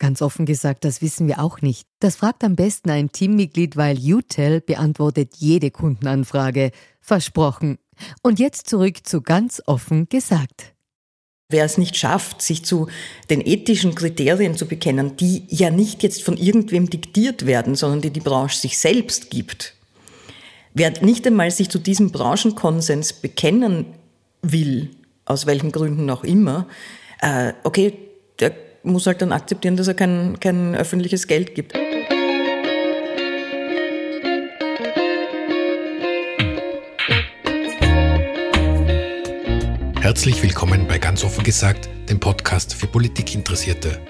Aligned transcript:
Ganz 0.00 0.22
offen 0.22 0.46
gesagt, 0.46 0.86
das 0.86 1.02
wissen 1.02 1.28
wir 1.28 1.40
auch 1.40 1.60
nicht. 1.60 1.86
Das 2.00 2.16
fragt 2.16 2.42
am 2.42 2.56
besten 2.56 2.88
ein 2.88 3.12
Teammitglied, 3.12 3.76
weil 3.76 3.98
UTEL 3.98 4.62
beantwortet 4.62 5.34
jede 5.36 5.70
Kundenanfrage. 5.70 6.72
Versprochen. 7.02 7.78
Und 8.22 8.38
jetzt 8.38 8.66
zurück 8.66 9.06
zu 9.06 9.20
ganz 9.20 9.62
offen 9.66 10.08
gesagt. 10.08 10.72
Wer 11.50 11.66
es 11.66 11.76
nicht 11.76 11.98
schafft, 11.98 12.40
sich 12.40 12.64
zu 12.64 12.88
den 13.28 13.46
ethischen 13.46 13.94
Kriterien 13.94 14.56
zu 14.56 14.66
bekennen, 14.66 15.16
die 15.18 15.44
ja 15.48 15.68
nicht 15.68 16.02
jetzt 16.02 16.22
von 16.22 16.38
irgendwem 16.38 16.88
diktiert 16.88 17.44
werden, 17.44 17.74
sondern 17.74 18.00
die 18.00 18.10
die 18.10 18.20
Branche 18.20 18.56
sich 18.56 18.78
selbst 18.78 19.30
gibt, 19.30 19.74
wer 20.72 20.92
nicht 21.02 21.26
einmal 21.26 21.50
sich 21.50 21.68
zu 21.68 21.78
diesem 21.78 22.10
Branchenkonsens 22.10 23.12
bekennen 23.12 23.84
will, 24.40 24.90
aus 25.26 25.44
welchen 25.44 25.72
Gründen 25.72 26.08
auch 26.08 26.24
immer, 26.24 26.68
äh, 27.20 27.52
okay, 27.64 27.98
der 28.38 28.69
muss 28.82 29.06
halt 29.06 29.22
dann 29.22 29.32
akzeptieren, 29.32 29.76
dass 29.76 29.88
er 29.88 29.94
kein, 29.94 30.38
kein 30.40 30.74
öffentliches 30.74 31.26
Geld 31.26 31.54
gibt. 31.54 31.74
Herzlich 40.00 40.42
willkommen 40.42 40.88
bei 40.88 40.98
Ganz 40.98 41.22
offen 41.24 41.44
gesagt, 41.44 41.88
dem 42.08 42.18
Podcast 42.18 42.74
für 42.74 42.86
Politikinteressierte. 42.86 44.00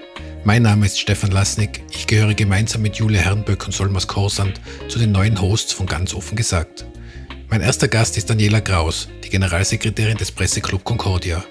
Mein 0.43 0.63
Name 0.63 0.87
ist 0.87 0.99
Stefan 0.99 1.29
Lasnik. 1.29 1.83
Ich 1.91 2.07
gehöre 2.07 2.33
gemeinsam 2.33 2.81
mit 2.81 2.95
Julia 2.95 3.21
Herrenböck 3.21 3.65
und 3.65 3.73
Solmas 3.73 4.07
Korsand 4.07 4.59
zu 4.87 4.97
den 4.97 5.11
neuen 5.11 5.39
Hosts 5.39 5.73
von 5.73 5.85
Ganz 5.85 6.15
offen 6.15 6.35
gesagt. 6.35 6.85
Mein 7.49 7.61
erster 7.61 7.87
Gast 7.87 8.17
ist 8.17 8.29
Daniela 8.29 8.61
Kraus, 8.61 9.09
die 9.23 9.29
Generalsekretärin 9.29 10.17
des 10.17 10.31
Presseclub 10.31 10.83
Concordia. 10.83 11.43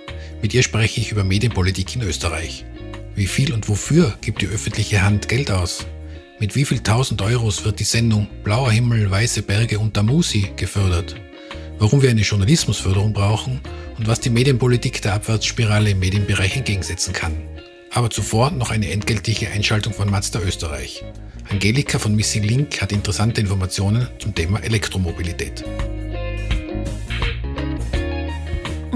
Mit 0.42 0.54
ihr 0.54 0.62
spreche 0.62 1.00
ich 1.00 1.12
über 1.12 1.22
Medienpolitik 1.22 1.94
in 1.94 2.02
Österreich. 2.02 2.64
Wie 3.14 3.26
viel 3.26 3.52
und 3.52 3.68
wofür 3.68 4.14
gibt 4.20 4.42
die 4.42 4.46
öffentliche 4.46 5.02
Hand 5.02 5.28
Geld 5.28 5.50
aus? 5.50 5.86
Mit 6.38 6.54
wie 6.54 6.64
viel 6.64 6.80
tausend 6.80 7.20
Euros 7.20 7.64
wird 7.64 7.80
die 7.80 7.84
Sendung 7.84 8.28
Blauer 8.44 8.70
Himmel, 8.70 9.10
weiße 9.10 9.42
Berge 9.42 9.78
und 9.78 9.94
Tamusi 9.94 10.52
gefördert? 10.56 11.16
Warum 11.78 12.02
wir 12.02 12.10
eine 12.10 12.22
Journalismusförderung 12.22 13.12
brauchen 13.12 13.60
und 13.98 14.06
was 14.08 14.20
die 14.20 14.30
Medienpolitik 14.30 15.02
der 15.02 15.14
Abwärtsspirale 15.14 15.90
im 15.90 15.98
Medienbereich 15.98 16.56
entgegensetzen 16.56 17.12
kann. 17.12 17.36
Aber 17.90 18.08
zuvor 18.08 18.50
noch 18.52 18.70
eine 18.70 18.90
entgeltliche 18.90 19.50
Einschaltung 19.50 19.92
von 19.92 20.10
Mazda 20.10 20.40
Österreich. 20.40 21.04
Angelika 21.50 21.98
von 21.98 22.14
Missing 22.14 22.44
Link 22.44 22.80
hat 22.80 22.92
interessante 22.92 23.40
Informationen 23.40 24.06
zum 24.18 24.34
Thema 24.34 24.62
Elektromobilität. 24.62 25.64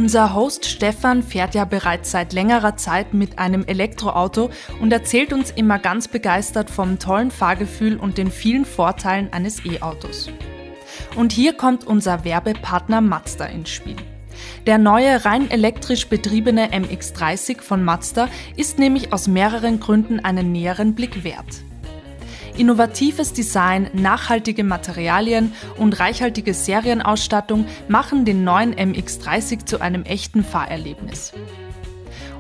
Unser 0.05 0.35
Host 0.35 0.67
Stefan 0.67 1.23
fährt 1.23 1.55
ja 1.55 1.65
bereits 1.65 2.11
seit 2.11 2.35
längerer 2.35 2.77
Zeit 2.77 3.15
mit 3.15 3.39
einem 3.39 3.65
Elektroauto 3.65 4.51
und 4.83 4.93
erzählt 4.93 5.33
uns 5.33 5.51
immer 5.51 5.79
ganz 5.79 6.09
begeistert 6.09 6.69
vom 6.69 6.99
tollen 6.99 7.31
Fahrgefühl 7.31 7.97
und 7.97 8.19
den 8.19 8.31
vielen 8.31 8.67
Vorteilen 8.67 9.33
eines 9.33 9.65
E-Autos. 9.65 10.29
Und 11.17 11.33
hier 11.33 11.55
kommt 11.55 11.87
unser 11.87 12.23
Werbepartner 12.23 13.01
Mazda 13.01 13.47
ins 13.47 13.71
Spiel. 13.71 13.97
Der 14.67 14.77
neue 14.77 15.25
rein 15.25 15.51
elektrisch 15.51 16.07
betriebene 16.07 16.67
MX30 16.67 17.63
von 17.63 17.83
Mazda 17.83 18.29
ist 18.57 18.79
nämlich 18.79 19.11
aus 19.11 19.27
mehreren 19.27 19.81
Gründen 19.81 20.21
einen 20.21 20.53
näheren 20.53 20.95
Blick 20.95 21.25
wert. 21.25 21.65
Innovatives 22.57 23.33
Design, 23.33 23.91
nachhaltige 23.95 24.63
Materialien 24.63 25.53
und 25.77 25.99
reichhaltige 25.99 26.55
Serienausstattung 26.55 27.67
machen 27.89 28.25
den 28.25 28.45
neuen 28.45 28.75
MX30 28.75 29.67
zu 29.67 29.81
einem 29.81 30.05
echten 30.05 30.45
Fahrerlebnis. 30.45 31.33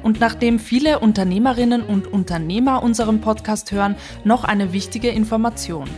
Und 0.04 0.20
nachdem 0.20 0.60
viele 0.60 1.00
Unternehmerinnen 1.00 1.82
und 1.82 2.06
Unternehmer 2.06 2.82
unseren 2.84 3.20
Podcast 3.20 3.72
hören, 3.72 3.97
noch 4.22 4.44
eine 4.44 4.72
wichtige 4.72 5.08
Information. 5.08 5.88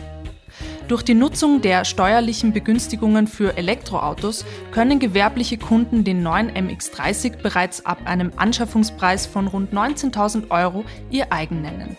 Durch 0.87 1.03
die 1.03 1.13
Nutzung 1.13 1.61
der 1.61 1.85
steuerlichen 1.85 2.53
Begünstigungen 2.53 3.27
für 3.27 3.55
Elektroautos 3.57 4.45
können 4.71 4.97
gewerbliche 4.97 5.57
Kunden 5.57 6.03
den 6.03 6.23
neuen 6.23 6.49
MX30 6.49 7.41
bereits 7.43 7.85
ab 7.85 7.99
einem 8.05 8.31
Anschaffungspreis 8.37 9.27
von 9.27 9.47
rund 9.47 9.73
19.000 9.73 10.49
Euro 10.49 10.85
ihr 11.11 11.31
eigen 11.31 11.61
nennen. 11.61 11.97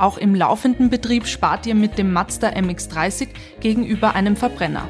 Auch 0.00 0.16
im 0.16 0.34
laufenden 0.34 0.88
Betrieb 0.88 1.26
spart 1.26 1.66
ihr 1.66 1.74
mit 1.74 1.98
dem 1.98 2.14
Mazda 2.14 2.48
MX30 2.48 3.28
gegenüber 3.60 4.14
einem 4.14 4.34
Verbrenner. 4.34 4.88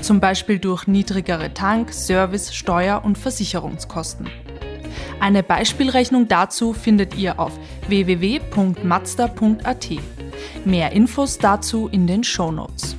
Zum 0.00 0.20
Beispiel 0.20 0.58
durch 0.58 0.86
niedrigere 0.86 1.52
Tank-, 1.52 1.92
Service-, 1.92 2.54
Steuer- 2.54 3.04
und 3.04 3.18
Versicherungskosten. 3.18 4.30
Eine 5.20 5.42
Beispielrechnung 5.42 6.28
dazu 6.28 6.72
findet 6.72 7.14
ihr 7.14 7.38
auf 7.38 7.52
www.mazda.at. 7.88 8.48
Mehr 10.64 10.92
Infos 10.92 11.36
dazu 11.36 11.88
in 11.92 12.06
den 12.06 12.24
Show 12.24 12.50
Notes. 12.50 12.96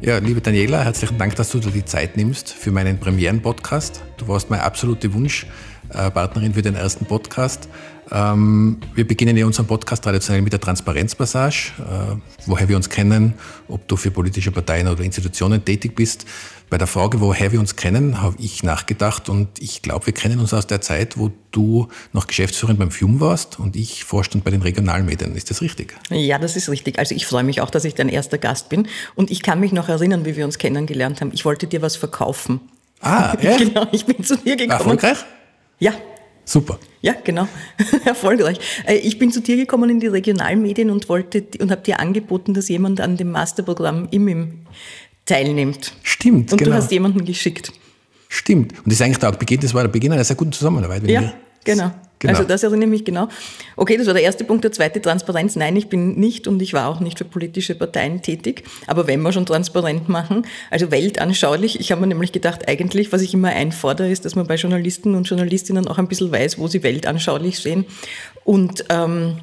Ja, 0.00 0.16
liebe 0.16 0.40
Daniela, 0.40 0.82
herzlichen 0.82 1.18
Dank, 1.18 1.36
dass 1.36 1.50
du 1.50 1.58
dir 1.58 1.72
die 1.72 1.84
Zeit 1.84 2.16
nimmst 2.16 2.54
für 2.54 2.70
meinen 2.70 2.98
Premieren-Podcast. 2.98 4.02
Du 4.16 4.28
warst 4.28 4.48
meine 4.48 4.62
absolute 4.62 5.12
Wunschpartnerin 5.12 6.54
für 6.54 6.62
den 6.62 6.74
ersten 6.74 7.04
Podcast. 7.04 7.68
Ähm, 8.10 8.78
wir 8.94 9.06
beginnen 9.06 9.36
ja 9.36 9.46
unseren 9.46 9.66
Podcast 9.66 10.04
traditionell 10.04 10.42
mit 10.42 10.52
der 10.52 10.60
Transparenzpassage, 10.60 11.72
äh, 11.78 12.16
woher 12.46 12.68
wir 12.68 12.76
uns 12.76 12.88
kennen, 12.88 13.34
ob 13.68 13.86
du 13.88 13.96
für 13.96 14.10
politische 14.10 14.50
Parteien 14.50 14.88
oder 14.88 15.02
Institutionen 15.02 15.64
tätig 15.64 15.94
bist. 15.94 16.26
Bei 16.70 16.78
der 16.78 16.86
Frage, 16.86 17.20
woher 17.20 17.52
wir 17.52 17.60
uns 17.60 17.76
kennen, 17.76 18.20
habe 18.20 18.36
ich 18.38 18.62
nachgedacht 18.62 19.28
und 19.28 19.60
ich 19.60 19.82
glaube, 19.82 20.06
wir 20.06 20.12
kennen 20.12 20.40
uns 20.40 20.52
aus 20.52 20.66
der 20.66 20.80
Zeit, 20.80 21.18
wo 21.18 21.30
du 21.52 21.88
noch 22.12 22.26
Geschäftsführerin 22.26 22.78
beim 22.78 22.90
FIUM 22.90 23.20
warst 23.20 23.60
und 23.60 23.76
ich 23.76 24.04
Vorstand 24.04 24.44
bei 24.44 24.50
den 24.50 24.62
Regionalmedien. 24.62 25.36
Ist 25.36 25.50
das 25.50 25.62
richtig? 25.62 25.94
Ja, 26.10 26.38
das 26.38 26.56
ist 26.56 26.68
richtig. 26.68 26.98
Also 26.98 27.14
ich 27.14 27.26
freue 27.26 27.44
mich 27.44 27.60
auch, 27.60 27.70
dass 27.70 27.84
ich 27.84 27.94
dein 27.94 28.08
erster 28.08 28.38
Gast 28.38 28.70
bin 28.70 28.88
und 29.14 29.30
ich 29.30 29.42
kann 29.42 29.60
mich 29.60 29.72
noch 29.72 29.88
erinnern, 29.88 30.24
wie 30.24 30.36
wir 30.36 30.44
uns 30.44 30.58
kennengelernt 30.58 31.20
haben. 31.20 31.30
Ich 31.32 31.44
wollte 31.44 31.66
dir 31.66 31.80
was 31.80 31.96
verkaufen. 31.96 32.60
Ah, 33.00 33.36
ja? 33.42 33.56
genau, 33.56 33.86
ich 33.92 34.06
bin 34.06 34.24
zu 34.24 34.36
dir 34.36 34.56
gekommen. 34.56 34.72
Erfolgreich? 34.72 35.18
Ja, 35.78 35.92
Super. 36.44 36.78
Ja, 37.00 37.14
genau. 37.22 37.48
Erfolgreich. 38.04 38.58
Äh, 38.86 38.96
ich 38.96 39.18
bin 39.18 39.32
zu 39.32 39.40
dir 39.40 39.56
gekommen 39.56 39.90
in 39.90 40.00
die 40.00 40.06
Regionalmedien 40.06 40.90
und 40.90 41.08
wollte 41.08 41.44
und 41.60 41.70
habe 41.70 41.82
dir 41.82 42.00
angeboten, 42.00 42.54
dass 42.54 42.68
jemand 42.68 43.00
an 43.00 43.16
dem 43.16 43.30
Masterprogramm 43.30 44.08
IMIM 44.10 44.60
teilnimmt. 45.26 45.94
Stimmt. 46.02 46.52
Und 46.52 46.58
genau. 46.58 46.72
du 46.72 46.76
hast 46.76 46.90
jemanden 46.92 47.24
geschickt. 47.24 47.72
Stimmt. 48.28 48.72
Und 48.78 48.86
das 48.86 48.94
ist 48.94 49.02
eigentlich 49.02 49.18
der 49.18 49.32
Beginn, 49.32 49.60
das 49.60 49.74
war 49.74 49.82
der 49.82 49.88
Beginn 49.88 50.12
einer 50.12 50.24
sehr 50.24 50.36
guten 50.36 50.52
Zusammenarbeit. 50.52 51.06
ja, 51.08 51.32
genau. 51.64 51.90
Genau. 52.24 52.38
Also 52.38 52.48
das 52.48 52.62
erinnere 52.62 52.84
ich 52.84 52.90
mich 52.90 53.04
genau. 53.04 53.28
Okay, 53.76 53.98
das 53.98 54.06
war 54.06 54.14
der 54.14 54.22
erste 54.22 54.44
Punkt. 54.44 54.64
Der 54.64 54.72
zweite, 54.72 55.02
Transparenz. 55.02 55.56
Nein, 55.56 55.76
ich 55.76 55.88
bin 55.88 56.18
nicht 56.18 56.48
und 56.48 56.62
ich 56.62 56.72
war 56.72 56.88
auch 56.88 57.00
nicht 57.00 57.18
für 57.18 57.26
politische 57.26 57.74
Parteien 57.74 58.22
tätig. 58.22 58.64
Aber 58.86 59.06
wenn 59.06 59.20
wir 59.20 59.32
schon 59.32 59.44
transparent 59.44 60.08
machen, 60.08 60.46
also 60.70 60.90
weltanschaulich, 60.90 61.80
ich 61.80 61.92
habe 61.92 62.00
mir 62.00 62.06
nämlich 62.06 62.32
gedacht, 62.32 62.66
eigentlich, 62.66 63.12
was 63.12 63.20
ich 63.20 63.34
immer 63.34 63.48
einfordere, 63.48 64.10
ist, 64.10 64.24
dass 64.24 64.36
man 64.36 64.46
bei 64.46 64.54
Journalisten 64.54 65.14
und 65.14 65.28
Journalistinnen 65.28 65.86
auch 65.86 65.98
ein 65.98 66.08
bisschen 66.08 66.32
weiß, 66.32 66.58
wo 66.58 66.66
sie 66.66 66.82
weltanschaulich 66.82 67.58
sehen. 67.58 67.84
Und 68.44 68.86
ähm, 68.88 69.36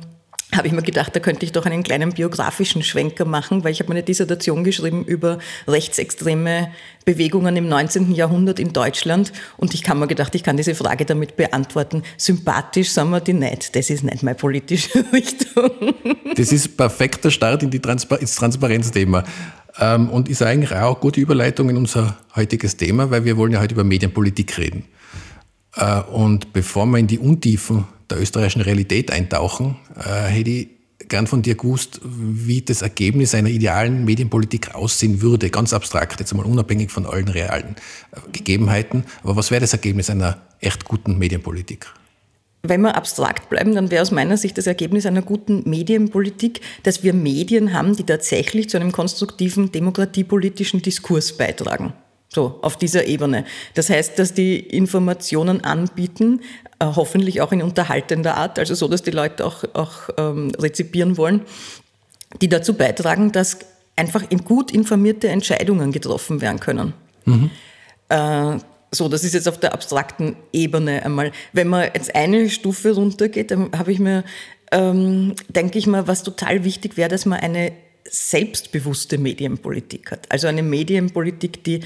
habe 0.56 0.68
ich 0.68 0.74
mir 0.74 0.81
gedacht, 0.81 1.15
da 1.15 1.19
könnte 1.19 1.45
ich 1.45 1.51
doch 1.51 1.65
einen 1.65 1.83
kleinen 1.83 2.12
biografischen 2.12 2.83
Schwenker 2.83 3.25
machen, 3.25 3.63
weil 3.63 3.71
ich 3.71 3.80
habe 3.80 3.89
meine 3.89 4.03
Dissertation 4.03 4.63
geschrieben 4.63 5.06
über 5.06 5.39
rechtsextreme 5.68 6.71
Bewegungen 7.06 7.56
im 7.56 7.68
19. 7.68 8.13
Jahrhundert 8.13 8.59
in 8.59 8.74
Deutschland 8.74 9.31
und 9.57 9.74
ich 9.74 9.88
habe 9.88 10.00
mir 10.00 10.07
gedacht, 10.07 10.36
ich 10.36 10.44
kann 10.44 10.57
diese 10.57 10.75
Frage 10.75 11.06
damit 11.06 11.38
beantworten. 11.38 12.03
Sympathisch 12.18 12.89
sind 12.92 13.09
wir 13.09 13.21
die 13.21 13.33
nicht. 13.33 13.75
Das 13.75 13.89
ist 13.89 14.03
nicht 14.03 14.24
meine 14.24 14.36
politische 14.36 15.03
Richtung. 15.13 15.94
Das 16.36 16.51
ist 16.51 16.75
perfekter 16.75 17.31
Start 17.31 17.63
in 17.63 17.69
die 17.69 17.80
Transpar 17.80 18.19
ins 18.19 18.36
Transparenzthema 18.36 19.24
ähm, 19.80 20.09
und 20.09 20.30
ist 20.30 20.42
eigentlich 20.42 20.71
auch 20.74 20.95
eine 20.95 21.00
gute 21.00 21.21
Überleitung 21.21 21.69
in 21.69 21.77
unser 21.77 22.18
heutiges 22.36 22.77
Thema, 22.77 23.09
weil 23.09 23.24
wir 23.25 23.38
wollen 23.38 23.53
ja 23.53 23.62
heute 23.62 23.74
über 23.74 23.83
Medienpolitik 23.83 24.57
reden. 24.57 24.86
Äh, 25.75 26.01
und 26.01 26.53
bevor 26.53 26.86
wir 26.88 26.98
in 26.98 27.07
die 27.07 27.19
Untiefen 27.19 27.86
der 28.12 28.19
österreichischen 28.22 28.62
Realität 28.62 29.12
eintauchen, 29.12 29.78
äh, 29.98 30.28
hätte 30.28 30.50
ich 30.50 30.68
gern 31.08 31.28
von 31.28 31.42
dir 31.42 31.56
gewusst, 31.56 32.00
wie 32.04 32.62
das 32.62 32.81
Ergebnis 32.81 33.36
einer 33.36 33.50
idealen 33.50 34.06
Medienpolitik 34.06 34.75
aussehen 34.75 35.22
würde, 35.22 35.50
ganz 35.50 35.74
abstrakt, 35.74 36.19
jetzt 36.19 36.31
einmal 36.31 36.46
unabhängig 36.46 36.92
von 36.92 37.06
allen 37.06 37.28
realen 37.28 37.75
äh, 38.12 38.19
Gegebenheiten. 38.31 39.04
Aber 39.24 39.36
was 39.36 39.52
wäre 39.52 39.62
das 39.62 39.74
Ergebnis 39.74 40.10
einer 40.10 40.42
echt 40.60 40.86
guten 40.86 41.18
Medienpolitik? 41.18 41.88
Wenn 42.63 42.81
wir 42.81 42.96
abstrakt 42.96 43.50
bleiben, 43.50 43.74
dann 43.74 43.90
wäre 43.90 44.04
aus 44.04 44.12
meiner 44.12 44.38
Sicht 44.38 44.58
das 44.58 44.68
Ergebnis 44.68 45.08
einer 45.08 45.24
guten 45.24 45.68
Medienpolitik, 45.68 46.62
dass 46.84 47.04
wir 47.04 47.13
Medien 47.13 47.74
haben, 47.74 47.96
die 47.96 48.04
tatsächlich 48.04 48.69
zu 48.69 48.78
einem 48.78 48.92
konstruktiven 48.92 49.72
demokratiepolitischen 49.72 50.81
Diskurs 50.81 51.36
beitragen. 51.36 51.94
So, 52.34 52.60
auf 52.62 52.78
dieser 52.78 53.08
Ebene. 53.08 53.46
Das 53.74 53.90
heißt, 53.90 54.18
dass 54.18 54.34
die 54.34 54.60
Informationen 54.60 55.66
anbieten, 55.66 56.42
hoffentlich 56.86 57.42
auch 57.42 57.51
in 57.51 57.62
unterhaltender 57.62 58.38
Art, 58.38 58.60
also 58.60 58.75
so, 58.75 58.88
dass 58.88 59.04
die 59.04 59.12
Leute 59.12 59.45
auch, 59.45 59.63
auch 59.74 60.10
ähm, 60.18 60.51
rezipieren 60.57 61.18
wollen, 61.18 61.42
die 62.42 62.50
dazu 62.50 62.74
beitragen, 62.74 63.31
dass 63.31 63.60
einfach 63.95 64.24
in 64.30 64.44
gut 64.44 64.72
informierte 64.72 65.28
Entscheidungen 65.30 65.92
getroffen 65.92 66.42
werden 66.42 66.60
können. 66.60 66.94
Mhm. 67.25 67.51
Äh, 68.10 68.57
so, 68.94 69.07
das 69.07 69.24
ist 69.24 69.33
jetzt 69.33 69.48
auf 69.48 69.60
der 69.60 69.74
abstrakten 69.74 70.36
Ebene 70.51 71.06
einmal. 71.06 71.31
Wenn 71.54 71.68
man 71.68 71.89
jetzt 71.94 72.13
eine 72.13 72.50
Stufe 72.50 72.94
runtergeht, 72.94 73.51
dann 73.51 73.72
habe 73.77 73.92
ich 73.92 74.00
mir, 74.00 74.24
ähm, 74.72 75.34
denke 75.48 75.77
ich 75.80 75.88
mal, 75.88 76.07
was 76.07 76.24
total 76.24 76.66
wichtig 76.66 76.98
wäre, 76.98 77.10
dass 77.10 77.25
man 77.25 77.39
eine 77.39 77.72
selbstbewusste 78.10 79.18
Medienpolitik 79.18 80.12
hat. 80.12 80.30
Also 80.30 80.48
eine 80.48 80.63
Medienpolitik, 80.63 81.63
die 81.63 81.81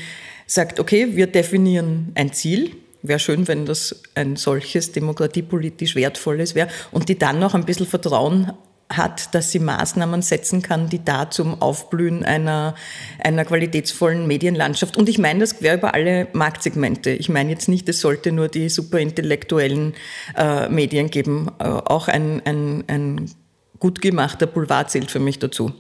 sagt, 0.47 0.79
okay, 0.79 1.15
wir 1.15 1.27
definieren 1.27 2.11
ein 2.15 2.33
Ziel. 2.33 2.71
Wäre 3.07 3.19
schön, 3.19 3.47
wenn 3.47 3.65
das 3.65 4.03
ein 4.15 4.35
solches 4.35 4.91
demokratiepolitisch 4.91 5.95
wertvolles 5.95 6.55
wäre 6.55 6.69
und 6.91 7.09
die 7.09 7.17
dann 7.17 7.39
noch 7.39 7.53
ein 7.53 7.65
bisschen 7.65 7.85
Vertrauen 7.85 8.51
hat, 8.89 9.33
dass 9.33 9.51
sie 9.51 9.59
Maßnahmen 9.59 10.21
setzen 10.21 10.61
kann, 10.61 10.89
die 10.89 11.03
da 11.03 11.31
zum 11.31 11.59
Aufblühen 11.61 12.23
einer, 12.23 12.75
einer 13.23 13.43
qualitätsvollen 13.43 14.27
Medienlandschaft. 14.27 14.95
Und 14.95 15.09
ich 15.09 15.17
meine 15.17 15.39
das 15.39 15.57
quer 15.57 15.75
über 15.75 15.95
alle 15.95 16.27
Marktsegmente. 16.33 17.09
Ich 17.09 17.29
meine 17.29 17.49
jetzt 17.49 17.67
nicht, 17.67 17.89
es 17.89 17.99
sollte 17.99 18.31
nur 18.31 18.47
die 18.47 18.69
superintellektuellen 18.69 19.95
äh, 20.37 20.69
Medien 20.69 21.09
geben. 21.09 21.49
Äh, 21.57 21.63
auch 21.63 22.07
ein, 22.07 22.43
ein, 22.45 22.83
ein 22.87 23.31
gut 23.79 24.01
gemachter 24.01 24.45
Boulevard 24.45 24.91
zählt 24.91 25.09
für 25.09 25.19
mich 25.19 25.39
dazu 25.39 25.73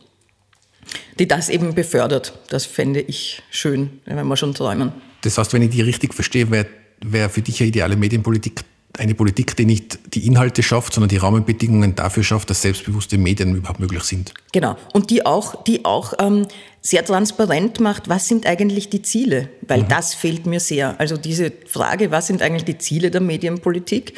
die 1.19 1.27
das 1.27 1.49
eben 1.49 1.73
befördert. 1.73 2.37
Das 2.49 2.65
fände 2.65 3.01
ich 3.01 3.41
schön, 3.49 4.01
wenn 4.05 4.27
wir 4.27 4.37
schon 4.37 4.53
träumen. 4.53 4.91
Das 5.21 5.37
heißt, 5.37 5.53
wenn 5.53 5.61
ich 5.61 5.69
die 5.69 5.81
richtig 5.81 6.13
verstehe, 6.13 6.49
wäre 6.51 6.67
wär 7.03 7.29
für 7.29 7.41
dich 7.41 7.61
eine 7.61 7.69
ideale 7.69 7.95
Medienpolitik 7.95 8.63
eine 8.99 9.13
Politik, 9.13 9.55
die 9.55 9.65
nicht 9.65 9.99
die 10.13 10.25
Inhalte 10.25 10.63
schafft, 10.63 10.93
sondern 10.93 11.09
die 11.09 11.17
Rahmenbedingungen 11.17 11.95
dafür 11.95 12.23
schafft, 12.23 12.49
dass 12.49 12.61
selbstbewusste 12.61 13.17
Medien 13.17 13.55
überhaupt 13.55 13.79
möglich 13.79 14.03
sind. 14.03 14.33
Genau. 14.51 14.77
Und 14.93 15.09
die 15.09 15.25
auch, 15.25 15.63
die 15.63 15.85
auch 15.85 16.13
ähm, 16.19 16.47
sehr 16.81 17.03
transparent 17.03 17.79
macht, 17.79 18.09
was 18.09 18.27
sind 18.27 18.45
eigentlich 18.45 18.89
die 18.89 19.01
Ziele? 19.01 19.49
Weil 19.67 19.83
mhm. 19.83 19.89
das 19.89 20.13
fehlt 20.13 20.45
mir 20.45 20.59
sehr. 20.59 20.99
Also 20.99 21.17
diese 21.17 21.51
Frage, 21.67 22.11
was 22.11 22.27
sind 22.27 22.41
eigentlich 22.41 22.65
die 22.65 22.77
Ziele 22.77 23.11
der 23.11 23.21
Medienpolitik? 23.21 24.13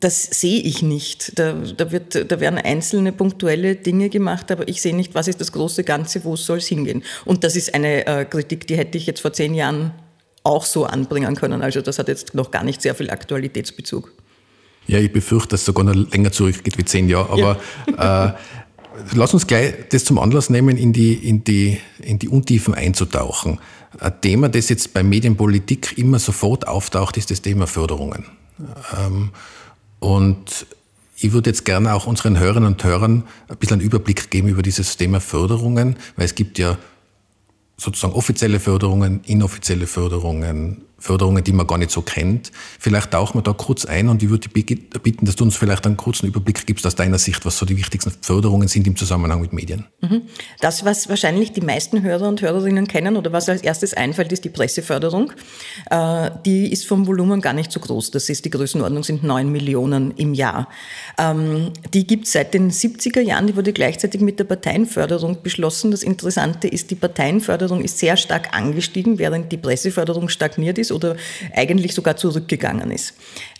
das 0.00 0.24
sehe 0.24 0.60
ich 0.60 0.82
nicht. 0.82 1.38
Da, 1.38 1.52
da, 1.52 1.90
wird, 1.90 2.30
da 2.30 2.40
werden 2.40 2.58
einzelne 2.58 3.12
punktuelle 3.12 3.76
Dinge 3.76 4.10
gemacht, 4.10 4.50
aber 4.50 4.68
ich 4.68 4.82
sehe 4.82 4.94
nicht, 4.94 5.14
was 5.14 5.28
ist 5.28 5.40
das 5.40 5.52
große 5.52 5.84
Ganze, 5.84 6.24
wo 6.24 6.36
soll 6.36 6.58
es 6.58 6.66
hingehen. 6.66 7.02
Und 7.24 7.44
das 7.44 7.56
ist 7.56 7.74
eine 7.74 8.06
äh, 8.06 8.24
Kritik, 8.24 8.66
die 8.66 8.76
hätte 8.76 8.98
ich 8.98 9.06
jetzt 9.06 9.20
vor 9.20 9.32
zehn 9.32 9.54
Jahren 9.54 9.92
auch 10.44 10.64
so 10.66 10.84
anbringen 10.84 11.34
können. 11.34 11.62
Also 11.62 11.80
das 11.80 11.98
hat 11.98 12.08
jetzt 12.08 12.34
noch 12.34 12.50
gar 12.50 12.62
nicht 12.62 12.82
sehr 12.82 12.94
viel 12.94 13.10
Aktualitätsbezug. 13.10 14.12
Ja, 14.86 14.98
ich 14.98 15.12
befürchte, 15.12 15.48
dass 15.48 15.60
es 15.60 15.66
sogar 15.66 15.84
noch 15.84 15.94
länger 15.94 16.30
zurückgeht 16.30 16.76
wie 16.76 16.84
zehn 16.84 17.08
Jahre. 17.08 17.30
Aber 17.30 17.58
ja. 17.98 18.26
äh, 18.26 18.32
lass 19.14 19.32
uns 19.32 19.46
gleich 19.46 19.74
das 19.90 20.04
zum 20.04 20.18
Anlass 20.18 20.50
nehmen, 20.50 20.76
in 20.76 20.92
die, 20.92 21.14
in 21.14 21.42
die, 21.42 21.80
in 22.00 22.18
die 22.18 22.28
Untiefen 22.28 22.74
einzutauchen. 22.74 23.58
Ein 23.98 24.20
Thema, 24.20 24.48
das 24.50 24.68
jetzt 24.68 24.92
bei 24.92 25.02
Medienpolitik 25.02 25.96
immer 25.96 26.18
sofort 26.18 26.68
auftaucht, 26.68 27.16
ist 27.16 27.30
das 27.30 27.40
Thema 27.40 27.66
Förderungen. 27.66 28.26
Ähm, 28.98 29.30
und 30.00 30.66
ich 31.16 31.32
würde 31.32 31.50
jetzt 31.50 31.64
gerne 31.64 31.94
auch 31.94 32.06
unseren 32.06 32.38
Hörerinnen 32.38 32.72
und 32.72 32.84
Hörern 32.84 33.24
ein 33.48 33.56
bisschen 33.56 33.80
einen 33.80 33.86
Überblick 33.86 34.30
geben 34.30 34.48
über 34.48 34.62
dieses 34.62 34.98
Thema 34.98 35.20
Förderungen, 35.20 35.96
weil 36.16 36.26
es 36.26 36.34
gibt 36.34 36.58
ja 36.58 36.76
sozusagen 37.76 38.14
offizielle 38.14 38.60
Förderungen, 38.60 39.20
inoffizielle 39.24 39.86
Förderungen, 39.86 40.80
Förderungen, 41.04 41.44
die 41.44 41.52
man 41.52 41.66
gar 41.66 41.76
nicht 41.76 41.90
so 41.90 42.00
kennt. 42.00 42.50
Vielleicht 42.78 43.10
tauchen 43.10 43.38
wir 43.38 43.42
da 43.42 43.52
kurz 43.52 43.84
ein 43.84 44.08
und 44.08 44.22
ich 44.22 44.30
würde 44.30 44.48
bitten, 44.48 45.26
dass 45.26 45.36
du 45.36 45.44
uns 45.44 45.54
vielleicht 45.54 45.84
einen 45.84 45.98
kurzen 45.98 46.26
Überblick 46.26 46.64
gibst 46.66 46.86
aus 46.86 46.94
deiner 46.94 47.18
Sicht, 47.18 47.44
was 47.44 47.58
so 47.58 47.66
die 47.66 47.76
wichtigsten 47.76 48.10
Förderungen 48.22 48.68
sind 48.68 48.86
im 48.86 48.96
Zusammenhang 48.96 49.42
mit 49.42 49.52
Medien. 49.52 49.84
Mhm. 50.00 50.22
Das, 50.60 50.86
was 50.86 51.10
wahrscheinlich 51.10 51.52
die 51.52 51.60
meisten 51.60 52.02
Hörer 52.02 52.26
und 52.26 52.40
Hörerinnen 52.40 52.88
kennen 52.88 53.18
oder 53.18 53.32
was 53.32 53.50
als 53.50 53.60
erstes 53.60 53.92
einfällt, 53.92 54.32
ist 54.32 54.46
die 54.46 54.48
Presseförderung. 54.48 55.32
Äh, 55.90 56.30
die 56.46 56.72
ist 56.72 56.86
vom 56.86 57.06
Volumen 57.06 57.42
gar 57.42 57.52
nicht 57.52 57.70
so 57.70 57.80
groß. 57.80 58.10
Das 58.10 58.30
ist 58.30 58.46
die 58.46 58.50
Größenordnung 58.50 59.04
sind 59.04 59.22
neun 59.24 59.52
Millionen 59.52 60.12
im 60.12 60.32
Jahr. 60.32 60.70
Ähm, 61.18 61.72
die 61.92 62.06
gibt 62.06 62.24
es 62.24 62.32
seit 62.32 62.54
den 62.54 62.70
70er 62.70 63.20
Jahren. 63.20 63.46
Die 63.46 63.56
wurde 63.56 63.74
gleichzeitig 63.74 64.22
mit 64.22 64.38
der 64.38 64.44
Parteienförderung 64.44 65.42
beschlossen. 65.42 65.90
Das 65.90 66.02
Interessante 66.02 66.66
ist, 66.66 66.90
die 66.90 66.94
Parteienförderung 66.94 67.82
ist 67.82 67.98
sehr 67.98 68.16
stark 68.16 68.56
angestiegen, 68.56 69.18
während 69.18 69.52
die 69.52 69.58
Presseförderung 69.58 70.30
stagniert 70.30 70.78
ist 70.78 70.93
oder 70.94 71.16
eigentlich 71.54 71.94
sogar 71.94 72.16
zurückgegangen 72.16 72.90
ist. 72.90 73.14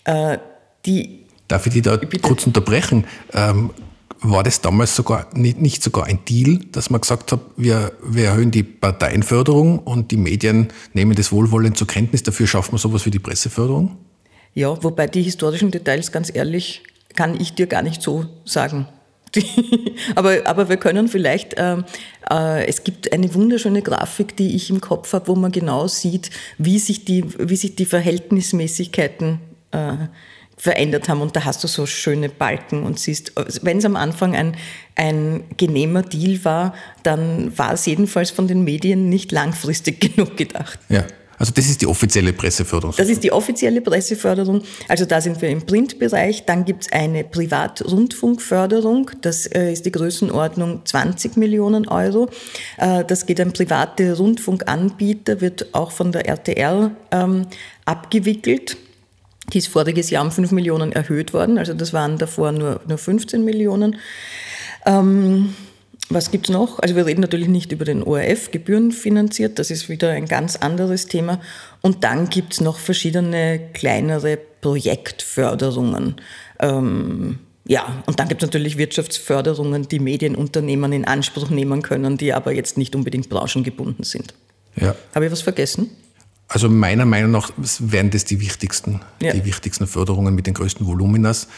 Äh, 0.04 0.38
die 0.86 1.26
Darf 1.48 1.66
ich 1.66 1.74
dich 1.74 1.82
da 1.82 1.96
bitte? 1.96 2.18
kurz 2.20 2.46
unterbrechen? 2.46 3.04
Ähm, 3.32 3.70
war 4.20 4.42
das 4.42 4.60
damals 4.62 4.96
sogar 4.96 5.26
nicht, 5.34 5.60
nicht, 5.60 5.82
sogar 5.82 6.06
ein 6.06 6.24
Deal, 6.24 6.60
dass 6.72 6.88
man 6.88 7.00
gesagt 7.00 7.32
hat, 7.32 7.40
wir, 7.56 7.92
wir 8.02 8.26
erhöhen 8.26 8.50
die 8.50 8.62
Parteienförderung 8.62 9.80
und 9.80 10.10
die 10.10 10.16
Medien 10.16 10.68
nehmen 10.94 11.14
das 11.14 11.30
wohlwollend 11.30 11.76
zur 11.76 11.86
Kenntnis, 11.86 12.22
dafür 12.22 12.46
schaffen 12.46 12.72
wir 12.72 12.78
sowas 12.78 13.04
wie 13.04 13.10
die 13.10 13.18
Presseförderung? 13.18 13.98
Ja, 14.54 14.82
wobei 14.82 15.08
die 15.08 15.22
historischen 15.22 15.70
Details, 15.70 16.10
ganz 16.10 16.34
ehrlich, 16.34 16.82
kann 17.14 17.38
ich 17.38 17.54
dir 17.54 17.66
gar 17.66 17.82
nicht 17.82 18.00
so 18.00 18.26
sagen. 18.44 18.86
aber, 20.14 20.46
aber 20.46 20.68
wir 20.68 20.76
können 20.76 21.08
vielleicht, 21.08 21.54
äh, 21.54 21.76
äh, 22.30 22.66
es 22.66 22.84
gibt 22.84 23.12
eine 23.12 23.32
wunderschöne 23.34 23.82
Grafik, 23.82 24.36
die 24.36 24.54
ich 24.54 24.70
im 24.70 24.80
Kopf 24.80 25.12
habe, 25.12 25.28
wo 25.28 25.34
man 25.34 25.52
genau 25.52 25.86
sieht, 25.86 26.30
wie 26.58 26.78
sich 26.78 27.04
die, 27.04 27.24
wie 27.38 27.56
sich 27.56 27.76
die 27.76 27.86
Verhältnismäßigkeiten 27.86 29.40
äh, 29.72 29.92
verändert 30.56 31.08
haben. 31.08 31.20
Und 31.20 31.36
da 31.36 31.44
hast 31.44 31.62
du 31.64 31.68
so 31.68 31.86
schöne 31.86 32.28
Balken 32.28 32.84
und 32.84 32.98
siehst, 32.98 33.32
wenn 33.62 33.78
es 33.78 33.84
am 33.84 33.96
Anfang 33.96 34.34
ein, 34.34 34.56
ein 34.94 35.44
genehmer 35.56 36.02
Deal 36.02 36.44
war, 36.44 36.74
dann 37.02 37.56
war 37.58 37.74
es 37.74 37.86
jedenfalls 37.86 38.30
von 38.30 38.48
den 38.48 38.64
Medien 38.64 39.08
nicht 39.08 39.32
langfristig 39.32 40.00
genug 40.16 40.36
gedacht. 40.36 40.78
Ja. 40.88 41.04
Also 41.44 41.52
das 41.56 41.66
ist 41.66 41.82
die 41.82 41.86
offizielle 41.86 42.32
Presseförderung. 42.32 42.94
Das 42.96 43.10
ist 43.10 43.22
die 43.22 43.30
offizielle 43.30 43.82
Presseförderung. 43.82 44.62
Also 44.88 45.04
da 45.04 45.20
sind 45.20 45.42
wir 45.42 45.50
im 45.50 45.60
Printbereich. 45.66 46.46
Dann 46.46 46.64
gibt 46.64 46.84
es 46.84 46.92
eine 46.92 47.22
Privatrundfunkförderung. 47.22 49.10
Das 49.20 49.44
äh, 49.48 49.70
ist 49.70 49.84
die 49.84 49.92
Größenordnung 49.92 50.86
20 50.86 51.36
Millionen 51.36 51.86
Euro. 51.86 52.30
Äh, 52.78 53.04
das 53.04 53.26
geht 53.26 53.42
an 53.42 53.52
private 53.52 54.16
Rundfunkanbieter, 54.16 55.42
wird 55.42 55.74
auch 55.74 55.90
von 55.90 56.12
der 56.12 56.26
RTR 56.26 56.92
ähm, 57.10 57.46
abgewickelt. 57.84 58.78
Die 59.52 59.58
ist 59.58 59.68
voriges 59.68 60.08
Jahr 60.08 60.24
um 60.24 60.30
5 60.30 60.50
Millionen 60.52 60.92
erhöht 60.92 61.34
worden. 61.34 61.58
Also 61.58 61.74
das 61.74 61.92
waren 61.92 62.16
davor 62.16 62.52
nur, 62.52 62.80
nur 62.88 62.96
15 62.96 63.44
Millionen. 63.44 63.96
Ähm, 64.86 65.54
was 66.08 66.30
gibt's 66.30 66.50
noch? 66.50 66.78
Also 66.80 66.96
wir 66.96 67.06
reden 67.06 67.20
natürlich 67.20 67.48
nicht 67.48 67.72
über 67.72 67.84
den 67.84 68.02
ORF, 68.02 68.50
gebührenfinanziert, 68.50 69.58
das 69.58 69.70
ist 69.70 69.88
wieder 69.88 70.10
ein 70.10 70.26
ganz 70.26 70.56
anderes 70.56 71.06
Thema. 71.06 71.40
Und 71.80 72.04
dann 72.04 72.28
gibt's 72.28 72.60
noch 72.60 72.78
verschiedene 72.78 73.60
kleinere 73.72 74.38
Projektförderungen. 74.60 76.16
Ähm, 76.60 77.38
ja, 77.66 78.02
und 78.06 78.20
dann 78.20 78.28
gibt's 78.28 78.44
natürlich 78.44 78.76
Wirtschaftsförderungen, 78.76 79.88
die 79.88 79.98
Medienunternehmen 79.98 80.92
in 80.92 81.04
Anspruch 81.06 81.48
nehmen 81.48 81.80
können, 81.82 82.18
die 82.18 82.34
aber 82.34 82.52
jetzt 82.52 82.76
nicht 82.76 82.94
unbedingt 82.94 83.30
branchengebunden 83.30 84.04
sind. 84.04 84.34
Ja. 84.76 84.94
Habe 85.14 85.26
ich 85.26 85.32
was 85.32 85.40
vergessen? 85.40 85.90
Also 86.48 86.68
meiner 86.68 87.06
Meinung 87.06 87.30
nach 87.30 87.50
wären 87.56 88.10
das 88.10 88.26
die 88.26 88.40
wichtigsten, 88.40 89.00
ja. 89.22 89.32
die 89.32 89.46
wichtigsten 89.46 89.86
Förderungen 89.86 90.34
mit 90.34 90.46
den 90.46 90.52
größten 90.52 90.86
Voluminas. 90.86 91.48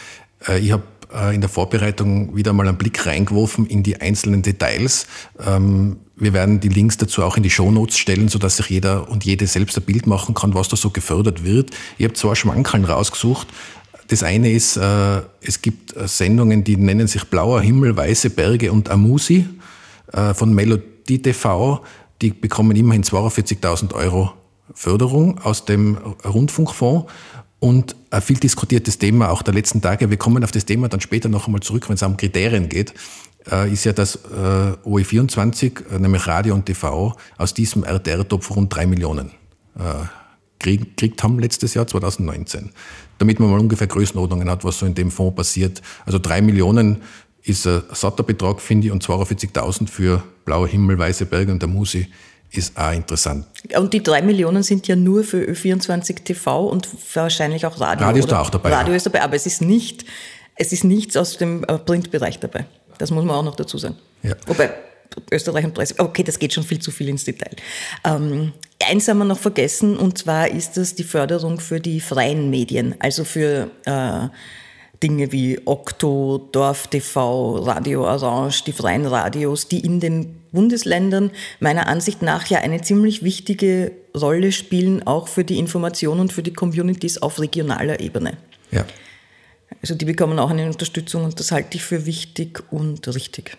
Äh, 0.46 0.60
ich 0.60 0.70
habe 0.70 0.84
äh, 1.14 1.34
in 1.34 1.40
der 1.40 1.50
Vorbereitung 1.50 2.36
wieder 2.36 2.52
mal 2.52 2.66
einen 2.66 2.78
Blick 2.78 3.06
reingeworfen 3.06 3.66
in 3.66 3.82
die 3.82 4.00
einzelnen 4.00 4.42
Details. 4.42 5.06
Ähm, 5.44 5.98
wir 6.16 6.32
werden 6.32 6.60
die 6.60 6.68
Links 6.68 6.96
dazu 6.96 7.22
auch 7.22 7.36
in 7.36 7.42
die 7.42 7.50
Shownotes 7.50 7.98
stellen, 7.98 8.28
sodass 8.28 8.56
sich 8.56 8.70
jeder 8.70 9.08
und 9.08 9.24
jede 9.24 9.46
selbst 9.46 9.76
ein 9.76 9.84
Bild 9.84 10.06
machen 10.06 10.34
kann, 10.34 10.54
was 10.54 10.68
da 10.68 10.76
so 10.76 10.90
gefördert 10.90 11.44
wird. 11.44 11.70
Ich 11.98 12.04
habe 12.04 12.14
zwei 12.14 12.34
Schmankeln 12.34 12.84
rausgesucht. 12.84 13.48
Das 14.08 14.22
eine 14.22 14.50
ist, 14.50 14.76
äh, 14.76 15.22
es 15.40 15.62
gibt 15.62 15.96
äh, 15.96 16.08
Sendungen, 16.08 16.64
die 16.64 16.76
nennen 16.76 17.06
sich 17.06 17.24
Blauer 17.24 17.60
Himmel, 17.60 17.96
Weiße 17.96 18.30
Berge 18.30 18.72
und 18.72 18.88
Amusi 18.88 19.46
von 20.34 20.54
Melodie 20.54 21.20
TV. 21.20 21.82
Die 22.22 22.30
bekommen 22.30 22.76
immerhin 22.76 23.02
42.000 23.02 23.92
Euro 23.92 24.32
Förderung 24.72 25.40
aus 25.40 25.64
dem 25.64 25.96
Rundfunkfonds. 26.24 27.10
Und 27.58 27.96
ein 28.10 28.22
viel 28.22 28.36
diskutiertes 28.36 28.98
Thema 28.98 29.30
auch 29.30 29.42
der 29.42 29.54
letzten 29.54 29.80
Tage, 29.80 30.10
wir 30.10 30.18
kommen 30.18 30.44
auf 30.44 30.52
das 30.52 30.66
Thema 30.66 30.88
dann 30.88 31.00
später 31.00 31.28
noch 31.28 31.46
einmal 31.46 31.62
zurück, 31.62 31.88
wenn 31.88 31.94
es 31.94 32.02
um 32.02 32.16
Kriterien 32.16 32.68
geht, 32.68 32.92
äh, 33.50 33.72
ist 33.72 33.84
ja, 33.84 33.92
dass 33.92 34.16
äh, 34.16 34.18
OE24, 34.84 35.90
äh, 35.90 35.98
nämlich 35.98 36.26
Radio 36.26 36.54
und 36.54 36.66
TV, 36.66 37.16
aus 37.38 37.54
diesem 37.54 37.84
RTR-Topf 37.84 38.50
rund 38.50 38.74
drei 38.74 38.86
Millionen 38.86 39.30
gekriegt 40.58 41.22
haben 41.22 41.38
letztes 41.38 41.74
Jahr, 41.74 41.86
2019. 41.86 42.70
Damit 43.18 43.40
man 43.40 43.50
mal 43.50 43.60
ungefähr 43.60 43.86
Größenordnungen 43.86 44.48
hat, 44.48 44.64
was 44.64 44.78
so 44.78 44.86
in 44.86 44.94
dem 44.94 45.10
Fonds 45.10 45.36
passiert. 45.36 45.82
Also 46.06 46.18
drei 46.18 46.40
Millionen 46.40 47.02
ist 47.42 47.66
ein 47.66 47.82
satter 47.92 48.22
Betrag, 48.22 48.62
finde 48.62 48.86
ich, 48.86 48.92
und 48.92 49.04
42.000 49.04 49.88
für 49.88 50.22
Blauer 50.46 50.66
Himmel, 50.66 50.98
Weiße 50.98 51.26
Berge 51.26 51.52
und 51.52 51.60
der 51.60 51.68
Musi 51.68 52.08
ist 52.50 52.76
auch 52.76 52.92
interessant. 52.92 53.46
Und 53.76 53.92
die 53.92 54.02
drei 54.02 54.22
Millionen 54.22 54.62
sind 54.62 54.86
ja 54.88 54.96
nur 54.96 55.24
für 55.24 55.38
Ö24 55.44 56.24
TV 56.24 56.66
und 56.66 56.88
wahrscheinlich 57.14 57.66
auch 57.66 57.80
Radio. 57.80 58.06
Radio 58.06 58.20
ist 58.20 58.30
da 58.30 58.40
auch 58.40 58.50
dabei. 58.50 58.72
Radio 58.72 58.92
ja. 58.92 58.96
ist 58.96 59.06
dabei, 59.06 59.22
aber 59.22 59.34
es 59.34 59.46
ist 59.46 59.62
nicht, 59.62 60.04
es 60.54 60.72
ist 60.72 60.84
nichts 60.84 61.16
aus 61.16 61.36
dem 61.36 61.64
äh, 61.64 61.78
Printbereich 61.78 62.38
dabei. 62.38 62.66
Das 62.98 63.10
muss 63.10 63.24
man 63.24 63.36
auch 63.36 63.42
noch 63.42 63.56
dazu 63.56 63.78
sagen. 63.78 63.96
Ja. 64.22 64.34
Wobei 64.46 64.70
Österreich 65.30 65.64
und 65.64 65.74
Presse, 65.74 65.94
okay, 65.98 66.22
das 66.22 66.38
geht 66.38 66.52
schon 66.52 66.64
viel 66.64 66.78
zu 66.78 66.90
viel 66.90 67.08
ins 67.08 67.24
Detail. 67.24 67.54
Ähm, 68.04 68.52
eins 68.82 69.08
haben 69.08 69.18
wir 69.18 69.24
noch 69.24 69.38
vergessen, 69.38 69.96
und 69.96 70.18
zwar 70.18 70.48
ist 70.48 70.76
das 70.76 70.94
die 70.94 71.04
Förderung 71.04 71.60
für 71.60 71.80
die 71.80 72.00
freien 72.00 72.50
Medien, 72.50 72.94
also 72.98 73.24
für 73.24 73.70
äh, 73.84 74.28
Dinge 75.02 75.32
wie 75.32 75.60
Okto, 75.64 76.48
Dorf 76.52 76.86
TV, 76.86 77.56
Radio 77.58 78.04
Orange, 78.04 78.64
die 78.64 78.72
freien 78.72 79.06
Radios, 79.06 79.68
die 79.68 79.80
in 79.80 80.00
den 80.00 80.36
Bundesländern 80.52 81.30
meiner 81.60 81.86
Ansicht 81.86 82.22
nach 82.22 82.46
ja 82.46 82.58
eine 82.58 82.80
ziemlich 82.80 83.22
wichtige 83.22 83.92
Rolle 84.16 84.52
spielen, 84.52 85.06
auch 85.06 85.28
für 85.28 85.44
die 85.44 85.58
Information 85.58 86.20
und 86.20 86.32
für 86.32 86.42
die 86.42 86.52
Communities 86.52 87.18
auf 87.18 87.40
regionaler 87.40 88.00
Ebene. 88.00 88.38
Ja. 88.70 88.84
Also 89.82 89.94
die 89.94 90.04
bekommen 90.04 90.38
auch 90.38 90.50
eine 90.50 90.66
Unterstützung 90.66 91.24
und 91.24 91.38
das 91.38 91.52
halte 91.52 91.76
ich 91.76 91.82
für 91.82 92.06
wichtig 92.06 92.62
und 92.70 93.06
richtig. 93.14 93.56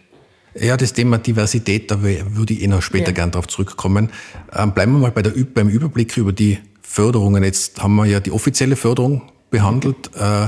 Ja, 0.59 0.75
das 0.75 0.93
Thema 0.93 1.19
Diversität, 1.19 1.91
da 1.91 2.01
würde 2.01 2.53
ich 2.53 2.63
eh 2.63 2.67
noch 2.67 2.81
später 2.81 3.07
ja. 3.07 3.13
gern 3.13 3.31
darauf 3.31 3.47
zurückkommen. 3.47 4.09
Ähm, 4.53 4.73
bleiben 4.73 4.93
wir 4.93 4.99
mal 4.99 5.11
bei 5.11 5.21
der, 5.21 5.33
beim 5.53 5.69
Überblick 5.69 6.17
über 6.17 6.33
die 6.33 6.57
Förderungen. 6.81 7.43
Jetzt 7.43 7.81
haben 7.81 7.95
wir 7.95 8.05
ja 8.05 8.19
die 8.19 8.31
offizielle 8.31 8.75
Förderung 8.75 9.21
behandelt. 9.51 10.09
Äh, 10.15 10.47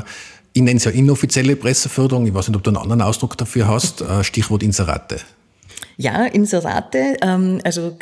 ich 0.53 0.61
nenne 0.61 0.77
es 0.77 0.85
ja 0.85 0.91
inoffizielle 0.91 1.55
Presseförderung. 1.55 2.25
Ich 2.25 2.33
weiß 2.33 2.47
nicht, 2.47 2.57
ob 2.57 2.63
du 2.63 2.71
einen 2.71 2.77
anderen 2.77 3.01
Ausdruck 3.01 3.37
dafür 3.37 3.67
hast. 3.67 4.01
Äh, 4.01 4.23
Stichwort 4.23 4.63
Inserate. 4.63 5.17
Ja, 5.97 6.25
Inserate, 6.25 7.17
ähm, 7.21 7.59
also 7.63 7.97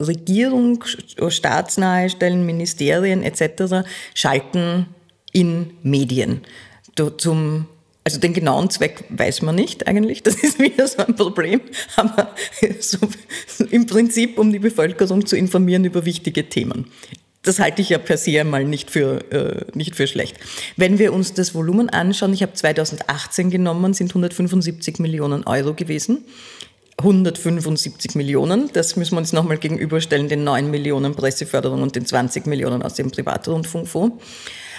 Regierung, 0.00 0.84
staatsnahe 1.28 2.10
Stellen, 2.10 2.46
Ministerien 2.46 3.22
etc. 3.22 3.86
schalten 4.14 4.86
in 5.32 5.70
Medien 5.82 6.42
zum 7.16 7.66
also 8.04 8.18
den 8.18 8.32
genauen 8.32 8.68
Zweck 8.68 9.04
weiß 9.10 9.42
man 9.42 9.54
nicht 9.54 9.86
eigentlich, 9.86 10.24
das 10.24 10.34
ist 10.34 10.58
wieder 10.58 10.88
so 10.88 10.98
ein 10.98 11.14
Problem, 11.14 11.60
aber 11.94 12.34
so, 12.80 12.98
im 13.70 13.86
Prinzip, 13.86 14.38
um 14.38 14.52
die 14.52 14.58
Bevölkerung 14.58 15.24
zu 15.24 15.36
informieren 15.36 15.84
über 15.84 16.04
wichtige 16.04 16.48
Themen. 16.48 16.86
Das 17.42 17.58
halte 17.58 17.82
ich 17.82 17.88
ja 17.88 17.98
per 17.98 18.16
se 18.16 18.40
einmal 18.40 18.64
nicht 18.64 18.90
für, 18.90 19.32
äh, 19.32 19.64
nicht 19.74 19.96
für 19.96 20.06
schlecht. 20.06 20.36
Wenn 20.76 20.98
wir 20.98 21.12
uns 21.12 21.34
das 21.34 21.54
Volumen 21.54 21.90
anschauen, 21.90 22.32
ich 22.32 22.42
habe 22.42 22.52
2018 22.52 23.50
genommen, 23.50 23.94
sind 23.94 24.10
175 24.10 25.00
Millionen 25.00 25.44
Euro 25.44 25.74
gewesen. 25.74 26.24
175 26.98 28.14
Millionen, 28.14 28.70
das 28.74 28.96
müssen 28.96 29.14
wir 29.14 29.18
uns 29.18 29.32
nochmal 29.32 29.56
gegenüberstellen, 29.56 30.28
den 30.28 30.44
9 30.44 30.70
Millionen 30.70 31.14
Presseförderung 31.16 31.82
und 31.82 31.96
den 31.96 32.06
20 32.06 32.46
Millionen 32.46 32.82
aus 32.82 32.94
dem 32.94 33.10
Privatrundfunkfonds. 33.10 34.22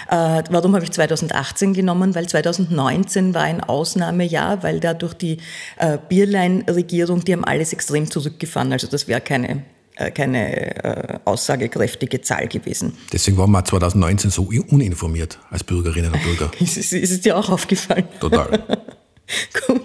Äh, 0.08 0.42
warum 0.48 0.74
habe 0.74 0.84
ich 0.84 0.92
2018 0.92 1.74
genommen? 1.74 2.14
Weil 2.14 2.28
2019 2.28 3.34
war 3.34 3.42
ein 3.42 3.62
Ausnahmejahr, 3.62 4.62
weil 4.62 4.80
da 4.80 4.94
durch 4.94 5.14
die 5.14 5.38
äh, 5.76 5.98
Bierlein-Regierung, 6.08 7.24
die 7.24 7.32
haben 7.32 7.44
alles 7.44 7.72
extrem 7.72 8.10
zurückgefahren. 8.10 8.72
Also 8.72 8.86
das 8.86 9.08
wäre 9.08 9.20
keine 9.20 9.64
keine 10.10 10.84
äh, 10.84 11.18
aussagekräftige 11.24 12.20
Zahl 12.20 12.48
gewesen. 12.48 12.96
Deswegen 13.12 13.36
waren 13.38 13.50
wir 13.50 13.64
2019 13.64 14.30
so 14.30 14.48
uninformiert 14.68 15.38
als 15.50 15.64
Bürgerinnen 15.64 16.12
und 16.12 16.22
Bürger. 16.22 16.50
ist, 16.60 16.76
ist, 16.76 16.92
ist 16.92 17.10
es 17.10 17.20
dir 17.20 17.36
auch 17.36 17.48
aufgefallen? 17.50 18.08
Total. 18.20 18.62
Gut. 19.66 19.80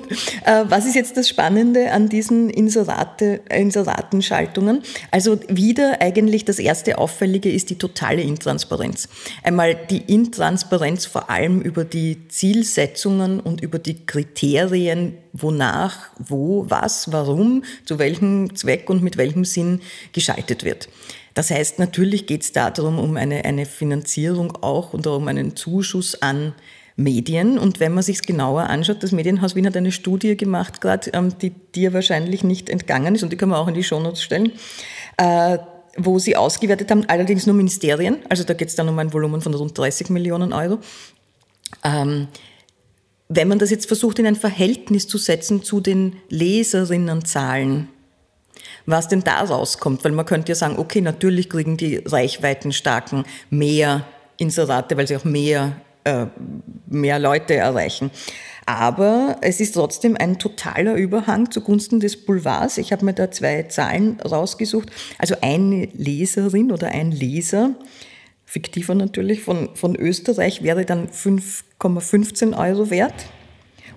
Äh, 0.45 0.65
was 0.67 0.85
ist 0.85 0.95
jetzt 0.95 1.15
das 1.15 1.29
Spannende 1.29 1.91
an 1.91 2.09
diesen 2.09 2.49
Inserate, 2.49 3.41
Inseratenschaltungen? 3.49 4.83
Also 5.11 5.39
wieder 5.47 6.01
eigentlich 6.01 6.43
das 6.43 6.59
erste 6.59 6.97
Auffällige 6.97 7.49
ist 7.49 7.69
die 7.69 7.77
totale 7.77 8.21
Intransparenz. 8.21 9.07
Einmal 9.43 9.75
die 9.75 10.01
Intransparenz 10.13 11.05
vor 11.05 11.29
allem 11.29 11.61
über 11.61 11.85
die 11.85 12.27
Zielsetzungen 12.27 13.39
und 13.39 13.61
über 13.61 13.79
die 13.79 14.05
Kriterien, 14.05 15.17
wonach, 15.31 16.09
wo, 16.17 16.65
was, 16.67 17.11
warum, 17.11 17.63
zu 17.85 17.97
welchem 17.97 18.55
Zweck 18.55 18.89
und 18.89 19.03
mit 19.03 19.15
welchem 19.17 19.45
Sinn 19.45 19.81
geschaltet 20.11 20.63
wird. 20.65 20.89
Das 21.33 21.51
heißt, 21.51 21.79
natürlich 21.79 22.25
geht 22.25 22.41
es 22.41 22.51
darum, 22.51 22.99
um 22.99 23.15
eine, 23.15 23.45
eine 23.45 23.65
Finanzierung 23.65 24.57
auch 24.61 24.93
und 24.93 25.07
um 25.07 25.27
einen 25.29 25.55
Zuschuss 25.55 26.21
an 26.21 26.53
Medien. 26.99 27.57
Und 27.57 27.79
wenn 27.79 27.93
man 27.93 28.03
sich 28.03 28.21
genauer 28.21 28.63
anschaut, 28.63 29.01
das 29.01 29.11
Medienhaus 29.11 29.55
Wien 29.55 29.65
hat 29.65 29.77
eine 29.77 29.91
Studie 29.91 30.35
gemacht, 30.35 30.81
gerade 30.81 31.09
ähm, 31.13 31.37
die 31.39 31.51
dir 31.51 31.93
wahrscheinlich 31.93 32.43
nicht 32.43 32.69
entgangen 32.69 33.15
ist 33.15 33.23
und 33.23 33.31
die 33.31 33.37
kann 33.37 33.49
man 33.49 33.59
auch 33.59 33.67
in 33.67 33.73
die 33.73 33.83
Shownotes 33.83 34.21
stellen, 34.21 34.51
äh, 35.17 35.57
wo 35.97 36.19
sie 36.19 36.35
ausgewertet 36.35 36.91
haben, 36.91 37.05
allerdings 37.07 37.45
nur 37.45 37.55
Ministerien, 37.55 38.17
also 38.29 38.43
da 38.43 38.53
geht 38.53 38.69
es 38.69 38.75
dann 38.75 38.87
um 38.89 38.99
ein 38.99 39.11
Volumen 39.11 39.41
von 39.41 39.53
rund 39.53 39.77
30 39.77 40.09
Millionen 40.09 40.53
Euro. 40.53 40.79
Ähm, 41.83 42.27
wenn 43.27 43.47
man 43.47 43.59
das 43.59 43.69
jetzt 43.69 43.85
versucht 43.85 44.19
in 44.19 44.27
ein 44.27 44.35
Verhältnis 44.35 45.07
zu 45.07 45.17
setzen 45.17 45.63
zu 45.63 45.81
den 45.81 46.17
Leserinnenzahlen, 46.29 47.89
was 48.85 49.07
denn 49.07 49.23
da 49.23 49.41
rauskommt, 49.41 50.03
weil 50.03 50.11
man 50.11 50.25
könnte 50.25 50.51
ja 50.51 50.55
sagen, 50.55 50.77
okay, 50.79 51.01
natürlich 51.01 51.49
kriegen 51.49 51.77
die 51.77 51.97
Reichweitenstarken 51.97 53.23
mehr 53.49 54.05
Inserate, 54.37 54.97
weil 54.97 55.07
sie 55.07 55.15
auch 55.15 55.25
mehr 55.25 55.79
äh, 56.09 56.27
mehr 56.87 57.19
Leute 57.19 57.55
erreichen. 57.55 58.11
Aber 58.65 59.37
es 59.41 59.59
ist 59.59 59.73
trotzdem 59.73 60.15
ein 60.15 60.37
totaler 60.37 60.93
Überhang 60.93 61.49
zugunsten 61.49 61.99
des 61.99 62.23
Boulevards. 62.25 62.77
Ich 62.77 62.91
habe 62.91 63.03
mir 63.03 63.13
da 63.13 63.31
zwei 63.31 63.63
Zahlen 63.63 64.19
rausgesucht. 64.19 64.91
Also 65.17 65.35
eine 65.41 65.87
Leserin 65.93 66.71
oder 66.71 66.89
ein 66.89 67.11
Leser, 67.11 67.71
fiktiver 68.45 68.93
natürlich, 68.93 69.41
von, 69.41 69.69
von 69.75 69.95
Österreich 69.95 70.61
wäre 70.61 70.85
dann 70.85 71.07
5,15 71.09 72.55
Euro 72.57 72.91
wert 72.91 73.25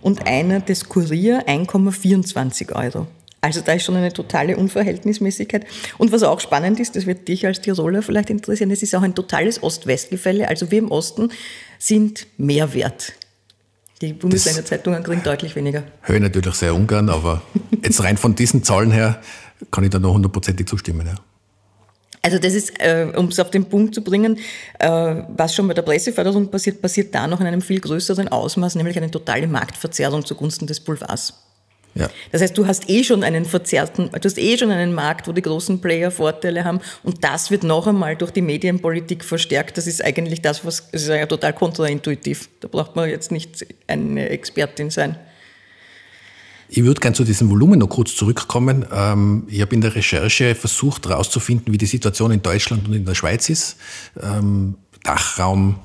und 0.01 0.27
einer 0.27 0.61
des 0.61 0.89
Kurier 0.89 1.47
1,24 1.47 2.75
Euro. 2.75 3.07
Also 3.45 3.61
da 3.61 3.73
ist 3.73 3.85
schon 3.85 3.97
eine 3.97 4.13
totale 4.13 4.57
Unverhältnismäßigkeit. 4.57 5.67
Und 5.99 6.13
was 6.13 6.23
auch 6.23 6.39
spannend 6.39 6.79
ist, 6.79 6.95
das 6.95 7.07
wird 7.07 7.27
dich 7.27 7.45
als 7.45 7.61
Tiroler 7.61 8.01
vielleicht 8.01 8.31
interessieren, 8.31 8.71
es 8.71 8.85
ist 8.85 8.95
auch 8.95 9.03
ein 9.03 9.17
totales 9.17 9.63
Ost-West-Gefälle. 9.63 10.47
Also 10.47 10.71
wir 10.71 10.79
im 10.79 10.93
Osten 10.93 11.31
sind 11.83 12.27
mehr 12.39 12.75
wert. 12.75 13.13
Die 14.01 14.13
Bundesländer 14.13 14.65
Zeitungen 14.65 15.03
kriegen 15.03 15.23
deutlich 15.23 15.57
weniger. 15.57 15.83
Höre 16.03 16.17
ich 16.17 16.23
natürlich 16.23 16.55
sehr 16.55 16.75
ungern, 16.75 17.09
aber 17.09 17.43
jetzt 17.83 18.03
rein 18.03 18.17
von 18.17 18.35
diesen 18.35 18.63
Zahlen 18.63 18.93
her 18.93 19.21
kann 19.71 19.83
ich 19.83 19.91
da 19.91 19.99
noch 19.99 20.15
hundertprozentig 20.15 20.67
zustimmen. 20.67 21.07
Ja. 21.07 21.15
Also 22.23 22.39
das 22.39 22.55
ist, 22.55 22.79
äh, 22.79 23.13
um 23.17 23.27
es 23.27 23.41
auf 23.41 23.51
den 23.51 23.65
Punkt 23.65 23.97
zu 23.97 24.03
bringen, 24.03 24.39
äh, 24.79 25.23
was 25.29 25.57
schon 25.57 25.67
bei 25.67 25.75
der 25.75 25.83
Presseförderung 25.83 26.53
passiert, 26.53 26.81
passiert 26.81 27.13
da 27.13 27.27
noch 27.27 27.41
in 27.41 27.47
einem 27.47 27.63
viel 27.63 27.81
größeren 27.81 28.29
Ausmaß, 28.29 28.77
nämlich 28.77 28.97
eine 28.97 29.11
totale 29.11 29.49
Marktverzerrung 29.49 30.25
zugunsten 30.25 30.69
des 30.69 30.79
Boulevards. 30.79 31.35
Ja. 31.95 32.09
Das 32.31 32.41
heißt, 32.41 32.57
du 32.57 32.67
hast 32.67 32.89
eh 32.89 33.05
schon 33.05 33.23
einen 33.23 33.45
verzerrten, 33.45 34.11
du 34.11 34.21
hast 34.25 34.39
eh 34.39 34.57
schon 34.57 34.71
einen 34.71 34.95
Markt, 34.95 35.29
wo 35.29 35.33
die 35.33 35.43
großen 35.43 35.81
Player 35.81 36.11
Vorteile 36.11 36.65
haben 36.65 36.81
und 37.03 37.23
das 37.23 37.51
wird 37.51 37.65
noch 37.65 37.87
einmal 37.87 38.17
durch 38.17 38.31
die 38.31 38.41
Medienpolitik 38.43 39.25
verstärkt. 39.25 39.77
Das 39.77 39.87
ist 39.87 40.03
eigentlich 40.03 40.41
das, 40.41 40.65
was, 40.65 40.91
das 40.91 41.03
ist 41.03 41.09
ja 41.09 41.27
total 41.27 41.53
kontraintuitiv. 41.53 42.49
Da 42.61 42.69
braucht 42.69 42.97
man 42.97 43.09
jetzt 43.11 43.31
nicht 43.31 43.67
eine 43.87 44.29
Expertin 44.31 44.91
sein. 44.91 45.17
Ich 46.75 46.83
würde 46.83 47.01
gerne 47.01 47.15
zu 47.15 47.25
diesem 47.25 47.51
Volumen 47.51 47.79
noch 47.79 47.89
kurz 47.89 48.17
zurückkommen. 48.17 48.87
Ähm, 48.91 49.45
ich 49.49 49.61
habe 49.61 49.75
in 49.75 49.83
der 49.83 49.95
Recherche 49.95 50.55
versucht 50.55 51.07
herauszufinden, 51.07 51.71
wie 51.75 51.77
die 51.77 51.85
Situation 51.85 52.31
in 52.31 52.41
Deutschland 52.41 52.89
und 52.89 52.95
in 52.95 53.05
der 53.05 53.15
Schweiz 53.15 53.51
ist. 53.51 53.77
Ähm, 54.19 54.77
Dachraum, 55.03 55.81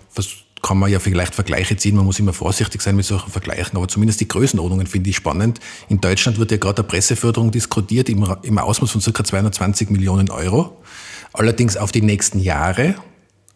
kann 0.67 0.79
man 0.79 0.91
ja 0.91 0.99
vielleicht 0.99 1.33
Vergleiche 1.33 1.77
ziehen. 1.77 1.95
Man 1.95 2.03
muss 2.03 2.19
immer 2.19 2.33
vorsichtig 2.33 2.81
sein 2.81 2.97
mit 2.97 3.05
solchen 3.05 3.31
Vergleichen, 3.31 3.77
aber 3.77 3.87
zumindest 3.87 4.19
die 4.19 4.27
Größenordnungen 4.27 4.85
finde 4.85 5.09
ich 5.09 5.15
spannend. 5.15 5.61
In 5.87 6.01
Deutschland 6.01 6.39
wird 6.39 6.51
ja 6.51 6.57
gerade 6.57 6.75
der 6.75 6.83
Presseförderung 6.83 7.51
diskutiert 7.51 8.09
im, 8.09 8.27
im 8.43 8.57
Ausmaß 8.57 8.91
von 8.91 9.01
ca. 9.01 9.23
220 9.23 9.89
Millionen 9.89 10.29
Euro. 10.29 10.83
Allerdings 11.31 11.77
auf 11.77 11.93
die 11.93 12.01
nächsten 12.01 12.39
Jahre 12.39 12.95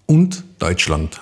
und 0.05 0.45
Deutschland. 0.59 1.19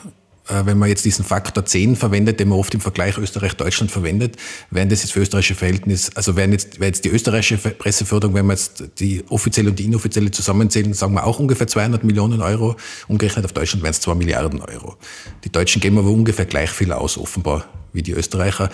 Äh, 0.50 0.66
wenn 0.66 0.78
man 0.78 0.90
jetzt 0.90 1.06
diesen 1.06 1.24
Faktor 1.24 1.66
10 1.66 1.96
verwendet, 1.96 2.40
den 2.40 2.50
man 2.50 2.58
oft 2.58 2.74
im 2.74 2.82
Vergleich 2.82 3.18
Österreich-Deutschland 3.18 3.92
verwendet, 3.92 4.38
wären 4.72 4.90
das 4.90 5.04
jetzt 5.04 5.12
für 5.12 5.20
österreichische 5.20 5.56
Verhältnis, 5.56 6.12
also 6.16 6.36
wären 6.36 6.52
jetzt, 6.52 6.80
wäre 6.80 6.88
jetzt 6.88 7.06
die 7.06 7.10
österreichische 7.10 7.58
Presseförderung, 7.58 8.36
wenn 8.36 8.48
wir 8.48 8.54
jetzt 8.54 8.84
die 9.00 9.24
offizielle 9.30 9.70
und 9.70 9.80
die 9.80 9.86
inoffizielle 9.86 10.32
zusammenzählen, 10.32 10.94
sagen 10.94 11.14
wir 11.14 11.26
auch 11.26 11.40
ungefähr 11.40 11.68
200 11.68 12.04
Millionen 12.04 12.42
Euro. 12.42 12.76
Umgerechnet 13.08 13.46
auf 13.46 13.54
Deutschland 13.54 13.84
wären 13.84 13.92
es 13.92 14.02
2 14.02 14.16
Milliarden 14.16 14.62
Euro. 14.62 14.98
Die 15.44 15.52
Deutschen 15.52 15.82
geben 15.82 15.98
aber 15.98 16.10
ungefähr 16.10 16.46
gleich 16.46 16.72
viel 16.72 16.92
aus, 16.92 17.18
offenbar, 17.18 17.66
wie 17.94 18.02
die 18.02 18.14
Österreicher. 18.14 18.70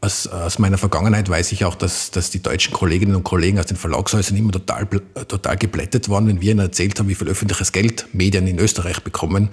Aus, 0.00 0.26
aus 0.26 0.58
meiner 0.58 0.76
Vergangenheit 0.76 1.30
weiß 1.30 1.52
ich 1.52 1.64
auch, 1.64 1.74
dass, 1.74 2.10
dass 2.10 2.30
die 2.30 2.42
deutschen 2.42 2.74
Kolleginnen 2.74 3.14
und 3.14 3.24
Kollegen 3.24 3.58
aus 3.58 3.66
den 3.66 3.78
Verlagshäusern 3.78 4.36
immer 4.36 4.52
total, 4.52 4.86
total 5.28 5.56
geblättet 5.56 6.10
waren, 6.10 6.26
wenn 6.26 6.42
wir 6.42 6.50
ihnen 6.50 6.60
erzählt 6.60 6.98
haben, 6.98 7.08
wie 7.08 7.14
viel 7.14 7.28
öffentliches 7.28 7.72
Geld 7.72 8.06
Medien 8.12 8.46
in 8.46 8.58
Österreich 8.58 9.00
bekommen 9.00 9.48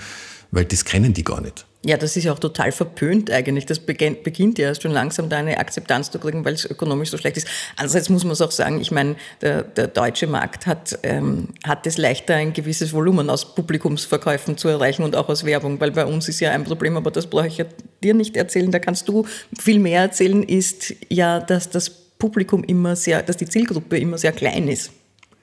weil 0.51 0.65
das 0.65 0.85
kennen 0.85 1.13
die 1.13 1.23
gar 1.23 1.41
nicht. 1.41 1.65
Ja, 1.83 1.97
das 1.97 2.15
ist 2.15 2.25
ja 2.25 2.33
auch 2.33 2.39
total 2.39 2.71
verpönt 2.71 3.31
eigentlich. 3.31 3.65
Das 3.65 3.79
beginnt 3.79 4.59
ja 4.59 4.75
schon 4.75 4.91
langsam 4.91 5.29
da 5.29 5.37
eine 5.37 5.57
Akzeptanz 5.57 6.11
zu 6.11 6.19
kriegen, 6.19 6.45
weil 6.45 6.53
es 6.53 6.63
ökonomisch 6.63 7.09
so 7.09 7.17
schlecht 7.17 7.37
ist. 7.37 7.47
Andererseits 7.75 8.07
muss 8.09 8.23
man 8.23 8.33
es 8.33 8.41
auch 8.41 8.51
sagen, 8.51 8.79
ich 8.79 8.91
meine, 8.91 9.15
der, 9.41 9.63
der 9.63 9.87
deutsche 9.87 10.27
Markt 10.27 10.67
hat, 10.67 10.99
ähm, 11.01 11.47
hat 11.63 11.87
es 11.87 11.97
leichter, 11.97 12.35
ein 12.35 12.53
gewisses 12.53 12.93
Volumen 12.93 13.31
aus 13.31 13.55
Publikumsverkäufen 13.55 14.57
zu 14.57 14.67
erreichen 14.67 15.01
und 15.01 15.15
auch 15.15 15.27
aus 15.27 15.43
Werbung, 15.43 15.79
weil 15.79 15.89
bei 15.89 16.05
uns 16.05 16.29
ist 16.29 16.39
ja 16.39 16.51
ein 16.51 16.65
Problem, 16.65 16.97
aber 16.97 17.09
das 17.09 17.25
brauche 17.25 17.47
ich 17.47 17.57
ja 17.57 17.65
dir 18.03 18.13
nicht 18.13 18.37
erzählen, 18.37 18.69
da 18.69 18.77
kannst 18.77 19.07
du 19.07 19.25
viel 19.59 19.79
mehr 19.79 20.01
erzählen, 20.01 20.43
ist 20.43 20.93
ja, 21.09 21.39
dass 21.39 21.71
das 21.71 21.89
Publikum 21.89 22.63
immer 22.63 22.95
sehr, 22.95 23.23
dass 23.23 23.37
die 23.37 23.47
Zielgruppe 23.47 23.97
immer 23.97 24.19
sehr 24.19 24.33
klein 24.33 24.67
ist. 24.67 24.91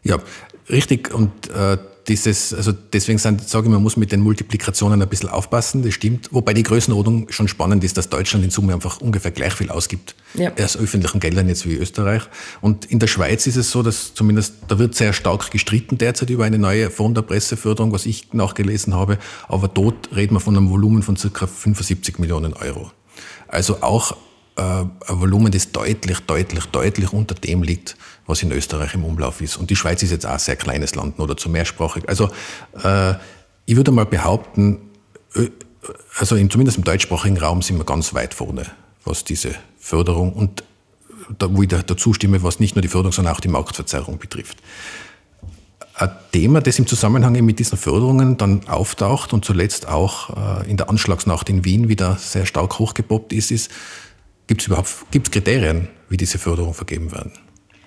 Ja, 0.05 0.19
richtig. 0.71 1.13
Und 1.13 1.51
äh, 1.51 1.79
dieses, 2.09 2.55
also 2.55 2.73
deswegen 2.73 3.19
sind, 3.19 3.49
sage 3.49 3.67
ich, 3.67 3.73
man 3.73 3.83
muss 3.83 3.97
mit 3.97 4.13
den 4.13 4.21
Multiplikationen 4.21 5.01
ein 5.01 5.09
bisschen 5.09 5.29
aufpassen, 5.29 5.83
das 5.83 5.95
stimmt. 5.95 6.29
Wobei 6.33 6.55
die 6.55 6.63
Größenordnung 6.63 7.31
schon 7.31 7.49
spannend 7.49 7.85
ist, 7.85 7.97
dass 7.97 8.09
Deutschland 8.09 8.45
in 8.45 8.51
Summe 8.51 8.75
einfach 8.75 9.01
ungefähr 9.01 9.31
gleich 9.31 9.55
viel 9.55 9.71
ausgibt 9.71 10.15
ja. 10.35 10.53
aus 10.59 10.77
öffentlichen 10.77 11.21
Geldern 11.21 11.49
jetzt 11.49 11.67
wie 11.67 11.75
Österreich. 11.75 12.23
Und 12.61 12.87
in 12.87 12.99
der 12.99 13.07
Schweiz 13.07 13.47
ist 13.47 13.57
es 13.57 13.71
so, 13.71 13.83
dass 13.83 14.15
zumindest, 14.15 14.55
da 14.69 14.79
wird 14.79 14.95
sehr 14.95 15.13
stark 15.13 15.51
gestritten 15.51 15.99
derzeit 15.99 16.31
über 16.31 16.45
eine 16.45 16.59
neue 16.59 16.91
Form 16.91 17.15
der 17.15 17.23
Presseförderung, 17.23 17.93
was 17.93 18.07
ich 18.07 18.33
nachgelesen 18.33 18.95
habe. 18.95 19.19
Aber 19.49 19.69
dort 19.69 20.15
reden 20.15 20.35
wir 20.35 20.41
von 20.41 20.57
einem 20.57 20.71
Volumen 20.71 21.03
von 21.03 21.17
circa 21.17 21.47
75 21.47 22.19
Millionen 22.19 22.55
Euro. 22.55 22.91
Also 23.49 23.83
auch 23.83 24.13
äh, 24.13 24.15
ein 24.59 25.21
Volumen, 25.21 25.53
das 25.53 25.73
deutlich, 25.73 26.21
deutlich, 26.21 26.65
deutlich 26.67 27.13
unter 27.13 27.35
dem 27.35 27.63
liegt, 27.63 27.97
was 28.27 28.43
in 28.43 28.53
Österreich 28.53 28.95
im 28.95 29.05
Umlauf 29.05 29.41
ist. 29.41 29.57
Und 29.57 29.71
die 29.71 29.77
Schweiz 29.77 30.03
ist 30.03 30.11
jetzt 30.11 30.27
auch 30.27 30.33
ein 30.33 30.39
sehr 30.39 30.57
kleines 30.57 30.95
Land 30.95 31.19
oder 31.19 31.37
zu 31.37 31.49
mehrsprachig. 31.49 32.09
Also 32.09 32.31
äh, 32.83 33.15
ich 33.67 33.77
würde 33.77 33.91
mal 33.91 34.07
behaupten, 34.07 34.79
also 36.19 36.37
in, 36.37 36.51
zumindest 36.51 36.79
im 36.79 36.85
deutschsprachigen 36.85 37.39
Raum 37.39 37.63
sind 37.63 37.79
wir 37.79 37.85
ganz 37.85 38.15
weit 38.15 38.35
vorne, 38.35 38.67
was 39.05 39.25
diese 39.25 39.55
Förderung 39.79 40.33
und 40.33 40.65
da, 41.39 41.55
wo 41.55 41.63
ich 41.63 41.69
dazu 41.69 42.15
stimme, 42.15 42.43
was 42.43 42.61
nicht 42.61 42.75
nur 42.75 42.83
die 42.83 42.89
Förderung, 42.89 43.13
sondern 43.13 43.35
auch 43.35 43.41
die 43.41 43.49
Marktverzerrung 43.49 44.19
betrifft. 44.19 44.59
Ein 45.95 46.11
Thema, 46.33 46.61
das 46.61 46.79
im 46.79 46.87
Zusammenhang 46.87 47.33
mit 47.45 47.59
diesen 47.59 47.77
Förderungen 47.77 48.37
dann 48.37 48.69
auftaucht 48.69 49.33
und 49.33 49.45
zuletzt 49.45 49.89
auch 49.89 50.63
äh, 50.63 50.71
in 50.71 50.77
der 50.77 50.89
Anschlagsnacht 50.89 51.49
in 51.49 51.65
Wien 51.65 51.89
wieder 51.89 52.17
sehr 52.17 52.47
stark 52.47 52.79
hochgepoppt 52.79 53.33
ist, 53.33 53.51
ist, 53.51 53.71
gibt 54.49 54.63
es 54.63 54.67
überhaupt 54.67 55.11
gibt's 55.13 55.31
Kriterien, 55.31 55.89
wie 56.09 56.17
diese 56.17 56.39
Förderung 56.39 56.75
vergeben 56.75 57.13
werden? 57.13 57.33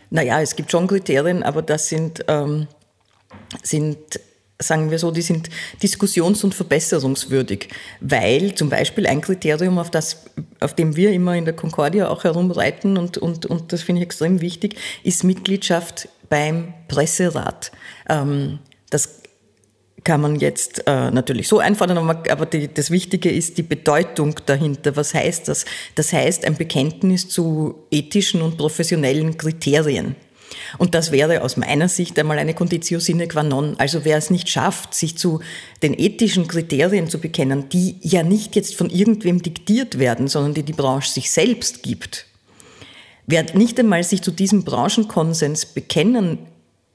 Naja, 0.10 0.42
es 0.42 0.56
gibt 0.56 0.72
schon 0.72 0.88
Kriterien, 0.88 1.44
aber 1.44 1.62
das 1.62 1.90
sind, 1.90 2.24
ähm, 2.28 2.68
sind 3.64 3.98
sagen 4.60 4.92
wir 4.92 5.00
so, 5.00 5.12
die 5.12 5.22
sind 5.22 5.50
diskussions- 5.82 6.44
und 6.44 6.54
verbesserungswürdig, 6.54 7.70
weil 8.00 8.54
zum 8.56 8.70
Beispiel 8.70 9.08
ein 9.08 9.22
Kriterium, 9.22 9.80
auf, 9.80 9.90
das, 9.90 10.26
auf 10.60 10.76
dem 10.76 10.96
wir 10.96 11.12
immer 11.12 11.36
in 11.36 11.46
der 11.46 11.56
Concordia 11.56 12.10
auch 12.10 12.24
herumreiten 12.24 12.98
und, 12.98 13.18
und, 13.18 13.46
und 13.46 13.74
das 13.74 13.82
finde 13.82 14.02
ich 14.02 14.06
extrem 14.06 14.42
wichtig, 14.42 14.76
ist 15.04 15.24
Mitgliedschaft 15.24 16.10
beim 16.30 16.74
Presserat. 16.88 17.72
Ähm, 18.08 18.60
das 18.90 19.21
kann 20.04 20.22
man 20.22 20.40
jetzt 20.40 20.88
äh, 20.88 21.12
natürlich 21.12 21.48
so 21.48 21.60
einfordern, 21.60 21.98
aber, 21.98 22.32
aber 22.32 22.46
die, 22.46 22.74
das 22.74 22.90
Wichtige 22.90 23.30
ist 23.30 23.58
die 23.58 23.64
Bedeutung 23.64 24.36
dahinter. 24.46 24.96
Was 24.96 25.14
heißt 25.14 25.48
das? 25.48 25.66
Das 25.96 26.12
heißt 26.12 26.46
ein 26.46 26.56
Bekenntnis 26.56 27.30
zu 27.30 27.76
ethischen 27.92 28.42
und 28.42 28.58
professionellen 28.58 29.38
Kriterien. 29.38 30.16
Und 30.78 30.96
das 30.96 31.12
wäre 31.12 31.42
aus 31.42 31.58
meiner 31.58 31.88
Sicht 31.88 32.18
einmal 32.20 32.40
eine 32.40 32.54
Conditio 32.54 33.00
sine 33.00 33.28
qua 33.28 33.44
non. 33.44 33.76
Also 33.78 34.04
wer 34.04 34.18
es 34.18 34.30
nicht 34.30 34.50
schafft, 34.50 34.94
sich 34.94 35.18
zu 35.18 35.40
den 35.82 35.98
ethischen 35.98 36.48
Kriterien 36.48 37.10
zu 37.10 37.20
bekennen, 37.20 37.70
die 37.70 37.98
ja 38.02 38.24
nicht 38.24 38.56
jetzt 38.56 38.76
von 38.76 38.90
irgendwem 38.90 39.42
diktiert 39.42 40.00
werden, 40.00 40.28
sondern 40.28 40.54
die 40.54 40.64
die 40.64 40.74
Branche 40.74 41.12
sich 41.12 41.32
selbst 41.32 41.84
gibt, 41.84 42.26
wer 43.28 43.44
nicht 43.56 43.80
einmal 43.80 44.04
sich 44.04 44.22
zu 44.22 44.32
diesem 44.32 44.64
Branchenkonsens 44.64 45.68
bekennen 45.68 46.40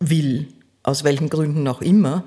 will, 0.01 0.49
aus 0.83 1.05
welchen 1.05 1.31
Gründen 1.31 1.67
auch 1.69 1.81
immer, 1.81 2.25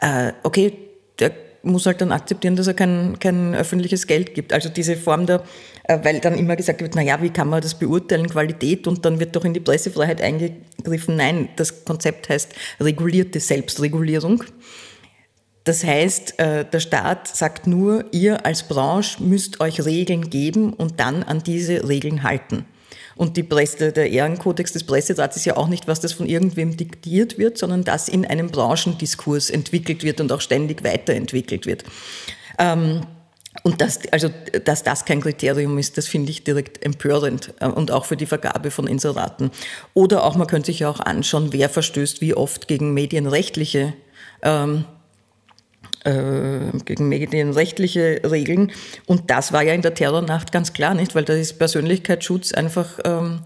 äh, 0.00 0.32
okay, 0.42 0.72
der 1.18 1.32
muss 1.62 1.86
halt 1.86 2.00
dann 2.00 2.12
akzeptieren, 2.12 2.56
dass 2.56 2.66
er 2.66 2.74
kein, 2.74 3.18
kein 3.18 3.54
öffentliches 3.54 4.06
Geld 4.06 4.34
gibt. 4.34 4.52
Also 4.52 4.68
diese 4.68 4.96
Form 4.96 5.26
der, 5.26 5.42
äh, 5.84 5.98
weil 6.02 6.20
dann 6.20 6.38
immer 6.38 6.56
gesagt 6.56 6.80
wird, 6.80 6.94
na 6.94 7.02
ja, 7.02 7.20
wie 7.22 7.30
kann 7.30 7.48
man 7.48 7.60
das 7.60 7.74
beurteilen, 7.74 8.28
Qualität, 8.28 8.86
und 8.86 9.04
dann 9.04 9.20
wird 9.20 9.36
doch 9.36 9.44
in 9.44 9.54
die 9.54 9.60
Pressefreiheit 9.60 10.20
eingegriffen. 10.20 11.16
Nein, 11.16 11.48
das 11.56 11.84
Konzept 11.84 12.28
heißt 12.28 12.54
regulierte 12.80 13.40
Selbstregulierung. 13.40 14.44
Das 15.64 15.84
heißt, 15.84 16.38
äh, 16.38 16.64
der 16.64 16.80
Staat 16.80 17.28
sagt 17.28 17.66
nur, 17.66 18.06
ihr 18.12 18.46
als 18.46 18.62
Branche 18.62 19.22
müsst 19.22 19.60
euch 19.60 19.84
Regeln 19.84 20.30
geben 20.30 20.72
und 20.72 20.98
dann 21.00 21.22
an 21.22 21.42
diese 21.42 21.86
Regeln 21.88 22.22
halten. 22.22 22.64
Und 23.18 23.36
die 23.36 23.42
Presse, 23.42 23.90
der 23.90 24.10
Ehrenkodex 24.10 24.72
des 24.72 24.84
Presserats 24.84 25.36
ist 25.36 25.44
ja 25.44 25.56
auch 25.56 25.66
nicht, 25.66 25.88
was 25.88 25.98
das 25.98 26.12
von 26.12 26.26
irgendwem 26.26 26.76
diktiert 26.76 27.36
wird, 27.36 27.58
sondern 27.58 27.82
das 27.82 28.08
in 28.08 28.24
einem 28.24 28.48
Branchendiskurs 28.48 29.50
entwickelt 29.50 30.04
wird 30.04 30.20
und 30.20 30.30
auch 30.30 30.40
ständig 30.40 30.84
weiterentwickelt 30.84 31.66
wird. 31.66 31.82
Ähm, 32.60 33.02
und 33.64 33.80
dass, 33.80 34.00
also, 34.12 34.30
dass 34.64 34.84
das 34.84 35.04
kein 35.04 35.20
Kriterium 35.20 35.78
ist, 35.78 35.98
das 35.98 36.06
finde 36.06 36.30
ich 36.30 36.44
direkt 36.44 36.84
empörend 36.84 37.54
äh, 37.58 37.66
und 37.66 37.90
auch 37.90 38.04
für 38.04 38.16
die 38.16 38.26
Vergabe 38.26 38.70
von 38.70 38.86
Inseraten. 38.86 39.50
Oder 39.94 40.22
auch, 40.22 40.36
man 40.36 40.46
könnte 40.46 40.66
sich 40.66 40.80
ja 40.80 40.88
auch 40.88 41.00
anschauen, 41.00 41.48
wer 41.52 41.68
verstößt 41.68 42.20
wie 42.20 42.34
oft 42.34 42.68
gegen 42.68 42.94
medienrechtliche 42.94 43.94
ähm, 44.42 44.84
äh, 44.84 44.97
gegen 46.04 47.08
medienrechtliche 47.08 48.22
Regeln. 48.24 48.72
Und 49.06 49.30
das 49.30 49.52
war 49.52 49.62
ja 49.62 49.74
in 49.74 49.82
der 49.82 49.94
Terrornacht 49.94 50.52
ganz 50.52 50.72
klar 50.72 50.94
nicht, 50.94 51.14
weil 51.14 51.24
da 51.24 51.34
ist 51.34 51.58
Persönlichkeitsschutz 51.58 52.52
einfach 52.52 52.98
ähm, 53.04 53.40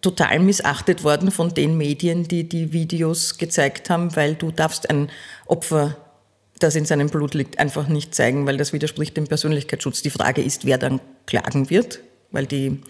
total 0.00 0.38
missachtet 0.38 1.04
worden 1.04 1.30
von 1.30 1.52
den 1.54 1.76
Medien, 1.76 2.28
die 2.28 2.48
die 2.48 2.72
Videos 2.72 3.38
gezeigt 3.38 3.90
haben, 3.90 4.14
weil 4.14 4.34
du 4.34 4.50
darfst 4.50 4.88
ein 4.88 5.10
Opfer, 5.46 5.96
das 6.58 6.76
in 6.76 6.84
seinem 6.84 7.08
Blut 7.08 7.34
liegt, 7.34 7.58
einfach 7.58 7.88
nicht 7.88 8.14
zeigen, 8.14 8.46
weil 8.46 8.56
das 8.56 8.72
widerspricht 8.72 9.16
dem 9.16 9.26
Persönlichkeitsschutz. 9.26 10.02
Die 10.02 10.10
Frage 10.10 10.42
ist, 10.42 10.64
wer 10.64 10.78
dann 10.78 11.00
klagen 11.26 11.70
wird, 11.70 12.00
weil 12.30 12.46
die, 12.46 12.80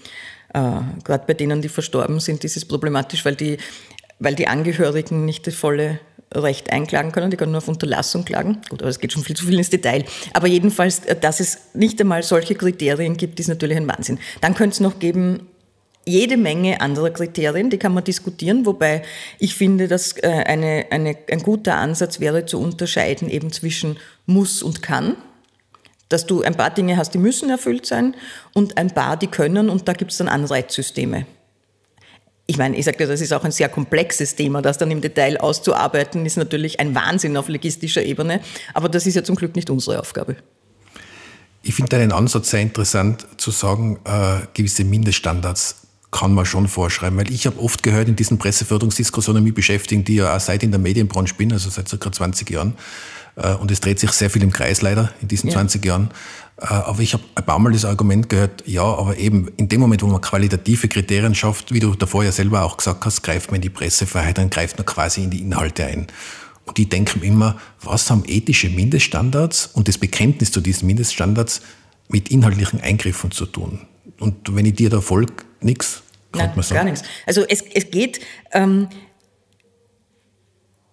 äh, 0.55 0.81
gerade 1.05 1.25
bei 1.27 1.35
denen, 1.35 1.63
die 1.63 1.69
verstorben 1.69 2.21
sind, 2.21 2.45
ist 2.45 2.57
es 2.57 2.65
problematisch, 2.65 3.25
weil 3.25 3.35
die, 3.35 3.57
weil 4.19 4.35
die 4.35 4.47
Angehörigen 4.47 5.25
nicht 5.25 5.47
das 5.47 5.55
volle 5.55 6.01
Recht 6.35 6.71
einklagen 6.73 7.13
können, 7.13 7.31
die 7.31 7.37
können 7.37 7.53
nur 7.53 7.59
auf 7.59 7.69
Unterlassung 7.69 8.25
klagen. 8.25 8.59
Gut, 8.69 8.83
aber 8.83 8.91
es 8.91 8.99
geht 8.99 9.13
schon 9.13 9.23
viel 9.23 9.37
zu 9.37 9.47
viel 9.47 9.57
ins 9.57 9.71
Detail. 9.71 10.05
Aber 10.33 10.49
jedenfalls, 10.49 11.01
äh, 11.07 11.17
dass 11.19 11.41
es 11.41 11.59
nicht 11.75 12.01
einmal 12.01 12.23
solche 12.23 12.55
Kriterien 12.55 13.17
gibt, 13.17 13.39
ist 13.41 13.49
natürlich 13.49 13.77
ein 13.77 13.89
Wahnsinn. 13.89 14.19
Dann 14.41 14.55
könnte 14.55 14.75
es 14.75 14.81
noch 14.81 14.99
geben, 14.99 15.49
jede 16.09 16.37
Menge 16.37 16.81
anderer 16.81 17.11
Kriterien, 17.11 17.69
die 17.69 17.79
kann 17.79 17.93
man 17.93 18.05
diskutieren, 18.05 18.65
wobei 18.65 19.03
ich 19.41 19.57
finde, 19.57 19.89
dass 19.89 20.13
äh, 20.23 20.29
eine, 20.29 20.87
eine, 20.91 21.17
ein 21.31 21.43
guter 21.43 21.75
Ansatz 21.77 22.21
wäre 22.21 22.47
zu 22.47 22.61
unterscheiden 22.61 23.29
eben 23.29 23.53
zwischen 23.53 23.99
muss 24.25 24.63
und 24.63 24.83
kann. 24.83 25.17
Dass 26.09 26.25
du 26.25 26.43
ein 26.43 26.55
paar 26.55 26.71
Dinge 26.71 26.97
hast, 26.97 27.15
die 27.15 27.19
müssen 27.19 27.51
erfüllt 27.51 27.87
sein 27.87 28.15
und 28.55 28.79
ein 28.79 28.93
paar, 28.93 29.17
die 29.17 29.27
können 29.27 29.69
und 29.69 29.89
da 29.89 29.93
gibt 29.93 30.13
es 30.13 30.19
dann 30.19 30.29
Anreizsysteme 30.29 31.27
ich 32.47 32.59
meine, 32.59 32.77
ich 32.77 32.85
sagte, 32.85 33.07
das 33.07 33.21
ist 33.21 33.33
auch 33.33 33.45
ein 33.45 33.53
sehr 33.53 33.69
komplexes 33.69 34.37
Thema, 34.37 34.63
das 34.63 34.79
dann 34.79 34.91
im 34.91 35.01
Detail 35.01 35.39
auszuarbeiten, 35.39 36.25
ist 36.25 36.37
natürlich 36.37 36.79
ein 36.79 36.95
Wahnsinn 36.95 37.37
auf 37.37 37.49
logistischer 37.49 38.05
Ebene, 38.05 38.41
aber 38.73 38.89
das 38.89 39.07
ist 39.07 39.15
ja 39.15 39.25
zum 39.25 39.35
Glück 39.35 39.57
nicht 39.57 39.69
unsere 39.69 39.99
Aufgabe. 39.99 40.37
Ich 41.63 41.75
finde 41.75 41.89
deinen 41.89 42.13
Ansatz 42.13 42.51
sehr 42.51 42.61
interessant, 42.61 43.27
zu 43.39 43.51
sagen, 43.51 43.99
äh, 44.05 44.47
gewisse 44.55 44.85
Mindeststandards 44.85 45.87
kann 46.13 46.33
man 46.33 46.47
schon 46.47 46.69
vorschreiben, 46.69 47.19
weil 47.19 47.33
ich 47.33 47.47
habe 47.47 47.61
oft 47.61 47.83
gehört 47.83 48.09
in 48.09 48.15
diesen 48.15 48.39
Presseförderungsdiskussionen 48.39 49.43
mich 49.43 49.55
beschäftigen, 49.55 50.05
die 50.05 50.17
ja 50.17 50.37
auch 50.37 50.41
seit 50.41 50.63
in 50.63 50.71
der 50.71 50.79
Medienbranche 50.79 51.35
bin, 51.35 51.53
also 51.53 51.69
seit 51.69 51.89
circa 51.89 52.13
20 52.13 52.49
Jahren, 52.49 52.75
äh, 53.35 53.55
und 53.55 53.71
es 53.71 53.81
dreht 53.81 53.99
sich 53.99 54.13
sehr 54.13 54.31
viel 54.31 54.43
im 54.43 54.53
Kreis 54.53 54.83
leider 54.83 55.13
in 55.21 55.29
diesen 55.29 55.49
ja. 55.49 55.55
20 55.55 55.85
Jahren. 55.85 56.11
Äh, 56.61 56.67
aber 56.67 57.01
ich 57.01 57.13
habe 57.13 57.23
ein 57.35 57.45
paar 57.45 57.59
Mal 57.59 57.73
das 57.73 57.85
Argument 57.85 58.29
gehört, 58.29 58.65
ja, 58.67 58.83
aber 58.83 59.17
eben 59.17 59.49
in 59.57 59.69
dem 59.69 59.81
Moment, 59.81 60.03
wo 60.03 60.07
man 60.07 60.21
qualitative 60.21 60.89
Kriterien 60.89 61.35
schafft, 61.35 61.73
wie 61.73 61.81
du 61.81 61.95
davor 61.95 62.25
ja 62.25 62.33
selber 62.33 62.65
auch 62.65 62.77
gesagt 62.77 63.05
hast, 63.05 63.23
greift 63.23 63.51
man 63.51 63.57
in 63.57 63.63
die 63.63 63.71
Pressefreiheit, 63.71 64.39
dann 64.39 64.51
greift 64.51 64.79
man 64.79 64.87
quasi 64.87 65.23
in 65.23 65.31
die 65.31 65.41
Inhalte 65.41 65.85
ein. 65.85 66.07
Und 66.65 66.79
die 66.79 66.89
denken 66.89 67.23
immer, 67.23 67.59
was 67.81 68.11
haben 68.11 68.25
ethische 68.27 68.69
Mindeststandards 68.71 69.71
und 69.73 69.87
das 69.87 69.99
Bekenntnis 69.99 70.51
zu 70.51 70.61
diesen 70.61 70.87
Mindeststandards 70.87 71.63
mit 72.09 72.31
inhaltlichen 72.31 72.81
Eingriffen 72.81 73.31
zu 73.31 73.47
tun? 73.47 73.81
Und 74.19 74.55
wenn 74.55 74.67
ich 74.67 74.75
dir 74.75 74.91
da 74.91 75.01
folge, 75.01 75.35
nichts, 75.61 76.03
kann 76.33 76.51
man 76.55 76.63
sagen. 76.63 76.77
Gar 76.77 76.85
nichts. 76.85 77.03
Also 77.27 77.45
es, 77.47 77.63
es 77.75 77.91
geht, 77.91 78.21
ähm, 78.53 78.89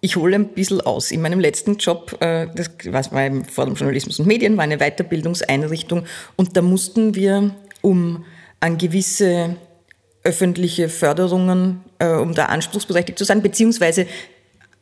ich 0.04 0.16
hole 0.16 0.36
ein 0.36 0.48
bisschen 0.48 0.82
aus. 0.82 1.10
In 1.10 1.22
meinem 1.22 1.40
letzten 1.40 1.78
Job, 1.78 2.14
äh, 2.20 2.46
das 2.54 3.10
war 3.10 3.26
im 3.26 3.42
Forum 3.46 3.74
Journalismus 3.74 4.20
und 4.20 4.26
Medien, 4.26 4.58
war 4.58 4.64
eine 4.64 4.76
Weiterbildungseinrichtung 4.76 6.04
und 6.36 6.58
da 6.58 6.60
mussten 6.60 7.14
wir, 7.14 7.54
um 7.80 8.26
an 8.60 8.76
gewisse 8.76 9.56
öffentliche 10.22 10.90
Förderungen, 10.90 11.80
äh, 11.98 12.08
um 12.08 12.34
da 12.34 12.46
anspruchsberechtigt 12.46 13.18
zu 13.18 13.24
sein, 13.24 13.40
beziehungsweise 13.40 14.06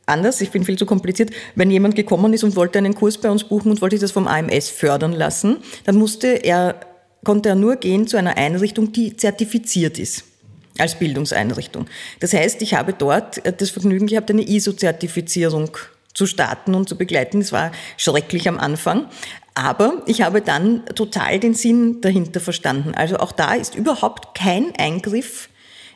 anders, 0.05 0.41
ich 0.41 0.51
bin 0.51 0.65
viel 0.65 0.77
zu 0.77 0.85
kompliziert, 0.85 1.31
wenn 1.55 1.71
jemand 1.71 1.95
gekommen 1.95 2.33
ist 2.33 2.43
und 2.43 2.57
wollte 2.57 2.79
einen 2.79 2.93
Kurs 2.93 3.17
bei 3.17 3.31
uns 3.31 3.45
buchen 3.45 3.71
und 3.71 3.81
wollte 3.81 3.95
sich 3.95 4.01
das 4.01 4.11
vom 4.11 4.27
AMS 4.27 4.67
fördern 4.67 5.13
lassen, 5.13 5.59
dann 5.85 5.95
musste 5.95 6.27
er, 6.27 6.81
konnte 7.23 7.47
er 7.47 7.55
nur 7.55 7.77
gehen 7.77 8.07
zu 8.07 8.17
einer 8.17 8.35
Einrichtung, 8.35 8.91
die 8.91 9.15
zertifiziert 9.15 9.99
ist 9.99 10.32
als 10.77 10.97
Bildungseinrichtung. 10.97 11.87
Das 12.19 12.33
heißt, 12.33 12.61
ich 12.61 12.73
habe 12.73 12.93
dort 12.93 13.45
äh, 13.45 13.53
das 13.53 13.69
Vergnügen 13.69 14.07
gehabt, 14.07 14.29
eine 14.29 14.47
ISO-Zertifizierung 14.47 15.71
zu 16.13 16.25
starten 16.25 16.75
und 16.75 16.87
zu 16.87 16.97
begleiten. 16.97 17.39
Das 17.39 17.51
war 17.51 17.71
schrecklich 17.97 18.47
am 18.47 18.59
Anfang. 18.59 19.07
Aber 19.55 20.01
ich 20.07 20.21
habe 20.21 20.41
dann 20.41 20.85
total 20.95 21.39
den 21.39 21.53
Sinn 21.53 22.01
dahinter 22.01 22.39
verstanden. 22.39 22.93
Also 22.95 23.17
auch 23.17 23.31
da 23.31 23.53
ist 23.53 23.75
überhaupt 23.75 24.35
kein 24.35 24.73
Eingriff 24.77 25.49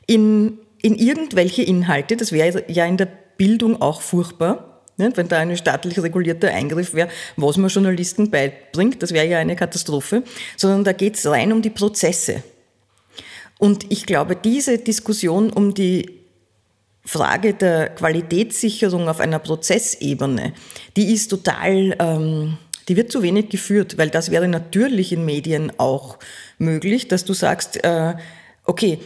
in, 0.06 0.60
in 0.82 0.96
irgendwelche 0.96 1.64
Inhalte. 1.64 2.18
Das 2.18 2.32
wäre 2.32 2.64
ja 2.68 2.86
in 2.86 2.98
der 2.98 3.08
Bildung 3.38 3.82
auch 3.82 4.02
furchtbar. 4.02 4.84
Wenn 4.98 5.28
da 5.28 5.38
ein 5.38 5.56
staatlich 5.56 6.02
regulierter 6.02 6.50
Eingriff 6.50 6.96
wäre, 6.96 7.10
was 7.36 7.58
man 7.58 7.70
Journalisten 7.70 8.32
beibringt, 8.32 9.04
das 9.04 9.14
wäre 9.14 9.28
ja 9.28 9.38
eine 9.38 9.56
Katastrophe. 9.56 10.24
Sondern 10.56 10.84
da 10.84 10.92
geht 10.92 11.18
es 11.18 11.28
rein 11.28 11.52
um 11.52 11.62
die 11.62 11.70
Prozesse. 11.70 12.44
Und 13.60 13.92
ich 13.92 14.06
glaube, 14.06 14.36
diese 14.36 14.78
Diskussion 14.78 15.52
um 15.52 15.74
die 15.74 16.18
Frage 17.04 17.54
der 17.54 17.90
Qualitätssicherung 17.90 19.08
auf 19.08 19.20
einer 19.20 19.40
Prozessebene, 19.40 20.54
die 20.96 21.14
ist 21.14 21.30
total, 21.30 21.96
ähm, 22.00 22.58
die 22.88 22.96
wird 22.96 23.12
zu 23.12 23.24
wenig 23.24 23.50
geführt, 23.50 23.98
weil 23.98 24.10
das 24.10 24.30
wäre 24.30 24.48
natürlich 24.48 25.12
in 25.12 25.26
Medien 25.26 25.72
auch 25.78 26.20
möglich, 26.58 27.08
dass 27.08 27.26
du 27.26 27.34
sagst, 27.34 27.84
äh, 27.84 28.16
okay, 28.66 29.00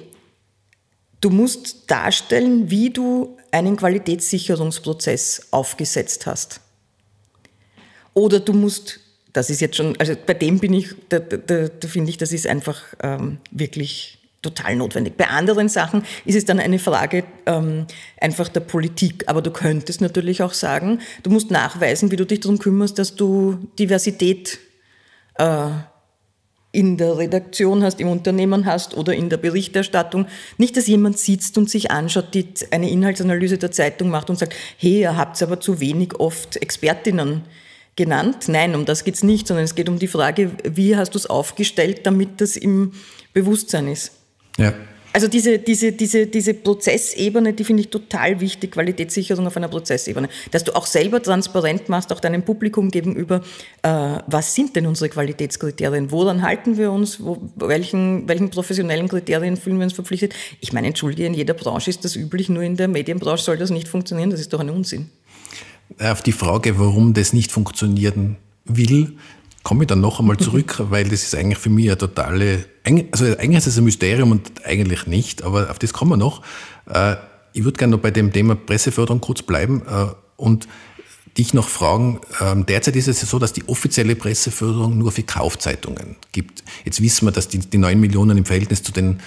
du 1.22 1.30
musst 1.30 1.90
darstellen, 1.90 2.70
wie 2.70 2.90
du 2.90 3.38
einen 3.52 3.78
Qualitätssicherungsprozess 3.78 5.48
aufgesetzt 5.52 6.26
hast. 6.26 6.62
Oder 8.14 8.40
du 8.40 8.54
musst, 8.54 9.00
das 9.32 9.50
ist 9.50 9.62
jetzt 9.62 9.78
schon, 9.78 9.96
also 10.00 10.16
bei 10.26 10.34
dem 10.34 10.60
bin 10.60 10.74
ich, 10.74 10.90
da, 11.10 11.20
da, 11.20 11.68
da 11.68 11.88
finde 11.88 12.10
ich, 12.10 12.18
das 12.18 12.32
ist 12.34 12.48
einfach 12.48 12.82
ähm, 13.02 13.38
wirklich 13.52 14.21
total 14.42 14.76
notwendig. 14.76 15.18
Bei 15.18 15.28
anderen 15.28 15.70
Sachen 15.70 16.04
ist 16.26 16.36
es 16.36 16.46
dann 16.46 16.60
eine 16.60 16.80
Frage 16.80 17.24
ähm, 17.46 17.86
einfach 18.20 18.50
der 18.50 18.62
Politik. 18.62 19.26
Aber 19.28 19.42
du 19.42 19.52
könntest 19.52 20.02
natürlich 20.02 20.42
auch 20.42 20.54
sagen, 20.54 21.00
du 21.24 21.30
musst 21.30 21.52
nachweisen, 21.52 22.12
wie 22.12 22.16
du 22.16 22.26
dich 22.26 22.40
darum 22.40 22.58
kümmerst, 22.58 22.98
dass 22.98 23.16
du 23.16 23.60
Diversität 23.78 24.60
äh, 25.36 25.68
in 26.72 26.98
der 26.98 27.18
Redaktion 27.18 27.84
hast, 27.84 28.00
im 28.00 28.08
Unternehmen 28.08 28.66
hast 28.66 28.96
oder 28.96 29.14
in 29.14 29.30
der 29.30 29.38
Berichterstattung. 29.38 30.28
Nicht, 30.58 30.78
dass 30.78 30.88
jemand 30.88 31.20
sitzt 31.20 31.58
und 31.58 31.70
sich 31.70 31.92
anschaut, 31.92 32.34
die 32.34 32.48
eine 32.72 32.90
Inhaltsanalyse 32.90 33.58
der 33.58 33.72
Zeitung 33.72 34.10
macht 34.10 34.30
und 34.30 34.40
sagt, 34.40 34.56
hey, 34.78 35.02
ihr 35.02 35.18
habt 35.18 35.42
aber 35.44 35.60
zu 35.60 35.80
wenig 35.80 36.20
oft 36.20 36.56
Expertinnen 36.58 37.44
genannt. 37.98 38.48
Nein, 38.48 38.74
um 38.74 38.86
das 38.86 39.04
geht's 39.04 39.22
nicht, 39.22 39.48
sondern 39.48 39.66
es 39.66 39.76
geht 39.76 39.90
um 39.90 40.00
die 40.00 40.08
Frage, 40.08 40.52
wie 40.64 40.96
hast 40.96 41.14
du 41.14 41.18
es 41.20 41.30
aufgestellt, 41.30 42.06
damit 42.06 42.40
das 42.40 42.56
im 42.56 42.94
Bewusstsein 43.34 43.90
ist. 43.90 44.21
Ja. 44.62 44.74
Also 45.14 45.28
diese, 45.28 45.60
diese, 45.60 45.92
diese, 45.92 46.28
diese 46.28 46.54
Prozessebene, 46.54 47.52
die 47.52 47.66
finde 47.66 47.82
ich 47.82 47.90
total 47.90 48.40
wichtig, 48.40 48.72
Qualitätssicherung 48.72 49.46
auf 49.46 49.58
einer 49.58 49.68
Prozessebene. 49.68 50.30
Dass 50.52 50.64
du 50.64 50.74
auch 50.74 50.86
selber 50.86 51.22
transparent 51.22 51.90
machst, 51.90 52.14
auch 52.14 52.22
deinem 52.22 52.44
Publikum 52.44 52.92
gegenüber, 52.92 53.42
äh, 53.82 53.90
was 54.28 54.56
sind 54.56 54.76
denn 54.76 54.88
unsere 54.88 55.10
Qualitätskriterien? 55.10 56.12
Woran 56.12 56.44
halten 56.44 56.78
wir 56.78 56.92
uns? 56.92 57.22
Wo, 57.22 57.42
welchen, 57.56 58.28
welchen 58.30 58.52
professionellen 58.52 59.10
Kriterien 59.10 59.58
fühlen 59.58 59.80
wir 59.80 59.84
uns 59.84 59.94
verpflichtet? 59.94 60.34
Ich 60.62 60.72
meine, 60.72 60.88
entschuldige, 60.88 61.26
in 61.26 61.34
jeder 61.34 61.56
Branche 61.56 61.90
ist 61.90 62.06
das 62.06 62.16
üblich, 62.16 62.48
nur 62.48 62.64
in 62.64 62.78
der 62.78 62.88
Medienbranche 62.88 63.44
soll 63.44 63.58
das 63.58 63.70
nicht 63.70 63.90
funktionieren. 63.90 64.30
Das 64.30 64.40
ist 64.40 64.54
doch 64.54 64.62
ein 64.62 64.70
Unsinn. 64.70 65.10
Auf 66.00 66.22
die 66.22 66.32
Frage, 66.32 66.80
warum 66.80 67.14
das 67.14 67.34
nicht 67.34 67.52
funktionieren 67.52 68.38
will, 68.64 69.18
komme 69.64 69.84
ich 69.84 69.88
dann 69.88 70.00
noch 70.00 70.22
einmal 70.22 70.38
zurück, 70.38 70.78
weil 70.90 71.10
das 71.10 71.24
ist 71.24 71.36
eigentlich 71.36 71.58
für 71.58 71.70
mich 71.70 71.88
eine 71.88 71.98
totale, 71.98 72.66
also 72.84 73.26
eigentlich 73.26 73.58
ist 73.58 73.68
es 73.68 73.78
ein 73.78 73.84
Mysterium 73.84 74.32
und 74.32 74.66
eigentlich 74.66 75.06
nicht, 75.08 75.44
aber 75.44 75.70
auf 75.70 75.80
das 75.80 75.94
kommen 75.94 76.12
wir 76.12 76.18
noch. 76.18 76.42
Äh, 76.90 77.16
ich 77.54 77.64
würde 77.64 77.78
gerne 77.78 77.92
noch 77.92 78.02
bei 78.02 78.12
dem 78.12 78.32
Thema 78.32 78.56
Presseförderung 78.56 79.22
kurz 79.22 79.42
bleiben 79.42 79.84
äh, 79.88 80.08
und 80.38 80.68
dich 81.38 81.54
noch 81.54 81.70
fragen, 81.70 82.20
ähm, 82.42 82.66
derzeit 82.66 82.96
ist 82.96 83.08
es 83.08 83.22
so, 83.22 83.40
dass 83.40 83.54
die 83.54 83.68
offizielle 83.68 84.16
Presseförderung 84.16 84.98
nur 84.98 85.12
für 85.12 85.24
Kaufzeitungen 85.24 86.18
gibt. 86.32 86.64
Jetzt 86.84 87.02
wissen 87.02 87.26
wir, 87.26 87.32
dass 87.32 87.48
die, 87.48 87.60
die 87.60 87.78
9 87.78 88.00
Millionen 88.00 88.38
im 88.38 88.46
Verhältnis 88.46 88.84
zu 88.84 88.92
den 88.92 89.22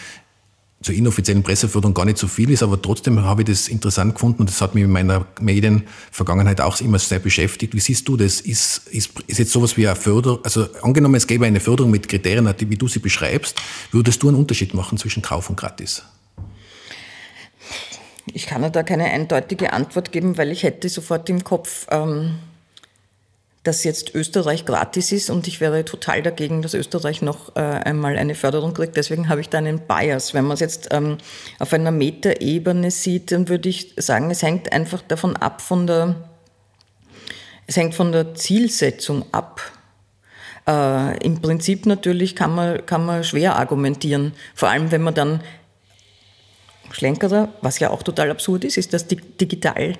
zur 0.85 0.95
inoffiziellen 0.95 1.43
Presseförderung 1.43 1.95
gar 1.95 2.05
nicht 2.05 2.19
so 2.19 2.29
viel 2.29 2.51
ist, 2.51 2.63
aber 2.63 2.81
trotzdem 2.81 3.23
habe 3.23 3.43
ich 3.43 3.49
das 3.49 3.69
interessant 3.69 4.15
gefunden 4.15 4.41
und 4.41 4.51
das 4.51 4.61
hat 4.61 4.75
mich 4.75 4.85
in 4.85 4.91
meiner 4.91 5.27
Medienvergangenheit 5.41 6.61
auch 6.61 6.79
immer 6.81 6.99
sehr 6.99 7.19
beschäftigt. 7.19 7.75
Wie 7.75 7.81
siehst 7.81 8.07
du 8.07 8.19
das? 8.19 8.43
Ist, 8.43 8.87
ist, 8.89 9.19
ist 9.27 9.39
jetzt 9.39 9.51
sowas 9.51 9.79
wie 9.79 9.89
eine 9.89 9.97
Förderung, 9.97 10.45
also 10.45 10.67
angenommen, 10.83 11.15
es 11.15 11.27
gäbe 11.27 11.47
eine 11.47 11.61
Förderung 11.61 11.91
mit 11.91 12.07
Kriterien, 12.07 12.53
wie 12.59 12.77
du 12.77 12.87
sie 12.87 12.99
beschreibst, 12.99 13.57
würdest 13.93 14.23
du 14.23 14.29
einen 14.29 14.37
Unterschied 14.37 14.75
machen 14.75 14.99
zwischen 14.99 15.23
Kauf 15.23 15.49
und 15.49 15.57
Gratis? 15.57 16.03
Ich 18.27 18.47
kann 18.47 18.71
da 18.71 18.83
keine 18.83 19.05
eindeutige 19.05 19.73
Antwort 19.73 20.13
geben, 20.13 20.37
weil 20.37 20.51
ich 20.51 20.65
hätte 20.65 20.89
sofort 20.91 21.31
im 21.31 21.45
Kopf, 21.45 21.87
ähm, 21.91 22.35
dass 23.65 23.83
jetzt 23.83 24.15
Österreich 24.15 24.67
gratis 24.67 25.11
ist 25.11 25.31
und 25.31 25.49
ich 25.49 25.61
wäre 25.61 25.85
total 25.87 26.23
dagegen, 26.23 26.61
dass 26.61 26.75
Österreich 26.75 27.23
noch 27.23 27.57
äh, 27.57 27.61
einmal 27.61 28.19
eine 28.19 28.35
Förderung 28.35 28.75
kriegt. 28.75 28.97
Deswegen 28.97 29.31
habe 29.31 29.41
ich 29.41 29.49
da 29.49 29.59
einen 29.59 29.81
Bias. 29.81 30.35
Wenn 30.35 30.45
man 30.45 30.55
es 30.55 30.61
jetzt 30.61 30.89
ähm, 30.91 31.17
auf 31.59 31.73
einer 31.73 31.91
Metaebene 31.91 32.91
sieht, 32.91 33.33
dann 33.33 33.49
würde 33.49 33.71
ich 33.71 33.95
sagen, 33.97 34.31
es 34.31 34.43
hängt 34.43 34.71
einfach 34.73 35.01
davon 35.01 35.35
ab, 35.37 35.63
von 35.63 35.87
der, 35.87 36.15
es 37.67 37.79
hängt 37.79 37.95
von 37.95 38.13
der 38.13 38.35
Zielsetzung 38.35 39.25
ab. 39.33 39.63
Äh, 40.69 41.25
Im 41.25 41.41
Prinzip 41.41 41.87
natürlich 41.87 42.37
kann 42.37 42.55
man, 42.55 42.85
kann 42.85 43.07
man 43.07 43.25
schwer 43.25 43.57
argumentieren, 43.57 44.35
vor 44.55 44.69
allem 44.69 44.91
wenn 44.91 45.03
man 45.03 45.15
dann 45.15 45.41
Schlenkerer, 46.91 47.49
was 47.63 47.79
ja 47.79 47.91
auch 47.91 48.03
total 48.03 48.31
absurd 48.31 48.65
ist, 48.65 48.77
ist, 48.77 48.93
dass 48.93 49.07
digital 49.09 49.95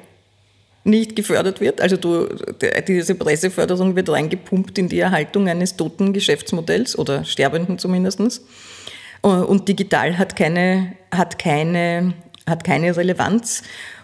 nicht 0.85 1.17
gefördert 1.17 1.61
wird. 1.61 1.81
Also 1.81 1.97
du, 1.97 2.29
diese 2.87 3.15
Presseförderung 3.15 3.97
wird 3.97 4.11
reingepumpt 4.11 4.79
in 4.79 4.89
die 4.89 5.01
Erhaltung 5.01 5.49
eines 5.49 5.77
toten 5.77 6.13
Geschäftsmodells 6.13 6.99
oder 6.99 7.25
sterbenden 7.25 7.79
zumindest. 7.79 8.21
Und 9.23 9.69
digital 9.69 10.19
hat 10.19 10.37
keine, 10.37 10.93
hat 11.11 11.39
keine, 11.39 12.13
hat 12.47 12.63
keine 12.65 12.95
Relevanz. 12.95 13.63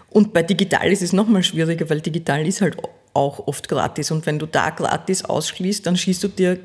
Und 0.09 0.33
bei 0.33 0.41
digital 0.41 0.91
ist 0.91 1.03
es 1.03 1.13
nochmal 1.13 1.43
schwieriger, 1.43 1.89
weil 1.89 2.01
digital 2.01 2.45
ist 2.47 2.61
halt 2.61 2.77
auch 3.13 3.47
oft 3.47 3.69
gratis. 3.69 4.09
Und 4.09 4.25
wenn 4.25 4.39
du 4.39 4.47
da 4.47 4.71
gratis 4.71 5.23
ausschließt, 5.23 5.85
dann 5.85 5.95
schießt 5.95 6.23
du 6.23 6.27
dir 6.27 6.57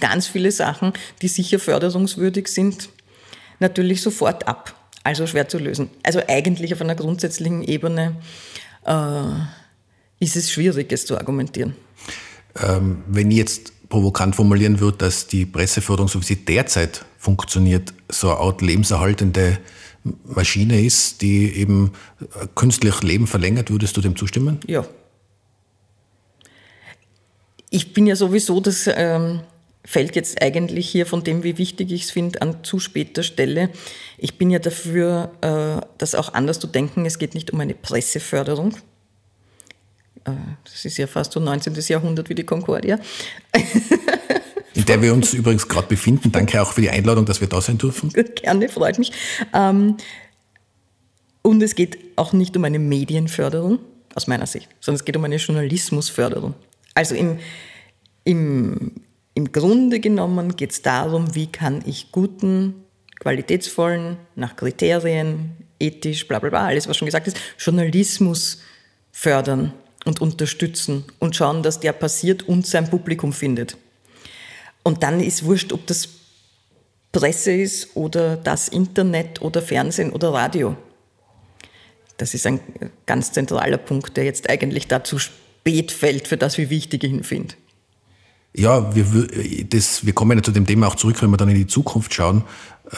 ganz 0.00 0.26
viele 0.26 0.50
Sachen, 0.50 0.94
die 1.20 1.28
sicher 1.28 1.58
förderungswürdig 1.58 2.48
sind, 2.48 2.88
natürlich 3.60 4.00
sofort 4.00 4.48
ab. 4.48 4.74
Also 5.04 5.26
schwer 5.26 5.48
zu 5.48 5.58
lösen. 5.58 5.90
Also 6.02 6.20
eigentlich 6.26 6.72
auf 6.72 6.80
einer 6.80 6.94
grundsätzlichen 6.94 7.62
Ebene 7.62 8.16
äh, 8.16 8.67
ist 10.20 10.36
es 10.36 10.50
schwierig, 10.50 10.92
es 10.92 11.06
zu 11.06 11.16
argumentieren. 11.16 11.74
Ähm, 12.60 13.02
wenn 13.06 13.30
ich 13.30 13.36
jetzt 13.36 13.88
provokant 13.88 14.36
formulieren 14.36 14.80
würde, 14.80 14.98
dass 14.98 15.26
die 15.26 15.46
Presseförderung, 15.46 16.08
so 16.08 16.20
wie 16.20 16.24
sie 16.24 16.44
derzeit 16.44 17.04
funktioniert, 17.18 17.92
so 18.10 18.30
eine 18.30 18.40
Art 18.40 18.62
lebenserhaltende 18.62 19.58
Maschine 20.24 20.82
ist, 20.82 21.22
die 21.22 21.52
eben 21.54 21.92
künstlich 22.54 23.02
Leben 23.02 23.26
verlängert, 23.26 23.70
würdest 23.70 23.96
du 23.96 24.00
dem 24.00 24.16
zustimmen? 24.16 24.60
Ja. 24.66 24.84
Ich 27.70 27.92
bin 27.92 28.06
ja 28.06 28.16
sowieso, 28.16 28.60
das 28.60 28.88
ähm, 28.90 29.40
fällt 29.88 30.16
jetzt 30.16 30.42
eigentlich 30.42 30.86
hier 30.90 31.06
von 31.06 31.24
dem, 31.24 31.42
wie 31.44 31.56
wichtig 31.56 31.90
ich 31.92 32.02
es 32.02 32.10
finde, 32.10 32.42
an 32.42 32.62
zu 32.62 32.78
später 32.78 33.22
Stelle. 33.22 33.70
Ich 34.18 34.36
bin 34.36 34.50
ja 34.50 34.58
dafür, 34.58 35.30
äh, 35.40 35.86
das 35.96 36.14
auch 36.14 36.34
anders 36.34 36.58
zu 36.58 36.66
denken. 36.66 37.06
Es 37.06 37.18
geht 37.18 37.34
nicht 37.34 37.52
um 37.52 37.60
eine 37.60 37.72
Presseförderung, 37.74 38.74
äh, 40.24 40.32
das 40.64 40.84
ist 40.84 40.98
ja 40.98 41.06
fast 41.06 41.32
so 41.32 41.40
19. 41.40 41.74
Jahrhundert 41.88 42.28
wie 42.28 42.34
die 42.34 42.44
Concordia. 42.44 42.98
In 44.74 44.84
der 44.84 45.00
wir 45.00 45.14
uns 45.14 45.32
übrigens 45.32 45.66
gerade 45.66 45.88
befinden. 45.88 46.30
Danke 46.32 46.60
auch 46.60 46.72
für 46.72 46.82
die 46.82 46.90
Einladung, 46.90 47.24
dass 47.24 47.40
wir 47.40 47.48
da 47.48 47.60
sein 47.60 47.78
dürfen. 47.78 48.10
Gerne, 48.34 48.68
freut 48.68 48.98
mich. 48.98 49.12
Ähm, 49.54 49.96
und 51.42 51.62
es 51.62 51.74
geht 51.74 51.98
auch 52.16 52.34
nicht 52.34 52.56
um 52.56 52.64
eine 52.64 52.78
Medienförderung, 52.78 53.78
aus 54.14 54.26
meiner 54.26 54.46
Sicht, 54.46 54.68
sondern 54.80 55.00
es 55.00 55.04
geht 55.04 55.16
um 55.16 55.24
eine 55.24 55.36
Journalismusförderung. 55.36 56.54
Also 56.94 57.14
im, 57.14 57.38
im, 58.24 58.92
im 59.38 59.52
Grunde 59.52 60.00
genommen 60.00 60.56
geht 60.56 60.72
es 60.72 60.82
darum, 60.82 61.36
wie 61.36 61.46
kann 61.46 61.84
ich 61.86 62.10
guten, 62.10 62.74
qualitätsvollen, 63.20 64.16
nach 64.34 64.56
Kriterien, 64.56 65.56
ethisch, 65.78 66.26
bla 66.26 66.40
bla 66.40 66.50
bla, 66.50 66.66
alles 66.66 66.88
was 66.88 66.96
schon 66.96 67.06
gesagt 67.06 67.28
ist, 67.28 67.36
Journalismus 67.56 68.60
fördern 69.12 69.72
und 70.04 70.20
unterstützen 70.20 71.04
und 71.20 71.36
schauen, 71.36 71.62
dass 71.62 71.78
der 71.78 71.92
passiert 71.92 72.48
und 72.48 72.66
sein 72.66 72.90
Publikum 72.90 73.32
findet. 73.32 73.76
Und 74.82 75.04
dann 75.04 75.20
ist 75.20 75.44
wurscht, 75.44 75.72
ob 75.72 75.86
das 75.86 76.08
Presse 77.12 77.52
ist 77.52 77.94
oder 77.94 78.36
das 78.36 78.66
Internet 78.66 79.40
oder 79.40 79.62
Fernsehen 79.62 80.10
oder 80.10 80.30
Radio. 80.30 80.76
Das 82.16 82.34
ist 82.34 82.44
ein 82.44 82.58
ganz 83.06 83.30
zentraler 83.30 83.78
Punkt, 83.78 84.16
der 84.16 84.24
jetzt 84.24 84.50
eigentlich 84.50 84.88
dazu 84.88 85.20
spät 85.20 85.92
fällt 85.92 86.26
für 86.26 86.36
das, 86.36 86.58
wie 86.58 86.70
wichtig 86.70 87.04
ich 87.04 87.12
ihn 87.12 87.22
finde. 87.22 87.54
Ja, 88.54 88.94
wir, 88.94 89.04
das, 89.68 90.04
wir 90.04 90.12
kommen 90.12 90.38
ja 90.38 90.42
zu 90.42 90.52
dem 90.52 90.66
Thema 90.66 90.88
auch 90.88 90.96
zurück, 90.96 91.20
wenn 91.22 91.30
wir 91.30 91.36
dann 91.36 91.48
in 91.48 91.54
die 91.54 91.66
Zukunft 91.66 92.14
schauen. 92.14 92.44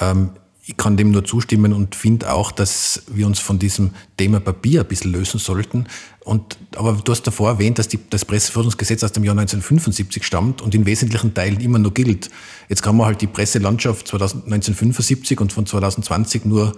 Ähm, 0.01 0.31
ich 0.71 0.77
kann 0.77 0.97
dem 0.97 1.11
nur 1.11 1.25
zustimmen 1.25 1.73
und 1.73 1.97
finde 1.97 2.33
auch, 2.33 2.53
dass 2.53 3.03
wir 3.09 3.27
uns 3.27 3.41
von 3.41 3.59
diesem 3.59 3.91
Thema 4.17 4.39
Papier 4.39 4.83
ein 4.83 4.87
bisschen 4.87 5.11
lösen 5.11 5.41
sollten. 5.41 5.87
Und, 6.25 6.59
aber 6.77 6.93
du 6.93 7.11
hast 7.11 7.23
davor 7.23 7.49
erwähnt, 7.49 7.79
dass 7.81 7.89
die, 7.89 7.99
das 8.09 8.25
Presseförderungsgesetz 8.25 9.03
aus 9.03 9.11
dem 9.11 9.25
Jahr 9.25 9.33
1975 9.33 10.25
stammt 10.25 10.63
und 10.63 10.75
in 10.75 10.87
wesentlichen 10.87 11.35
Teilen 11.35 11.61
immer 11.61 11.81
noch 11.81 11.93
gilt. 11.93 12.31
Jetzt 12.69 12.83
kann 12.83 12.97
man 12.97 13.07
halt 13.07 13.21
die 13.21 13.27
Presselandschaft 13.27 14.13
1975 14.13 15.41
und 15.41 15.53
von 15.53 15.67
2020 15.67 16.45
nur 16.45 16.77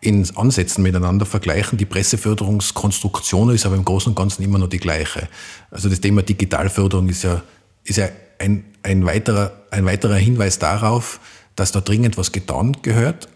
in 0.00 0.24
Ansätzen 0.36 0.82
miteinander 0.82 1.26
vergleichen. 1.26 1.78
Die 1.78 1.86
Presseförderungskonstruktion 1.86 3.50
ist 3.50 3.66
aber 3.66 3.76
im 3.76 3.84
Großen 3.84 4.10
und 4.10 4.16
Ganzen 4.16 4.42
immer 4.42 4.58
noch 4.58 4.68
die 4.68 4.78
gleiche. 4.78 5.28
Also 5.70 5.88
das 5.88 6.00
Thema 6.00 6.22
Digitalförderung 6.22 7.08
ist 7.08 7.24
ja, 7.24 7.42
ist 7.90 7.96
ja 7.96 8.08
ein, 8.38 8.64
ein, 8.82 9.04
weiterer, 9.04 9.52
ein 9.70 9.84
weiterer 9.84 10.16
Hinweis 10.16 10.58
darauf, 10.58 11.20
dass 11.56 11.72
da 11.72 11.80
dringend 11.80 12.16
was 12.16 12.32
getan 12.32 12.76
gehört. 12.82 13.28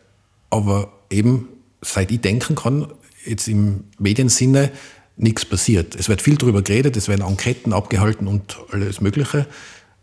Aber 0.51 0.93
eben, 1.11 1.49
seit 1.83 2.11
ich 2.11 2.21
denken 2.21 2.55
kann, 2.55 2.87
jetzt 3.25 3.49
im 3.49 3.85
Mediensinne 3.99 4.71
nichts 5.17 5.45
passiert. 5.45 5.95
Es 5.95 6.09
wird 6.09 6.23
viel 6.23 6.37
darüber 6.37 6.63
geredet, 6.63 6.97
es 6.97 7.09
werden 7.09 7.27
Enqueten 7.27 7.73
abgehalten 7.73 8.27
und 8.27 8.59
alles 8.73 9.01
Mögliche 9.01 9.47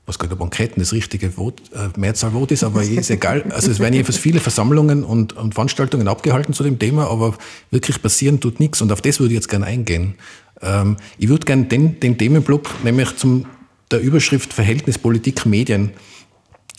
was 0.06 0.20
gerade 0.20 0.34
ob 0.34 0.42
Enqueten 0.42 0.82
das 0.82 0.94
richtige 0.94 1.38
Wort, 1.38 1.62
äh, 1.74 1.98
Mehrzahlwort 1.98 2.52
ist, 2.52 2.64
aber 2.64 2.84
ist 2.84 3.10
egal. 3.10 3.44
Also 3.52 3.72
es 3.72 3.80
werden 3.80 3.94
jedenfalls 3.94 4.18
viele 4.18 4.40
Versammlungen 4.40 5.04
und, 5.04 5.34
und 5.34 5.54
Veranstaltungen 5.54 6.08
abgehalten 6.08 6.54
zu 6.54 6.64
dem 6.64 6.80
Thema, 6.80 7.10
aber 7.10 7.36
wirklich 7.70 8.02
passieren 8.02 8.40
tut 8.40 8.60
nichts 8.60 8.82
und 8.82 8.92
auf 8.92 9.02
das 9.02 9.20
würde 9.20 9.34
ich 9.34 9.38
jetzt 9.38 9.48
gerne 9.48 9.68
eingehen. 9.68 10.16
Ähm, 10.62 10.98
ich 11.18 11.30
würde 11.30 11.46
gerne 11.46 11.66
den, 11.66 12.00
den 12.00 12.18
Themenblock, 12.18 12.84
nämlich 12.84 13.16
zum 13.16 13.46
der 13.92 14.02
Überschrift 14.02 14.54
Verhältnis 14.54 14.98
Politik 14.98 15.46
Medien, 15.46 15.92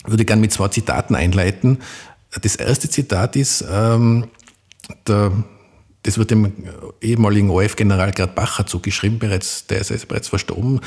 würde 0.05 0.25
gerne 0.25 0.41
mit 0.41 0.51
zwei 0.51 0.67
Zitaten 0.67 1.15
einleiten. 1.15 1.79
Das 2.41 2.55
erste 2.55 2.89
Zitat 2.89 3.35
ist, 3.35 3.63
ähm, 3.69 4.27
der 5.07 5.31
das 6.03 6.17
wird 6.17 6.31
dem 6.31 6.51
ehemaligen 7.01 7.49
ORF-General 7.49 8.11
Gerd 8.11 8.35
Bacher 8.35 8.65
zugeschrieben, 8.65 9.19
bereits, 9.19 9.67
der 9.67 9.79
ist 9.79 10.07
bereits 10.09 10.27
verstorben. 10.27 10.81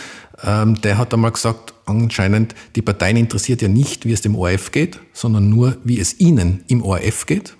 Ähm, 0.44 0.80
der 0.82 0.98
hat 0.98 1.14
einmal 1.14 1.32
gesagt, 1.32 1.72
anscheinend, 1.86 2.54
die 2.76 2.82
Parteien 2.82 3.16
interessiert 3.16 3.62
ja 3.62 3.68
nicht, 3.68 4.04
wie 4.04 4.12
es 4.12 4.20
dem 4.20 4.36
ORF 4.36 4.72
geht, 4.72 5.00
sondern 5.14 5.48
nur, 5.48 5.78
wie 5.84 5.98
es 5.98 6.20
ihnen 6.20 6.64
im 6.68 6.82
ORF 6.82 7.24
geht. 7.24 7.56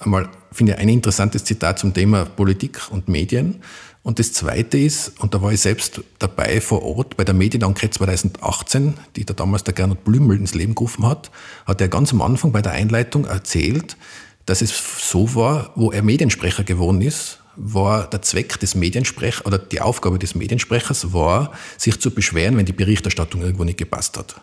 Einmal 0.00 0.28
finde 0.50 0.72
ich 0.72 0.78
ein 0.78 0.88
interessantes 0.88 1.44
Zitat 1.44 1.78
zum 1.78 1.94
Thema 1.94 2.24
Politik 2.24 2.80
und 2.90 3.08
Medien. 3.08 3.62
Und 4.02 4.18
das 4.18 4.32
Zweite 4.32 4.78
ist, 4.78 5.20
und 5.20 5.34
da 5.34 5.42
war 5.42 5.52
ich 5.52 5.60
selbst 5.60 6.00
dabei 6.18 6.60
vor 6.60 6.82
Ort 6.82 7.16
bei 7.16 7.24
der 7.24 7.34
Medienenquete 7.34 7.98
2018, 7.98 8.94
die 9.16 9.26
da 9.26 9.34
damals 9.34 9.64
der 9.64 9.74
Gernot 9.74 10.04
Blümel 10.04 10.38
ins 10.38 10.54
Leben 10.54 10.74
gerufen 10.74 11.06
hat, 11.06 11.30
hat 11.66 11.80
er 11.80 11.88
ganz 11.88 12.12
am 12.12 12.22
Anfang 12.22 12.50
bei 12.50 12.62
der 12.62 12.72
Einleitung 12.72 13.26
erzählt, 13.26 13.98
dass 14.46 14.62
es 14.62 14.72
so 15.10 15.34
war, 15.34 15.72
wo 15.74 15.92
er 15.92 16.02
Mediensprecher 16.02 16.64
geworden 16.64 17.02
ist, 17.02 17.40
war 17.56 18.08
der 18.08 18.22
Zweck 18.22 18.58
des 18.58 18.74
Mediensprechers 18.74 19.44
oder 19.44 19.58
die 19.58 19.82
Aufgabe 19.82 20.18
des 20.18 20.34
Mediensprechers 20.34 21.12
war, 21.12 21.52
sich 21.76 22.00
zu 22.00 22.10
beschweren, 22.10 22.56
wenn 22.56 22.64
die 22.64 22.72
Berichterstattung 22.72 23.42
irgendwo 23.42 23.64
nicht 23.64 23.78
gepasst 23.78 24.16
hat. 24.16 24.40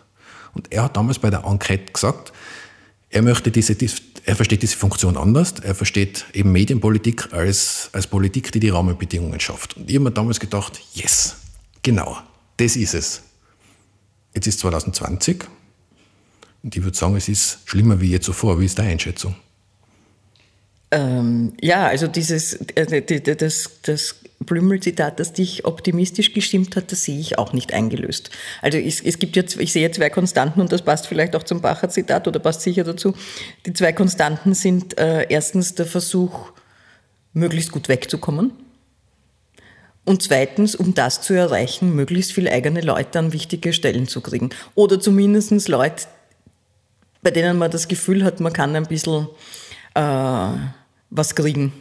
Und 0.54 0.72
er 0.72 0.84
hat 0.84 0.96
damals 0.96 1.18
bei 1.18 1.30
der 1.30 1.44
Enquete 1.44 1.92
gesagt, 1.92 2.32
er 3.10 3.22
möchte 3.22 3.50
diese, 3.50 3.74
er 4.24 4.36
versteht 4.36 4.62
diese 4.62 4.76
Funktion 4.76 5.16
anders. 5.16 5.54
Er 5.62 5.74
versteht 5.74 6.26
eben 6.34 6.52
Medienpolitik 6.52 7.32
als, 7.32 7.88
als 7.92 8.06
Politik, 8.06 8.52
die 8.52 8.60
die 8.60 8.68
Rahmenbedingungen 8.68 9.40
schafft. 9.40 9.76
Und 9.76 9.88
ich 9.88 9.96
habe 9.96 10.04
mir 10.04 10.12
damals 10.12 10.38
gedacht, 10.40 10.80
yes, 10.94 11.36
genau, 11.82 12.18
das 12.58 12.76
ist 12.76 12.94
es. 12.94 13.22
Jetzt 14.34 14.46
ist 14.46 14.60
2020 14.60 15.44
und 16.62 16.76
ich 16.76 16.82
würde 16.82 16.96
sagen, 16.96 17.16
es 17.16 17.28
ist 17.28 17.60
schlimmer 17.64 18.00
wie 18.00 18.08
je 18.08 18.20
zuvor. 18.20 18.60
Wie 18.60 18.66
ist 18.66 18.78
deine 18.78 18.90
Einschätzung? 18.90 19.34
Ähm, 20.90 21.52
ja, 21.60 21.86
also 21.86 22.06
dieses, 22.06 22.54
äh, 22.74 23.02
das, 23.36 23.70
das 23.82 24.16
Blümel-Zitat, 24.40 25.18
das 25.18 25.32
dich 25.32 25.64
optimistisch 25.64 26.32
gestimmt 26.32 26.76
hat, 26.76 26.92
das 26.92 27.04
sehe 27.04 27.18
ich 27.18 27.38
auch 27.38 27.52
nicht 27.52 27.72
eingelöst. 27.72 28.30
Also 28.62 28.78
es, 28.78 29.00
es 29.00 29.18
gibt 29.18 29.36
jetzt, 29.36 29.58
ich 29.58 29.72
sehe 29.72 29.90
zwei 29.90 30.10
Konstanten 30.10 30.60
und 30.60 30.70
das 30.70 30.82
passt 30.82 31.06
vielleicht 31.06 31.34
auch 31.34 31.42
zum 31.42 31.60
Bacher-Zitat 31.60 32.28
oder 32.28 32.38
passt 32.38 32.62
sicher 32.62 32.84
dazu. 32.84 33.14
Die 33.66 33.72
zwei 33.72 33.92
Konstanten 33.92 34.54
sind 34.54 34.98
äh, 34.98 35.26
erstens 35.28 35.74
der 35.74 35.86
Versuch, 35.86 36.52
möglichst 37.32 37.72
gut 37.72 37.88
wegzukommen. 37.88 38.52
Und 40.04 40.22
zweitens, 40.22 40.74
um 40.74 40.94
das 40.94 41.20
zu 41.20 41.34
erreichen, 41.34 41.94
möglichst 41.94 42.32
viele 42.32 42.50
eigene 42.50 42.80
Leute 42.80 43.18
an 43.18 43.32
wichtige 43.32 43.72
Stellen 43.74 44.08
zu 44.08 44.22
kriegen. 44.22 44.50
Oder 44.74 44.98
zumindest 44.98 45.68
Leute, 45.68 46.06
bei 47.22 47.30
denen 47.30 47.58
man 47.58 47.70
das 47.70 47.88
Gefühl 47.88 48.24
hat, 48.24 48.40
man 48.40 48.52
kann 48.52 48.74
ein 48.74 48.86
bisschen 48.86 49.28
äh, 49.94 50.48
was 51.10 51.34
kriegen, 51.34 51.72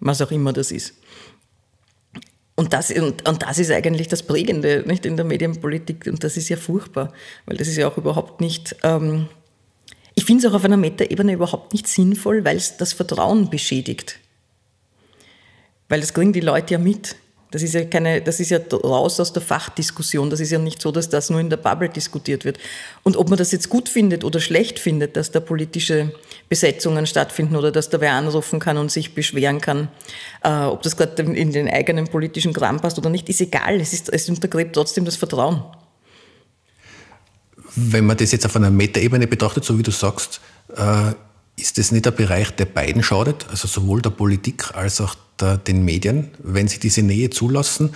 was 0.00 0.20
auch 0.22 0.32
immer 0.32 0.52
das 0.52 0.72
ist. 0.72 0.94
Und 2.58 2.72
das, 2.72 2.90
und, 2.90 3.28
und 3.28 3.42
das 3.44 3.60
ist 3.60 3.70
eigentlich 3.70 4.08
das 4.08 4.24
Prägende 4.24 4.82
nicht, 4.84 5.06
in 5.06 5.16
der 5.16 5.24
Medienpolitik 5.24 6.08
und 6.08 6.24
das 6.24 6.36
ist 6.36 6.48
ja 6.48 6.56
furchtbar, 6.56 7.12
weil 7.46 7.56
das 7.56 7.68
ist 7.68 7.76
ja 7.76 7.86
auch 7.86 7.96
überhaupt 7.96 8.40
nicht, 8.40 8.74
ähm, 8.82 9.28
ich 10.16 10.24
finde 10.24 10.44
es 10.44 10.50
auch 10.50 10.56
auf 10.56 10.64
einer 10.64 10.76
Metaebene 10.76 11.34
überhaupt 11.34 11.72
nicht 11.72 11.86
sinnvoll, 11.86 12.44
weil 12.44 12.56
es 12.56 12.76
das 12.76 12.92
Vertrauen 12.92 13.48
beschädigt. 13.48 14.18
Weil 15.88 16.00
das 16.00 16.12
kriegen 16.12 16.32
die 16.32 16.40
Leute 16.40 16.74
ja 16.74 16.78
mit. 16.80 17.14
Das 17.50 17.62
ist 17.62 17.72
ja 17.72 17.84
keine, 17.84 18.20
das 18.20 18.40
ist 18.40 18.50
ja 18.50 18.58
raus 18.72 19.18
aus 19.20 19.32
der 19.32 19.40
Fachdiskussion. 19.40 20.28
Das 20.28 20.38
ist 20.38 20.50
ja 20.50 20.58
nicht 20.58 20.82
so, 20.82 20.92
dass 20.92 21.08
das 21.08 21.30
nur 21.30 21.40
in 21.40 21.48
der 21.48 21.56
Bubble 21.56 21.88
diskutiert 21.88 22.44
wird. 22.44 22.58
Und 23.04 23.16
ob 23.16 23.30
man 23.30 23.38
das 23.38 23.52
jetzt 23.52 23.70
gut 23.70 23.88
findet 23.88 24.22
oder 24.22 24.38
schlecht 24.38 24.78
findet, 24.78 25.16
dass 25.16 25.30
da 25.30 25.40
politische 25.40 26.12
Besetzungen 26.50 27.06
stattfinden 27.06 27.56
oder 27.56 27.72
dass 27.72 27.88
da 27.88 28.02
wer 28.02 28.12
anrufen 28.12 28.60
kann 28.60 28.76
und 28.76 28.92
sich 28.92 29.14
beschweren 29.14 29.62
kann, 29.62 29.88
äh, 30.44 30.50
ob 30.50 30.82
das 30.82 30.98
gerade 30.98 31.22
in 31.22 31.52
den 31.52 31.70
eigenen 31.70 32.08
politischen 32.08 32.52
Kram 32.52 32.80
passt 32.80 32.98
oder 32.98 33.08
nicht, 33.08 33.30
ist 33.30 33.40
egal. 33.40 33.80
Es, 33.80 33.94
ist, 33.94 34.10
es 34.10 34.28
untergräbt 34.28 34.74
trotzdem 34.74 35.06
das 35.06 35.16
Vertrauen. 35.16 35.62
Wenn 37.76 38.04
man 38.04 38.18
das 38.18 38.32
jetzt 38.32 38.44
auf 38.44 38.56
einer 38.56 38.70
Metaebene 38.70 39.26
betrachtet, 39.26 39.64
so 39.64 39.78
wie 39.78 39.82
du 39.82 39.90
sagst, 39.90 40.40
äh, 40.76 41.12
ist 41.56 41.78
das 41.78 41.92
nicht 41.92 42.06
ein 42.06 42.14
Bereich, 42.14 42.50
der 42.50 42.66
beiden 42.66 43.02
schadet, 43.02 43.46
also 43.50 43.66
sowohl 43.68 44.02
der 44.02 44.10
Politik 44.10 44.74
als 44.74 45.00
auch 45.00 45.16
der, 45.40 45.58
den 45.58 45.84
Medien, 45.84 46.30
wenn 46.42 46.68
sie 46.68 46.78
diese 46.78 47.02
Nähe 47.02 47.30
zulassen. 47.30 47.94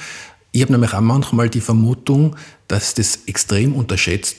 Ich 0.53 0.63
habe 0.63 0.73
nämlich 0.73 0.93
auch 0.93 1.01
manchmal 1.01 1.49
die 1.49 1.61
Vermutung, 1.61 2.37
dass 2.69 2.95
das 2.95 3.21
extrem 3.27 3.75
unterschätzt 3.75 4.37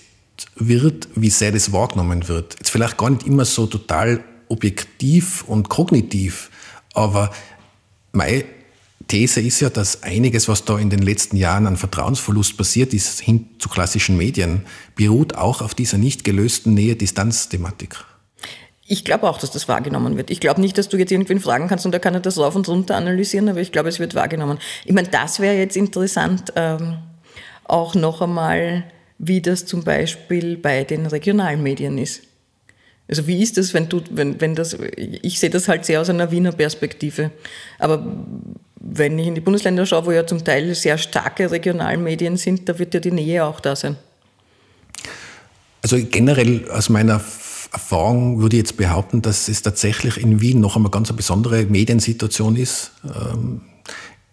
wird, 0.56 1.08
wie 1.16 1.30
sehr 1.30 1.52
das 1.52 1.72
wahrgenommen 1.72 2.28
wird. 2.28 2.56
Jetzt 2.60 2.70
vielleicht 2.70 2.98
gar 2.98 3.10
nicht 3.10 3.26
immer 3.26 3.46
so 3.46 3.68
total 3.68 4.24
objektiv 4.50 5.44
und 5.48 5.70
kognitiv, 5.70 6.50
aber 6.94 7.32
meine 8.12 8.46
These 9.08 9.42
ist 9.42 9.60
ja, 9.60 9.70
dass 9.70 10.04
einiges, 10.04 10.48
was 10.48 10.66
da 10.66 10.78
in 10.78 10.90
den 10.90 11.02
letzten 11.02 11.36
Jahren 11.36 11.68
an 11.68 11.78
Vertrauensverlust 11.78 12.58
passiert 12.58 12.94
ist, 12.94 13.20
hin 13.20 13.48
zu 13.60 13.70
klassischen 13.70 14.18
Medien, 14.18 14.66
beruht 14.96 15.36
auch 15.36 15.62
auf 15.62 15.76
dieser 15.76 15.98
nicht 15.98 16.24
gelösten 16.24 16.74
Nähe-Distanz-Thematik. 16.74 18.06
Ich 18.86 19.06
glaube 19.06 19.30
auch, 19.30 19.38
dass 19.38 19.52
das 19.52 19.68
wahrgenommen 19.68 20.18
wird. 20.18 20.30
Ich 20.30 20.42
glaube 20.42 20.60
nicht, 20.60 20.78
dass 20.78 20.90
du 20.90 20.98
jetzt 20.98 21.12
irgendwen 21.12 21.40
fragen 21.40 21.68
kannst 21.68 21.86
und 21.86 21.94
er 21.94 22.00
kann 22.00 22.22
das 22.22 22.38
rauf 22.38 22.56
und 22.56 22.68
runter 22.68 22.96
analysieren, 22.96 23.48
aber 23.48 23.62
ich 23.62 23.72
glaube, 23.72 23.90
es 23.90 24.00
wird 24.00 24.14
wahrgenommen. 24.14 24.60
Ich 24.84 24.94
meine, 24.94 25.08
das 25.08 25.40
wäre 25.40 25.56
jetzt 25.56 25.78
interessant, 25.78 26.52
ähm, 26.56 26.98
auch 27.64 27.96
noch 27.96 28.22
einmal, 28.22 28.84
wie 29.20 29.42
das 29.42 29.66
zum 29.66 29.84
Beispiel 29.84 30.58
bei 30.58 30.84
den 30.84 31.06
Regionalmedien 31.06 31.98
ist. 31.98 32.24
Also 33.08 33.28
wie 33.28 33.42
ist 33.42 33.58
das, 33.58 33.74
wenn 33.74 33.90
du, 33.90 34.02
wenn, 34.12 34.40
wenn 34.42 34.56
das, 34.56 34.78
ich 34.98 35.40
sehe 35.40 35.50
das 35.50 35.68
halt 35.68 35.86
sehr 35.86 36.02
aus 36.02 36.10
einer 36.10 36.32
Wiener 36.32 36.52
Perspektive, 36.52 37.32
aber 37.80 38.06
wenn 38.80 39.18
ich 39.18 39.28
in 39.28 39.36
die 39.36 39.42
Bundesländer 39.42 39.86
schaue, 39.86 40.06
wo 40.06 40.12
ja 40.12 40.28
zum 40.28 40.44
Teil 40.44 40.76
sehr 40.76 40.98
starke 40.98 41.52
Regionalmedien 41.52 42.36
sind, 42.38 42.68
da 42.68 42.78
wird 42.80 42.94
ja 42.94 43.00
die 43.00 43.12
Nähe 43.12 43.46
auch 43.46 43.60
da 43.60 43.76
sein. 43.76 43.96
Also 45.82 45.98
generell 46.10 46.70
aus 46.70 46.90
meiner 46.90 47.20
Erfahrung 47.74 48.40
würde 48.40 48.56
ich 48.56 48.62
jetzt 48.62 48.78
behaupten, 48.78 49.24
dass 49.24 49.48
es 49.48 49.64
tatsächlich 49.64 50.18
in 50.18 50.42
Wien 50.42 50.60
noch 50.60 50.76
einmal 50.76 50.92
ganz 50.92 51.10
eine 51.10 51.18
besondere 51.18 51.66
Mediensituation 51.66 52.56
ist. 52.56 52.92
Ähm, 53.04 53.62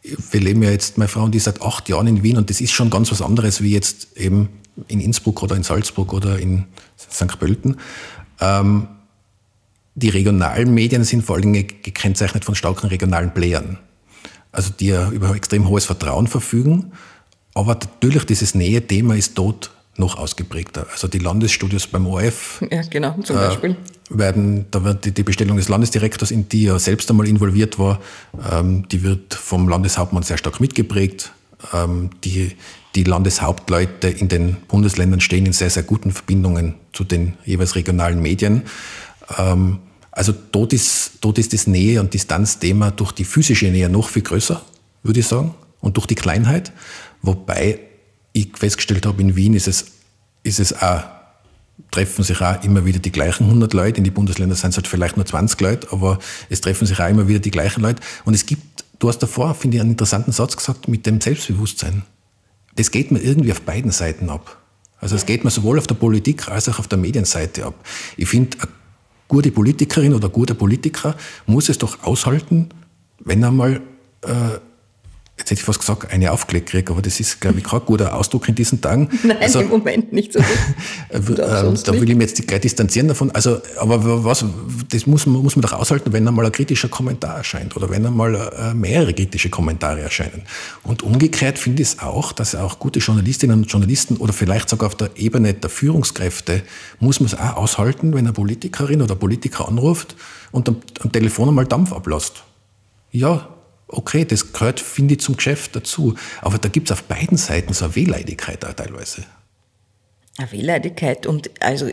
wir 0.03 0.41
leben 0.41 0.63
ja 0.63 0.71
jetzt, 0.71 0.99
meine 0.99 1.09
Frau 1.09 1.25
und 1.25 1.35
ich, 1.35 1.43
seit 1.43 1.63
acht 1.63 1.89
Jahren 1.89 2.07
in 2.07 2.23
Wien 2.23 2.37
und 2.37 2.51
das 2.51 2.61
ist 2.61 2.73
schon 2.73 2.91
ganz 2.91 3.11
was 3.11 3.23
anderes 3.23 3.63
wie 3.63 3.73
jetzt 3.73 4.17
eben 4.17 4.51
in 4.89 5.01
Innsbruck 5.01 5.43
oder 5.43 5.57
in 5.57 5.63
Salzburg 5.63 6.13
oder 6.13 6.39
in 6.39 6.67
St. 6.99 7.39
Pölten. 7.39 7.77
Ähm, 8.41 8.89
die 9.95 10.11
regionalen 10.11 10.73
Medien 10.73 11.05
sind 11.05 11.23
vor 11.23 11.37
allen 11.37 11.53
Dingen 11.53 11.67
gekennzeichnet 11.83 12.45
von 12.45 12.55
starken 12.55 12.89
regionalen 12.89 13.33
Playern. 13.33 13.79
Also 14.53 14.71
die 14.79 14.89
ja 14.89 15.11
über 15.11 15.35
extrem 15.35 15.69
hohes 15.69 15.87
Vertrauen 15.87 16.27
verfügen. 16.27 16.93
Aber 17.55 17.75
natürlich 17.75 18.25
dieses 18.25 18.55
Nähe-Thema 18.55 19.17
ist 19.17 19.37
dort 19.37 19.71
noch 20.01 20.19
ausgeprägter. 20.19 20.89
Also 20.91 21.07
die 21.07 21.19
Landesstudios 21.19 21.87
beim 21.87 22.07
ORF 22.07 22.65
ja, 22.71 22.83
genau, 22.83 23.15
zum 23.23 23.37
äh, 23.37 23.41
Beispiel. 23.41 23.77
werden, 24.09 24.67
da 24.73 24.83
wird 24.83 25.05
die, 25.05 25.13
die, 25.13 25.23
Bestellung 25.23 25.57
des 25.57 25.69
Landesdirektors, 25.69 26.33
in 26.33 26.49
die 26.49 26.67
er 26.67 26.81
selbst 26.81 27.09
einmal 27.11 27.29
involviert 27.29 27.79
war, 27.79 28.01
ähm, 28.51 28.89
die 28.89 29.05
wird 29.05 29.35
vom 29.35 29.69
Landeshauptmann 29.69 30.25
sehr 30.25 30.39
stark 30.39 30.59
mitgeprägt. 30.59 31.33
Ähm, 31.73 32.11
die, 32.25 32.57
die 32.97 33.05
Landeshauptleute 33.05 34.09
in 34.09 34.29
den 34.29 34.57
Bundesländern 34.67 35.21
stehen 35.21 35.47
in 35.47 35.53
sehr, 35.53 35.71
sehr 35.71 35.85
guten 35.85 36.11
Verbindungen 36.11 36.75
zu 36.93 37.05
den 37.05 37.35
jeweils 37.45 37.77
regionalen 37.77 38.21
Medien. 38.21 38.63
Ähm, 39.39 39.79
also 40.11 40.35
dort 40.53 40.73
ist, 40.73 41.13
dort 41.21 41.39
ist 41.39 41.53
das 41.53 41.67
Nähe- 41.67 42.01
und 42.01 42.13
Distanzthema 42.15 42.91
durch 42.91 43.13
die 43.13 43.25
physische 43.25 43.67
Nähe 43.67 43.89
noch 43.89 44.09
viel 44.09 44.23
größer, 44.23 44.61
würde 45.05 45.21
ich 45.21 45.27
sagen, 45.27 45.55
und 45.81 45.97
durch 45.97 46.07
die 46.07 46.17
Kleinheit. 46.17 46.73
Wobei 47.23 47.79
ich 48.33 48.57
festgestellt 48.57 49.07
habe, 49.07 49.21
in 49.23 49.37
Wien 49.37 49.55
ist 49.55 49.69
es, 49.69 49.87
ist 50.43 50.61
es 50.61 50.73
auch, 50.81 51.05
treffen 51.91 52.23
sich 52.23 52.41
auch 52.41 52.63
immer 52.63 52.85
wieder 52.85 52.99
die 52.99 53.13
gleichen 53.13 53.45
100 53.45 53.73
Leute. 53.73 53.99
In 53.99 54.05
die 54.05 54.11
Bundesländer 54.11 54.55
sind 54.55 54.71
es 54.71 54.77
halt 54.77 54.87
vielleicht 54.87 55.17
nur 55.17 55.27
20 55.27 55.61
Leute, 55.61 55.89
aber 55.93 56.19
es 56.49 56.61
treffen 56.61 56.87
sich 56.87 57.01
auch 57.01 57.09
immer 57.09 57.27
wieder 57.29 57.41
die 57.41 57.51
gleichen 57.51 57.83
Leute. 57.83 58.03
Und 58.25 58.35
es 58.35 58.47
gibt, 58.47 58.85
du 58.99 59.09
hast 59.09 59.19
davor, 59.19 59.55
finde 59.55 59.77
ich, 59.77 59.81
einen 59.81 59.93
interessanten 59.93 60.33
Satz 60.33 60.57
gesagt 60.57 60.89
mit 60.89 61.07
dem 61.07 61.21
Selbstbewusstsein. 61.21 62.03
Das 62.77 62.91
geht 62.91 63.11
mir 63.11 63.21
irgendwie 63.21 63.53
auf 63.53 63.63
beiden 63.63 63.91
Seiten 63.91 64.31
ab. 64.31 64.59
Also 65.01 65.17
es 65.17 65.27
geht 65.27 65.45
mir 65.45 65.51
sowohl 65.51 65.79
auf 65.79 65.87
der 65.87 65.95
Politik 65.95 66.49
als 66.49 66.69
auch 66.69 66.79
auf 66.79 66.87
der 66.87 66.99
Medienseite 66.99 67.65
ab. 67.65 67.75
Ich 68.17 68.29
finde, 68.29 68.59
eine 68.61 68.69
gute 69.29 69.51
Politikerin 69.51 70.15
oder 70.15 70.29
ein 70.29 70.33
guter 70.33 70.55
Politiker 70.55 71.17
muss 71.47 71.69
es 71.69 71.79
doch 71.79 72.05
aushalten, 72.05 72.69
wenn 73.19 73.43
er 73.43 73.51
mal 73.51 73.81
äh, 74.23 74.59
jetzt 75.41 75.51
hätte 75.51 75.61
ich 75.61 75.65
fast 75.65 75.81
gesagt, 75.81 76.13
eine 76.13 76.31
aufgelegt 76.31 76.69
kriege, 76.69 76.93
aber 76.93 77.03
das 77.03 77.19
ist, 77.19 77.41
glaube 77.41 77.59
ich, 77.59 77.65
kein 77.65 77.81
guter 77.81 78.15
Ausdruck 78.15 78.49
in 78.49 78.55
diesen 78.55 78.81
Tagen. 78.81 79.09
Nein, 79.23 79.39
also, 79.41 79.61
im 79.61 79.69
Moment 79.69 80.13
nicht 80.13 80.33
so 80.33 80.39
gut. 80.39 80.49
äh, 81.09 81.21
da 81.21 81.93
will 81.93 82.09
ich 82.09 82.17
mich 82.17 82.29
jetzt 82.29 82.47
gleich 82.47 82.61
distanzieren 82.61 83.09
davon. 83.09 83.31
Also, 83.33 83.61
aber 83.79 84.25
was, 84.25 84.45
das 84.91 85.07
muss 85.07 85.27
man, 85.27 85.43
muss 85.43 85.57
man 85.57 85.63
doch 85.63 85.73
aushalten, 85.73 86.13
wenn 86.13 86.27
einmal 86.29 86.47
ein 86.47 86.53
kritischer 86.53 86.89
Kommentar 86.89 87.39
erscheint 87.39 87.77
oder 87.77 87.91
wenn 87.91 88.07
einmal 88.07 88.35
äh, 88.35 88.75
mehrere 88.75 89.13
kritische 89.13 89.51
Kommentare 89.51 90.01
erscheinen. 90.01 90.43
Und 90.85 91.03
umgekehrt 91.03 91.59
finde 91.59 91.83
ich 91.83 91.89
es 91.89 91.99
auch, 92.01 92.33
dass 92.33 92.55
auch 92.55 92.79
gute 92.79 93.01
Journalistinnen 93.01 93.63
und 93.63 93.71
Journalisten 93.71 94.17
oder 94.17 94.33
vielleicht 94.33 94.69
sogar 94.69 94.89
auf 94.89 94.95
der 94.95 95.11
Ebene 95.17 95.55
der 95.55 95.71
Führungskräfte 95.71 96.63
muss 97.01 97.21
man 97.21 97.27
es 97.27 97.35
auch 97.35 97.57
aushalten, 97.57 98.13
wenn 98.13 98.27
eine 98.27 98.33
Politikerin 98.33 99.03
oder 99.03 99.15
Politiker 99.15 99.69
anruft 99.69 100.15
und 100.53 100.69
am, 100.69 100.77
am 101.01 101.11
Telefon 101.11 101.49
einmal 101.49 101.67
Dampf 101.67 101.93
ablässt. 101.93 102.45
Ja, 103.13 103.49
okay, 103.93 104.25
das 104.25 104.53
gehört, 104.53 104.81
finde 104.81 105.15
ich, 105.15 105.21
zum 105.21 105.37
Geschäft 105.37 105.77
dazu. 105.77 106.15
Aber 106.41 106.59
da 106.59 106.69
gibt 106.69 106.89
es 106.89 106.93
auf 106.93 107.05
beiden 107.05 107.37
Seiten 107.37 107.73
so 107.73 107.87
eine 107.87 107.97
Wehleidigkeit 107.97 108.65
auch 108.65 108.73
teilweise. 108.73 109.25
Eine 110.39 110.53
Wehleidigkeit 110.53 111.27
und 111.27 111.51
also 111.61 111.91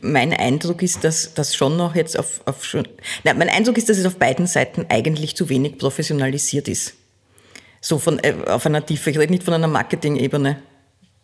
mein 0.00 0.32
Eindruck 0.32 0.82
ist, 0.82 1.04
dass 1.04 1.34
das 1.34 1.54
schon 1.54 1.76
noch 1.76 1.94
jetzt 1.94 2.18
auf, 2.18 2.40
auf 2.46 2.64
schon, 2.64 2.88
nein, 3.24 3.36
mein 3.36 3.48
Eindruck 3.48 3.76
ist, 3.78 3.88
dass 3.88 3.98
es 3.98 4.06
auf 4.06 4.16
beiden 4.16 4.46
Seiten 4.46 4.86
eigentlich 4.88 5.36
zu 5.36 5.48
wenig 5.48 5.76
professionalisiert 5.76 6.68
ist. 6.68 6.94
So 7.80 7.98
von, 7.98 8.18
äh, 8.20 8.34
auf 8.46 8.66
einer 8.66 8.84
Tiefe. 8.84 9.10
Ich 9.10 9.18
rede 9.18 9.32
nicht 9.32 9.42
von 9.42 9.54
einer 9.54 9.66
Marketing-Ebene. 9.66 10.62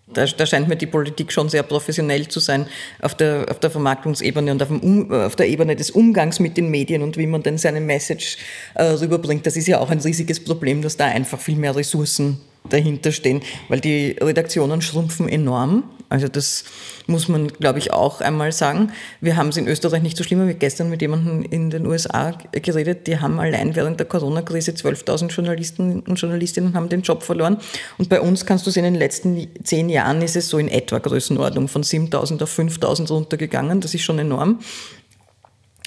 Da, 0.08 0.24
da, 0.24 0.46
scheint 0.46 0.68
mir 0.68 0.76
die 0.76 0.86
Politik 0.86 1.32
schon 1.32 1.48
sehr 1.48 1.64
professionell 1.64 2.28
zu 2.28 2.38
sein 2.38 2.68
auf 3.02 3.16
der, 3.16 3.46
auf 3.50 3.58
der 3.58 3.70
Vermarktungsebene 3.70 4.52
und 4.52 4.62
auf, 4.62 4.70
um, 4.70 5.10
auf, 5.10 5.34
der 5.34 5.48
Ebene 5.48 5.74
des 5.74 5.90
Umgangs 5.90 6.38
mit 6.38 6.56
den 6.56 6.70
Medien 6.70 7.02
und 7.02 7.16
wie 7.16 7.26
man 7.26 7.42
dann 7.42 7.58
seine 7.58 7.80
Message 7.80 8.38
äh, 8.74 8.84
rüberbringt. 8.84 9.44
Das 9.46 9.56
ist 9.56 9.66
ja 9.66 9.80
auch 9.80 9.90
ein 9.90 9.98
riesiges 9.98 10.42
Problem, 10.42 10.80
dass 10.80 10.96
da 10.96 11.06
einfach 11.06 11.40
viel 11.40 11.56
mehr 11.56 11.74
Ressourcen 11.74 12.40
dahinter 12.68 13.12
stehen, 13.12 13.42
weil 13.68 13.80
die 13.80 14.16
Redaktionen 14.20 14.82
schrumpfen 14.82 15.28
enorm. 15.28 15.84
Also 16.08 16.28
das 16.28 16.64
muss 17.08 17.26
man, 17.26 17.48
glaube 17.48 17.80
ich, 17.80 17.92
auch 17.92 18.20
einmal 18.20 18.52
sagen. 18.52 18.92
Wir 19.20 19.36
haben 19.36 19.48
es 19.48 19.56
in 19.56 19.66
Österreich 19.66 20.02
nicht 20.02 20.16
so 20.16 20.22
schlimm. 20.22 20.38
Wir 20.40 20.52
haben 20.52 20.58
gestern 20.58 20.88
mit 20.88 21.02
jemandem 21.02 21.42
in 21.42 21.70
den 21.70 21.84
USA 21.84 22.30
geredet, 22.52 23.08
die 23.08 23.18
haben 23.18 23.40
allein 23.40 23.74
während 23.74 23.98
der 23.98 24.06
Corona-Krise 24.06 24.72
12.000 24.72 25.32
Journalisten 25.32 26.00
und 26.00 26.20
Journalistinnen 26.20 26.74
haben 26.74 26.88
den 26.88 27.02
Job 27.02 27.24
verloren. 27.24 27.58
Und 27.98 28.08
bei 28.08 28.20
uns 28.20 28.46
kannst 28.46 28.66
du 28.66 28.70
sehen, 28.70 28.84
in 28.84 28.94
den 28.94 29.00
letzten 29.00 29.48
zehn 29.64 29.88
Jahren 29.88 30.22
ist 30.22 30.36
es 30.36 30.48
so 30.48 30.58
in 30.58 30.68
etwa 30.68 30.98
Größenordnung 30.98 31.66
von 31.66 31.82
7.000 31.82 32.42
auf 32.42 32.56
5.000 32.56 33.08
runtergegangen. 33.08 33.80
Das 33.80 33.94
ist 33.94 34.02
schon 34.02 34.20
enorm. 34.20 34.60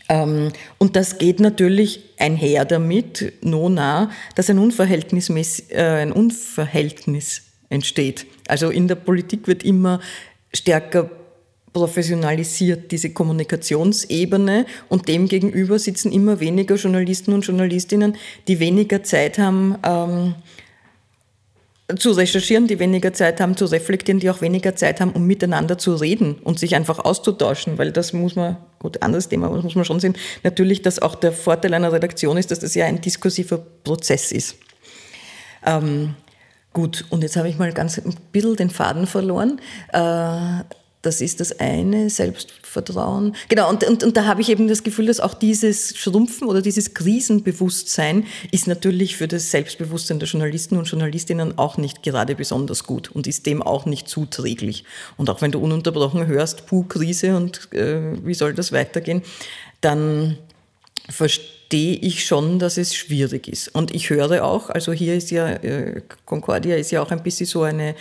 Ähm, 0.10 0.52
und 0.80 0.96
das 0.96 1.20
geht 1.20 1.40
natürlich 1.40 2.02
einher 2.18 2.66
damit, 2.66 3.34
no 3.42 3.70
nah, 3.70 4.12
dass 4.36 4.50
ein, 4.50 4.58
Unverhältnismäß, 4.58 5.70
äh, 5.70 6.02
ein 6.02 6.12
Unverhältnis 6.12 7.44
entsteht. 7.70 8.26
Also 8.48 8.72
in 8.72 8.88
der 8.88 8.96
Politik 8.96 9.48
wird 9.48 9.64
immer 9.64 10.02
stärker 10.52 11.10
professionalisiert, 11.72 12.92
diese 12.92 13.12
Kommunikationsebene 13.12 14.66
und 14.90 15.08
demgegenüber 15.08 15.78
sitzen 15.78 16.12
immer 16.12 16.40
weniger 16.40 16.76
Journalisten 16.76 17.32
und 17.32 17.46
Journalistinnen, 17.46 18.18
die 18.48 18.60
weniger 18.60 19.04
Zeit 19.04 19.38
haben, 19.38 19.76
ähm, 19.84 20.36
zu 21.98 22.12
recherchieren, 22.12 22.68
die 22.68 22.80
weniger 22.80 23.14
Zeit 23.14 23.42
haben, 23.42 23.58
zu 23.58 23.66
reflektieren, 23.66 24.20
die 24.20 24.30
auch 24.30 24.42
weniger 24.42 24.76
Zeit 24.76 25.02
haben, 25.02 25.12
um 25.12 25.26
miteinander 25.26 25.78
zu 25.78 25.96
reden 25.96 26.36
und 26.44 26.60
sich 26.60 26.76
einfach 26.76 27.00
auszutauschen, 27.00 27.78
weil 27.78 27.92
das 27.92 28.14
muss 28.14 28.36
man, 28.36 28.58
gut, 28.78 29.02
anderes 29.02 29.30
Thema, 29.30 29.48
aber 29.48 29.56
das 29.56 29.64
muss 29.64 29.76
man 29.76 29.86
schon 29.86 30.00
sehen, 30.00 30.16
natürlich, 30.44 30.82
dass 30.82 31.02
auch 31.02 31.16
der 31.16 31.32
Vorteil 31.32 31.74
einer 31.74 31.92
Redaktion 31.92 32.38
ist, 32.38 32.52
dass 32.52 32.60
das 32.60 32.76
ja 32.76 32.86
ein 32.86 33.02
diskursiver 33.02 33.58
Prozess 33.58 34.32
ist. 34.32 34.56
Ähm, 35.66 36.16
gut, 36.74 37.06
und 37.10 37.24
jetzt 37.24 37.38
habe 37.38 37.50
ich 37.50 37.58
mal 37.58 37.74
ganz 37.74 37.98
ein 37.98 38.16
bisschen 38.32 38.56
den 38.56 38.70
Faden 38.70 39.08
verloren. 39.08 39.60
Äh, 39.92 40.64
das 41.02 41.22
ist 41.22 41.40
das 41.40 41.60
eine, 41.60 42.10
Selbstvertrauen. 42.10 43.34
Genau, 43.48 43.70
und, 43.70 43.86
und, 43.86 44.04
und 44.04 44.18
da 44.18 44.26
habe 44.26 44.42
ich 44.42 44.50
eben 44.50 44.68
das 44.68 44.84
Gefühl, 44.84 45.06
dass 45.06 45.22
auch 45.22 45.34
dieses 45.34 45.98
Schrumpfen 45.98 46.48
oder 46.48 46.62
dieses 46.62 46.94
Krisenbewusstsein 46.94 48.26
ist 48.52 48.68
natürlich 48.68 49.16
für 49.16 49.30
das 49.30 49.50
Selbstbewusstsein 49.52 50.20
der 50.20 50.28
Journalisten 50.28 50.78
und 50.78 50.90
Journalistinnen 50.90 51.58
auch 51.58 51.78
nicht 51.78 52.04
gerade 52.04 52.36
besonders 52.36 52.84
gut 52.84 53.12
und 53.12 53.28
ist 53.28 53.46
dem 53.46 53.62
auch 53.62 53.86
nicht 53.86 54.10
zuträglich. 54.10 54.84
Und 55.16 55.30
auch 55.30 55.42
wenn 55.42 55.52
du 55.52 55.60
ununterbrochen 55.60 56.28
hörst, 56.28 56.66
puh, 56.66 56.84
Krise 56.84 57.38
und 57.38 57.72
äh, 57.74 58.18
wie 58.26 58.34
soll 58.34 58.54
das 58.54 58.74
weitergehen, 58.74 59.22
dann 59.80 60.38
verstehe 61.10 61.96
ich 61.96 62.26
schon, 62.26 62.60
dass 62.60 62.78
es 62.78 62.94
schwierig 62.94 63.48
ist. 63.48 63.70
Und 63.70 63.96
ich 63.96 64.10
höre 64.10 64.44
auch, 64.44 64.70
also 64.70 64.92
hier 64.92 65.16
ist 65.16 65.32
ja, 65.32 65.50
äh, 65.50 66.02
Concordia 66.26 66.76
ist 66.76 66.92
ja 66.92 67.02
auch 67.02 67.12
ein 67.12 67.24
bisschen 67.24 67.46
so 67.46 67.64
eine 67.64 67.96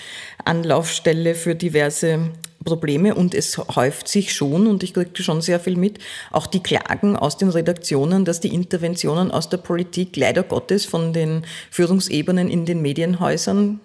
Anlaufstelle 0.44 1.36
für 1.36 1.54
diverse 1.54 2.30
Probleme 2.68 3.14
und 3.14 3.34
es 3.34 3.58
häuft 3.58 4.08
sich 4.08 4.32
schon, 4.32 4.66
und 4.66 4.82
ich 4.82 4.94
kriege 4.94 5.22
schon 5.22 5.40
sehr 5.40 5.60
viel 5.60 5.76
mit, 5.76 5.98
auch 6.30 6.46
die 6.46 6.62
Klagen 6.62 7.16
aus 7.16 7.36
den 7.36 7.48
Redaktionen, 7.48 8.24
dass 8.24 8.40
die 8.40 8.54
Interventionen 8.54 9.30
aus 9.30 9.48
der 9.48 9.58
Politik 9.58 10.16
leider 10.16 10.42
Gottes 10.42 10.84
von 10.84 11.12
den 11.12 11.44
Führungsebenen 11.70 12.48
in 12.48 12.66
den 12.66 12.82
Medienhäusern 12.82 13.80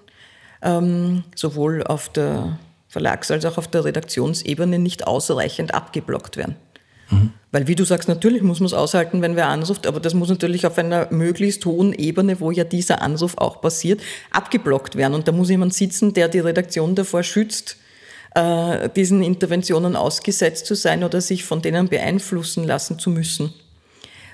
ähm, 0.61 1.23
sowohl 1.35 1.83
auf 1.83 2.09
der 2.09 2.59
Verlags- 2.87 3.31
als 3.31 3.45
auch 3.45 3.57
auf 3.57 3.67
der 3.67 3.85
Redaktionsebene 3.85 4.79
nicht 4.79 5.07
ausreichend 5.07 5.73
abgeblockt 5.73 6.37
werden. 6.37 6.55
Mhm. 7.09 7.31
Weil, 7.51 7.67
wie 7.67 7.75
du 7.75 7.85
sagst, 7.85 8.09
natürlich 8.09 8.41
muss 8.41 8.59
man 8.59 8.67
es 8.67 8.73
aushalten, 8.73 9.21
wenn 9.21 9.35
wer 9.35 9.47
anruft, 9.47 9.85
aber 9.85 9.99
das 9.99 10.13
muss 10.15 10.29
natürlich 10.29 10.65
auf 10.65 10.77
einer 10.77 11.07
möglichst 11.11 11.65
hohen 11.65 11.93
Ebene, 11.93 12.39
wo 12.39 12.49
ja 12.49 12.63
dieser 12.63 13.01
Anruf 13.01 13.37
auch 13.37 13.61
passiert, 13.61 14.01
abgeblockt 14.31 14.95
werden. 14.95 15.13
Und 15.13 15.27
da 15.27 15.31
muss 15.31 15.49
jemand 15.49 15.73
sitzen, 15.73 16.13
der 16.13 16.29
die 16.29 16.39
Redaktion 16.39 16.95
davor 16.95 17.21
schützt, 17.21 17.77
äh, 18.35 18.89
diesen 18.89 19.23
Interventionen 19.23 19.95
ausgesetzt 19.95 20.65
zu 20.65 20.75
sein 20.75 21.03
oder 21.03 21.21
sich 21.21 21.43
von 21.43 21.61
denen 21.61 21.87
beeinflussen 21.87 22.63
lassen 22.63 22.99
zu 22.99 23.09
müssen. 23.09 23.53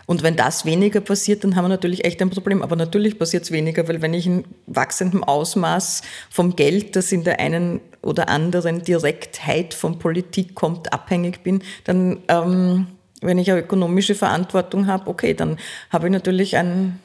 Und 0.10 0.24
wenn 0.24 0.36
das 0.36 0.66
weniger 0.66 1.02
passiert, 1.02 1.44
dann 1.44 1.56
haben 1.56 1.66
wir 1.66 1.70
natürlich 1.70 2.04
echt 2.04 2.20
ein 2.20 2.32
Problem. 2.32 2.64
Aber 2.64 2.76
natürlich 2.76 3.20
passiert 3.20 3.44
es 3.44 3.52
weniger, 3.52 3.88
weil 3.88 4.02
wenn 4.02 4.16
ich 4.16 4.26
in 4.26 4.44
wachsendem 4.66 5.24
Ausmaß 5.24 6.02
vom 6.32 6.56
Geld, 6.56 6.96
das 6.96 7.12
in 7.12 7.24
der 7.24 7.40
einen 7.40 7.80
oder 8.02 8.28
anderen 8.28 8.82
Direktheit 8.82 9.76
von 9.76 10.00
Politik 10.00 10.56
kommt, 10.56 10.92
abhängig 10.94 11.44
bin, 11.44 11.62
dann, 11.84 12.24
ähm, 12.28 12.88
wenn 13.22 13.38
ich 13.38 13.52
eine 13.52 13.60
ökonomische 13.60 14.16
Verantwortung 14.16 14.88
habe, 14.88 15.08
okay, 15.12 15.36
dann 15.36 15.58
habe 15.92 16.08
ich 16.08 16.12
natürlich 16.12 16.58
ein, 16.58 17.00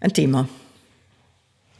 ein 0.00 0.12
Thema. 0.12 0.46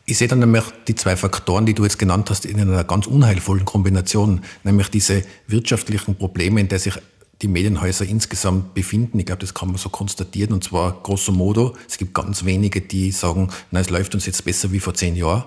Ich 0.06 0.18
sehe 0.18 0.28
dann 0.28 0.40
nämlich 0.40 0.64
die 0.86 0.94
zwei 0.94 1.16
Faktoren, 1.16 1.64
die 1.64 1.74
du 1.74 1.82
jetzt 1.82 1.98
genannt 1.98 2.28
hast, 2.28 2.44
in 2.44 2.60
einer 2.60 2.84
ganz 2.84 3.06
unheilvollen 3.06 3.64
Kombination, 3.64 4.42
nämlich 4.62 4.88
diese 4.88 5.22
wirtschaftlichen 5.46 6.16
Probleme, 6.16 6.60
in 6.60 6.68
der 6.68 6.78
sich 6.78 6.94
die 7.40 7.48
Medienhäuser 7.48 8.04
insgesamt 8.04 8.74
befinden. 8.74 9.18
Ich 9.18 9.26
glaube, 9.26 9.40
das 9.40 9.54
kann 9.54 9.68
man 9.68 9.78
so 9.78 9.88
konstatieren 9.88 10.52
und 10.52 10.62
zwar 10.62 11.00
grosso 11.02 11.32
modo. 11.32 11.74
Es 11.88 11.98
gibt 11.98 12.14
ganz 12.14 12.44
wenige, 12.44 12.80
die 12.80 13.12
sagen, 13.12 13.48
na, 13.70 13.80
es 13.80 13.90
läuft 13.90 14.14
uns 14.14 14.26
jetzt 14.26 14.44
besser 14.44 14.72
wie 14.72 14.80
vor 14.80 14.94
zehn 14.94 15.16
Jahren. 15.16 15.44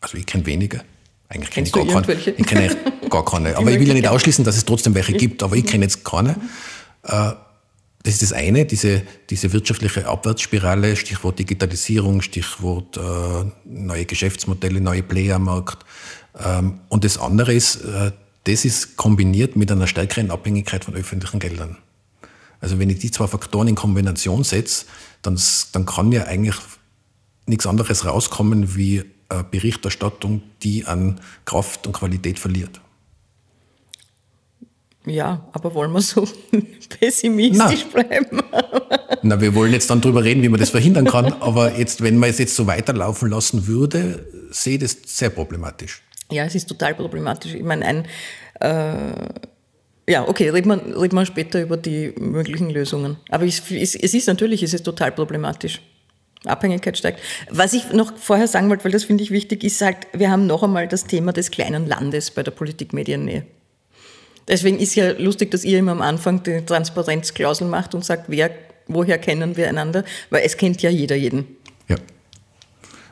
Also 0.00 0.18
ich 0.18 0.26
kenne 0.26 0.44
wenige. 0.46 0.82
Eigentlich 1.28 1.50
kenne 1.50 1.68
ich 1.68 1.72
gar 1.72 1.86
keine. 1.86 2.12
Ich 2.12 2.46
kenne 2.46 2.76
gar 3.08 3.24
keine. 3.24 3.56
Aber 3.56 3.70
ich 3.70 3.78
will 3.78 3.86
ja 3.86 3.94
nicht 3.94 4.08
ausschließen, 4.08 4.44
dass 4.44 4.56
es 4.56 4.64
trotzdem 4.64 4.94
welche 4.94 5.12
gibt, 5.12 5.42
aber 5.42 5.54
ich 5.54 5.64
kenne 5.64 5.84
jetzt 5.84 6.04
keine. 6.04 6.34
Äh, 7.04 7.32
das 8.02 8.14
ist 8.14 8.22
das 8.22 8.32
eine, 8.32 8.64
diese, 8.64 9.02
diese 9.28 9.52
wirtschaftliche 9.52 10.06
Abwärtsspirale, 10.06 10.96
Stichwort 10.96 11.38
Digitalisierung, 11.38 12.22
Stichwort 12.22 12.96
äh, 12.96 13.50
neue 13.66 14.06
Geschäftsmodelle, 14.06 14.80
neue 14.80 15.02
Player 15.02 15.36
am 15.36 15.44
Markt. 15.44 15.84
Ähm, 16.42 16.80
und 16.88 17.04
das 17.04 17.18
andere 17.18 17.52
ist, 17.52 17.84
äh, 17.84 18.12
das 18.44 18.64
ist 18.64 18.96
kombiniert 18.96 19.56
mit 19.56 19.70
einer 19.70 19.86
stärkeren 19.86 20.30
Abhängigkeit 20.30 20.84
von 20.84 20.94
öffentlichen 20.94 21.40
Geldern. 21.40 21.76
Also 22.60 22.78
wenn 22.78 22.88
ich 22.88 23.00
die 23.00 23.10
zwei 23.10 23.26
Faktoren 23.26 23.68
in 23.68 23.74
Kombination 23.74 24.44
setze, 24.44 24.86
dann, 25.20 25.38
dann 25.72 25.84
kann 25.84 26.10
ja 26.12 26.24
eigentlich 26.24 26.56
nichts 27.46 27.66
anderes 27.66 28.06
rauskommen 28.06 28.76
wie 28.76 29.04
eine 29.28 29.44
Berichterstattung, 29.44 30.42
die 30.62 30.86
an 30.86 31.20
Kraft 31.44 31.86
und 31.86 31.92
Qualität 31.92 32.38
verliert. 32.38 32.80
Ja, 35.06 35.48
aber 35.52 35.74
wollen 35.74 35.92
wir 35.92 36.02
so 36.02 36.28
pessimistisch 37.00 37.86
Na. 37.94 38.02
bleiben? 38.02 38.42
Na, 39.22 39.40
wir 39.40 39.54
wollen 39.54 39.72
jetzt 39.72 39.88
dann 39.88 40.00
darüber 40.00 40.22
reden, 40.22 40.42
wie 40.42 40.48
man 40.48 40.60
das 40.60 40.70
verhindern 40.70 41.06
kann. 41.06 41.32
Aber 41.40 41.78
jetzt, 41.78 42.02
wenn 42.02 42.18
man 42.18 42.30
es 42.30 42.38
jetzt 42.38 42.54
so 42.54 42.66
weiterlaufen 42.66 43.30
lassen 43.30 43.66
würde, 43.66 44.26
sehe 44.50 44.74
ich 44.74 44.80
das 44.80 44.96
sehr 45.06 45.30
problematisch. 45.30 46.02
Ja, 46.30 46.44
es 46.44 46.54
ist 46.54 46.68
total 46.68 46.94
problematisch. 46.94 47.54
Ich 47.54 47.62
meine, 47.62 47.84
ein, 47.84 48.06
äh, 48.60 50.12
ja, 50.12 50.28
okay, 50.28 50.50
reden 50.50 50.68
wir, 50.68 51.00
reden 51.00 51.16
wir 51.16 51.26
später 51.26 51.62
über 51.62 51.76
die 51.76 52.12
möglichen 52.18 52.70
Lösungen. 52.70 53.16
Aber 53.30 53.44
es, 53.44 53.62
es, 53.70 53.94
es 53.94 54.14
ist 54.14 54.26
natürlich, 54.26 54.62
es 54.62 54.74
ist 54.74 54.84
total 54.84 55.12
problematisch. 55.12 55.80
Abhängigkeit 56.44 56.96
steigt. 56.96 57.20
Was 57.50 57.72
ich 57.72 57.92
noch 57.92 58.16
vorher 58.16 58.48
sagen 58.48 58.70
wollte, 58.70 58.84
weil 58.84 58.92
das 58.92 59.04
finde 59.04 59.22
ich 59.22 59.30
wichtig, 59.30 59.62
ist 59.64 59.80
halt, 59.82 59.96
wir 60.12 60.30
haben 60.30 60.46
noch 60.46 60.62
einmal 60.62 60.88
das 60.88 61.04
Thema 61.04 61.32
des 61.32 61.50
kleinen 61.50 61.86
Landes 61.86 62.30
bei 62.30 62.42
der 62.42 62.50
Politikmediennähe. 62.50 63.44
Deswegen 64.50 64.80
ist 64.80 64.96
ja 64.96 65.12
lustig, 65.12 65.52
dass 65.52 65.64
ihr 65.64 65.78
immer 65.78 65.92
am 65.92 66.02
Anfang 66.02 66.42
die 66.42 66.60
Transparenzklausel 66.62 67.68
macht 67.68 67.94
und 67.94 68.04
sagt, 68.04 68.24
wer, 68.26 68.50
woher 68.88 69.16
kennen 69.18 69.56
wir 69.56 69.68
einander, 69.68 70.04
weil 70.28 70.42
es 70.44 70.56
kennt 70.56 70.82
ja 70.82 70.90
jeder 70.90 71.14
jeden. 71.14 71.46
Ja. 71.88 71.96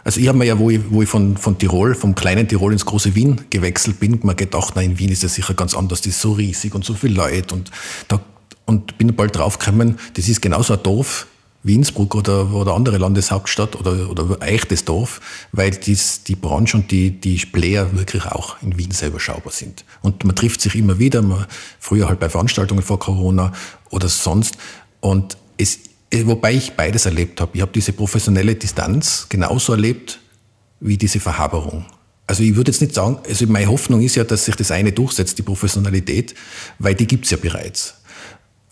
Also 0.02 0.20
ich 0.20 0.26
habe 0.26 0.36
mir 0.36 0.46
ja, 0.46 0.58
wo 0.58 0.68
ich, 0.68 0.80
wo 0.90 1.00
ich 1.00 1.08
von, 1.08 1.36
von 1.36 1.56
Tirol, 1.56 1.94
vom 1.94 2.16
kleinen 2.16 2.48
Tirol 2.48 2.72
ins 2.72 2.84
große 2.84 3.14
Wien 3.14 3.42
gewechselt 3.50 4.00
bin, 4.00 4.18
mir 4.24 4.34
gedacht, 4.34 4.72
na 4.74 4.82
in 4.82 4.98
Wien 4.98 5.10
ist 5.10 5.22
das 5.22 5.34
sicher 5.34 5.54
ganz 5.54 5.74
anders, 5.74 6.00
das 6.00 6.08
ist 6.14 6.20
so 6.20 6.32
riesig 6.32 6.74
und 6.74 6.84
so 6.84 6.94
viel 6.94 7.14
Leute 7.14 7.54
und 7.54 7.70
da 8.08 8.20
und 8.66 8.98
bin 8.98 9.14
bald 9.14 9.34
draufgekommen, 9.34 9.98
das 10.14 10.28
ist 10.28 10.42
genauso 10.42 10.74
ein 10.74 10.82
Dorf 10.82 11.26
Innsbruck 11.64 12.14
oder, 12.14 12.52
oder 12.52 12.74
andere 12.74 12.98
Landeshauptstadt 12.98 13.76
oder, 13.76 14.10
oder 14.10 14.40
echtes 14.40 14.84
Dorf, 14.84 15.20
weil 15.52 15.70
dies, 15.72 16.22
die 16.22 16.36
Branche 16.36 16.76
und 16.76 16.90
die, 16.90 17.10
die 17.10 17.36
Player 17.46 17.96
wirklich 17.96 18.24
auch 18.26 18.56
in 18.62 18.78
Wien 18.78 18.92
selber 18.92 19.20
schaubar 19.20 19.52
sind. 19.52 19.84
Und 20.00 20.24
man 20.24 20.36
trifft 20.36 20.60
sich 20.60 20.74
immer 20.76 20.98
wieder, 20.98 21.20
man, 21.22 21.46
früher 21.80 22.08
halt 22.08 22.20
bei 22.20 22.28
Veranstaltungen 22.28 22.82
vor 22.82 22.98
Corona 22.98 23.52
oder 23.90 24.08
sonst. 24.08 24.56
Und 25.00 25.36
es, 25.56 25.80
wobei 26.24 26.54
ich 26.54 26.72
beides 26.72 27.06
erlebt 27.06 27.40
habe. 27.40 27.52
Ich 27.54 27.60
habe 27.60 27.72
diese 27.72 27.92
professionelle 27.92 28.54
Distanz 28.54 29.26
genauso 29.28 29.72
erlebt 29.72 30.20
wie 30.80 30.96
diese 30.96 31.20
Verhaberung. 31.20 31.86
Also 32.28 32.42
ich 32.42 32.54
würde 32.56 32.70
jetzt 32.70 32.82
nicht 32.82 32.94
sagen, 32.94 33.18
also 33.26 33.46
meine 33.46 33.68
Hoffnung 33.68 34.02
ist 34.02 34.14
ja, 34.14 34.22
dass 34.22 34.44
sich 34.44 34.54
das 34.54 34.70
eine 34.70 34.92
durchsetzt, 34.92 35.38
die 35.38 35.42
Professionalität, 35.42 36.34
weil 36.78 36.94
die 36.94 37.06
gibt's 37.06 37.30
ja 37.30 37.38
bereits. 37.38 37.94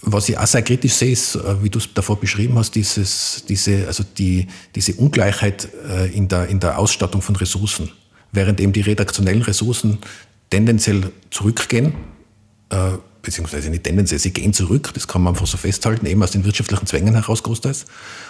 Was 0.02 0.28
ich 0.28 0.36
auch 0.36 0.46
sehr 0.46 0.62
kritisch 0.62 0.92
sehe, 0.92 1.12
ist, 1.12 1.36
äh, 1.36 1.62
wie 1.62 1.70
du 1.70 1.78
es 1.78 1.92
davor 1.94 2.20
beschrieben 2.20 2.58
hast, 2.58 2.74
dieses, 2.74 3.44
diese, 3.48 3.86
also 3.86 4.04
die, 4.18 4.46
diese 4.74 4.94
Ungleichheit 4.94 5.68
äh, 5.88 6.14
in 6.14 6.28
der, 6.28 6.48
in 6.48 6.60
der 6.60 6.78
Ausstattung 6.78 7.22
von 7.22 7.34
Ressourcen. 7.36 7.90
Während 8.32 8.60
eben 8.60 8.72
die 8.72 8.82
redaktionellen 8.82 9.42
Ressourcen 9.42 9.98
tendenziell 10.50 11.12
zurückgehen, 11.30 11.94
äh, 12.68 12.90
beziehungsweise 13.22 13.70
nicht 13.70 13.84
tendenziell, 13.84 14.20
sie 14.20 14.32
gehen 14.32 14.52
zurück, 14.52 14.90
das 14.94 15.08
kann 15.08 15.22
man 15.22 15.32
einfach 15.32 15.46
so 15.46 15.56
festhalten, 15.56 16.06
eben 16.06 16.22
aus 16.22 16.30
den 16.30 16.44
wirtschaftlichen 16.44 16.86
Zwängen 16.86 17.14
heraus 17.14 17.42
großteils. 17.42 17.86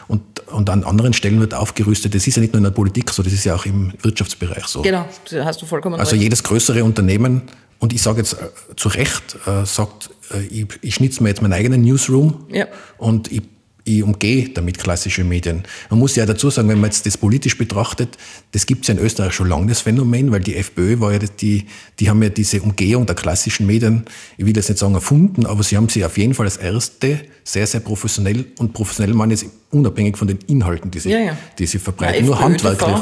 Und, 0.08 0.22
und 0.46 0.70
an 0.70 0.84
anderen 0.84 1.12
Stellen 1.12 1.40
wird 1.40 1.52
aufgerüstet. 1.52 2.14
Das 2.14 2.26
ist 2.26 2.36
ja 2.36 2.40
nicht 2.40 2.54
nur 2.54 2.58
in 2.58 2.64
der 2.64 2.70
Politik 2.70 3.10
so, 3.10 3.22
das 3.22 3.32
ist 3.32 3.44
ja 3.44 3.56
auch 3.56 3.66
im 3.66 3.92
Wirtschaftsbereich 4.02 4.66
so. 4.66 4.82
Genau, 4.82 5.04
hast 5.44 5.60
du 5.60 5.66
vollkommen 5.66 5.98
Also 5.98 6.12
recht. 6.12 6.22
jedes 6.22 6.42
größere 6.44 6.84
Unternehmen 6.84 7.42
und 7.80 7.92
ich 7.92 8.00
sage 8.00 8.18
jetzt 8.18 8.36
zu 8.76 8.88
Recht, 8.88 9.36
sagt, 9.64 10.08
ich, 10.50 10.66
ich 10.82 10.94
schnitze 10.94 11.22
mir 11.22 11.30
jetzt 11.30 11.42
meinen 11.42 11.52
eigenen 11.52 11.82
Newsroom 11.82 12.46
ja. 12.52 12.66
und 12.98 13.30
ich, 13.30 13.42
ich 13.84 14.02
umgehe 14.02 14.48
damit 14.48 14.78
klassische 14.78 15.22
Medien. 15.22 15.62
Man 15.90 16.00
muss 16.00 16.16
ja 16.16 16.26
dazu 16.26 16.50
sagen, 16.50 16.68
wenn 16.68 16.80
man 16.80 16.90
jetzt 16.90 17.06
das 17.06 17.16
politisch 17.16 17.56
betrachtet, 17.56 18.18
das 18.52 18.66
gibt 18.66 18.82
es 18.82 18.88
ja 18.88 18.94
in 18.94 19.00
Österreich 19.00 19.32
schon 19.32 19.48
lange, 19.48 19.68
das 19.68 19.80
Phänomen, 19.80 20.32
weil 20.32 20.40
die 20.40 20.56
FPÖ 20.56 20.98
war 20.98 21.12
ja 21.12 21.18
die, 21.18 21.66
die 22.00 22.10
haben 22.10 22.22
ja 22.22 22.28
diese 22.28 22.60
Umgehung 22.62 23.06
der 23.06 23.14
klassischen 23.14 23.66
Medien, 23.66 24.04
ich 24.36 24.44
will 24.44 24.56
jetzt 24.56 24.68
nicht 24.68 24.78
sagen 24.78 24.94
erfunden, 24.94 25.46
aber 25.46 25.62
sie 25.62 25.76
haben 25.76 25.88
sie 25.88 26.04
auf 26.04 26.18
jeden 26.18 26.34
Fall 26.34 26.46
als 26.46 26.56
erste 26.56 27.20
sehr, 27.44 27.66
sehr 27.66 27.80
professionell 27.80 28.46
und 28.58 28.72
professionell 28.72 29.14
man 29.14 29.30
ist 29.30 29.46
unabhängig 29.70 30.16
von 30.16 30.26
den 30.26 30.38
Inhalten, 30.48 30.90
die 30.90 30.98
sie, 30.98 31.10
ja, 31.10 31.18
ja. 31.18 31.38
Die 31.58 31.66
sie 31.66 31.78
verbreiten, 31.78 32.26
nur 32.26 32.40
handwerklich, 32.40 32.96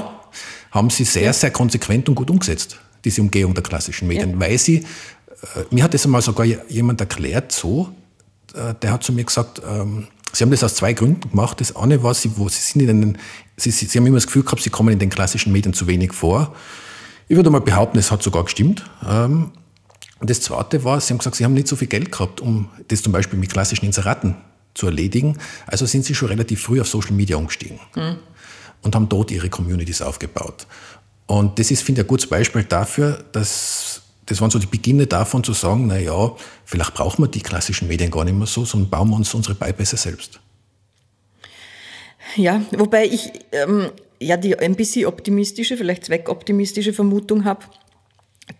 haben 0.70 0.90
sie 0.90 1.04
sehr, 1.04 1.32
sehr 1.32 1.50
konsequent 1.50 2.08
und 2.08 2.16
gut 2.16 2.30
umgesetzt 2.30 2.78
diese 3.04 3.20
Umgehung 3.20 3.54
der 3.54 3.62
klassischen 3.62 4.08
Medien, 4.08 4.30
ja. 4.30 4.40
weil 4.40 4.58
sie, 4.58 4.76
äh, 4.76 4.82
mir 5.70 5.84
hat 5.84 5.94
das 5.94 6.04
einmal 6.04 6.22
sogar 6.22 6.44
jemand 6.44 7.00
erklärt 7.00 7.52
so, 7.52 7.90
äh, 8.54 8.74
der 8.80 8.92
hat 8.92 9.02
zu 9.02 9.12
mir 9.12 9.24
gesagt, 9.24 9.60
ähm, 9.66 10.08
Sie 10.34 10.42
haben 10.42 10.50
das 10.50 10.64
aus 10.64 10.74
zwei 10.74 10.92
Gründen 10.92 11.30
gemacht. 11.30 11.60
Das 11.60 11.76
eine 11.76 12.02
war, 12.02 12.12
sie, 12.12 12.36
wo 12.36 12.48
sie 12.48 12.60
sind 12.60 12.88
in 12.88 13.00
den, 13.00 13.18
sie, 13.56 13.70
sie, 13.70 13.86
sie 13.86 13.98
haben 13.98 14.06
immer 14.06 14.16
das 14.16 14.26
Gefühl 14.26 14.42
gehabt, 14.42 14.62
sie 14.62 14.70
kommen 14.70 14.92
in 14.92 14.98
den 14.98 15.10
klassischen 15.10 15.52
Medien 15.52 15.74
zu 15.74 15.86
wenig 15.86 16.12
vor. 16.12 16.54
Ich 17.28 17.36
würde 17.36 17.50
mal 17.50 17.60
behaupten, 17.60 17.98
es 17.98 18.10
hat 18.10 18.22
sogar 18.22 18.44
gestimmt. 18.44 18.84
Ähm, 19.08 19.52
und 20.20 20.30
das 20.30 20.40
zweite 20.40 20.84
war, 20.84 21.00
sie 21.00 21.12
haben 21.12 21.18
gesagt, 21.18 21.36
sie 21.36 21.44
haben 21.44 21.54
nicht 21.54 21.68
so 21.68 21.76
viel 21.76 21.88
Geld 21.88 22.10
gehabt, 22.10 22.40
um 22.40 22.68
das 22.88 23.02
zum 23.02 23.12
Beispiel 23.12 23.38
mit 23.38 23.52
klassischen 23.52 23.86
Inseraten 23.86 24.36
zu 24.74 24.86
erledigen. 24.86 25.38
Also 25.66 25.86
sind 25.86 26.04
sie 26.04 26.14
schon 26.14 26.28
relativ 26.28 26.62
früh 26.62 26.80
auf 26.80 26.88
Social 26.88 27.12
Media 27.12 27.36
umgestiegen. 27.36 27.78
Mhm. 27.94 28.16
Und 28.82 28.94
haben 28.94 29.08
dort 29.08 29.30
ihre 29.30 29.48
Communities 29.48 30.02
aufgebaut. 30.02 30.66
Und 31.26 31.58
das 31.58 31.70
ist, 31.70 31.82
finde 31.82 32.00
ich, 32.00 32.06
ein 32.06 32.08
gutes 32.08 32.28
Beispiel 32.28 32.64
dafür, 32.64 33.24
dass 33.32 34.02
das 34.26 34.40
waren 34.40 34.50
so 34.50 34.58
die 34.58 34.66
Beginne 34.66 35.06
davon 35.06 35.44
zu 35.44 35.52
sagen, 35.52 35.86
na 35.86 35.98
ja, 35.98 36.34
vielleicht 36.64 36.94
brauchen 36.94 37.24
wir 37.24 37.28
die 37.28 37.40
klassischen 37.40 37.88
Medien 37.88 38.10
gar 38.10 38.24
nicht 38.24 38.36
mehr 38.36 38.46
so, 38.46 38.64
sondern 38.64 38.90
bauen 38.90 39.10
wir 39.10 39.16
uns 39.16 39.34
unsere 39.34 39.54
Bypässe 39.54 39.96
selbst. 39.96 40.40
Ja, 42.36 42.62
wobei 42.72 43.06
ich 43.06 43.32
ähm, 43.52 43.90
ja 44.18 44.36
die 44.36 44.58
ein 44.58 44.74
bisschen 44.74 45.06
optimistische, 45.06 45.76
vielleicht 45.76 46.06
zweckoptimistische 46.06 46.92
Vermutung 46.92 47.44
habe, 47.44 47.64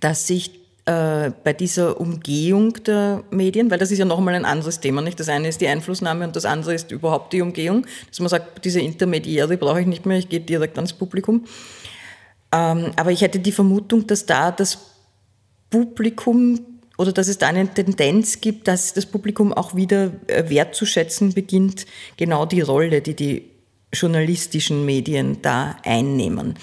dass 0.01 0.27
sich 0.27 0.51
äh, 0.87 1.31
bei 1.43 1.55
dieser 1.55 1.99
Umgehung 1.99 2.75
der 2.85 3.25
Medien, 3.31 3.71
weil 3.71 3.79
das 3.79 3.91
ist 3.91 3.99
ja 3.99 4.05
nochmal 4.05 4.35
ein 4.35 4.45
anderes 4.45 4.81
Thema, 4.81 5.01
nicht? 5.01 5.19
Das 5.19 5.29
eine 5.29 5.49
ist 5.49 5.61
die 5.61 5.67
Einflussnahme 5.67 6.27
und 6.27 6.37
das 6.37 6.45
andere 6.45 6.75
ist 6.75 6.91
überhaupt 6.91 7.33
die 7.33 7.41
Umgehung, 7.41 7.87
dass 8.11 8.21
man 8.21 8.29
sagt, 8.29 8.65
diese 8.65 8.81
Intermediäre 8.81 9.57
brauche 9.57 9.81
ich 9.81 9.87
nicht 9.87 10.05
mehr, 10.05 10.19
ich 10.19 10.29
gehe 10.29 10.41
direkt 10.41 10.77
ans 10.77 10.93
Publikum. 10.93 11.47
Ähm, 12.53 12.93
aber 12.97 13.11
ich 13.11 13.23
hätte 13.23 13.39
die 13.39 13.53
Vermutung, 13.53 14.07
dass 14.07 14.27
da 14.27 14.51
das 14.51 14.79
Publikum 15.75 16.61
oder 16.97 17.13
dass 17.13 17.29
es 17.29 17.39
da 17.39 17.49
eine 17.49 17.67
Tendenz 17.67 18.41
gibt, 18.41 18.69
dass 18.69 18.95
das 18.95 19.07
Publikum 19.07 19.53
auch 19.53 19.75
wieder 19.75 20.13
äh, 20.29 20.49
wertzuschätzen 20.49 21.35
beginnt, 21.35 21.87
genau 22.17 22.47
die 22.47 22.61
Rolle, 22.61 23.01
die 23.01 23.15
die 23.15 23.51
journalistischen 23.93 24.85
Medien 24.85 25.39
da 25.43 25.77
einnehmen. 25.85 26.55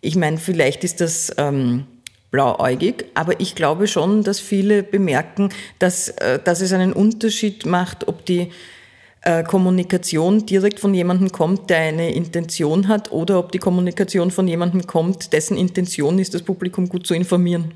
Ich 0.00 0.16
meine, 0.16 0.38
vielleicht 0.38 0.84
ist 0.84 1.00
das 1.00 1.32
ähm, 1.36 1.86
blauäugig, 2.30 3.06
aber 3.14 3.40
ich 3.40 3.54
glaube 3.54 3.86
schon, 3.86 4.22
dass 4.22 4.40
viele 4.40 4.82
bemerken, 4.82 5.50
dass, 5.78 6.08
äh, 6.08 6.38
dass 6.42 6.60
es 6.60 6.72
einen 6.72 6.92
Unterschied 6.92 7.66
macht, 7.66 8.08
ob 8.08 8.24
die 8.24 8.50
äh, 9.22 9.42
Kommunikation 9.42 10.46
direkt 10.46 10.78
von 10.78 10.94
jemandem 10.94 11.32
kommt, 11.32 11.70
der 11.70 11.78
eine 11.78 12.12
Intention 12.14 12.88
hat, 12.88 13.10
oder 13.10 13.38
ob 13.38 13.52
die 13.52 13.58
Kommunikation 13.58 14.30
von 14.30 14.46
jemandem 14.46 14.86
kommt, 14.86 15.32
dessen 15.32 15.56
Intention 15.56 16.18
ist, 16.18 16.34
das 16.34 16.42
Publikum 16.42 16.88
gut 16.88 17.06
zu 17.06 17.14
informieren. 17.14 17.72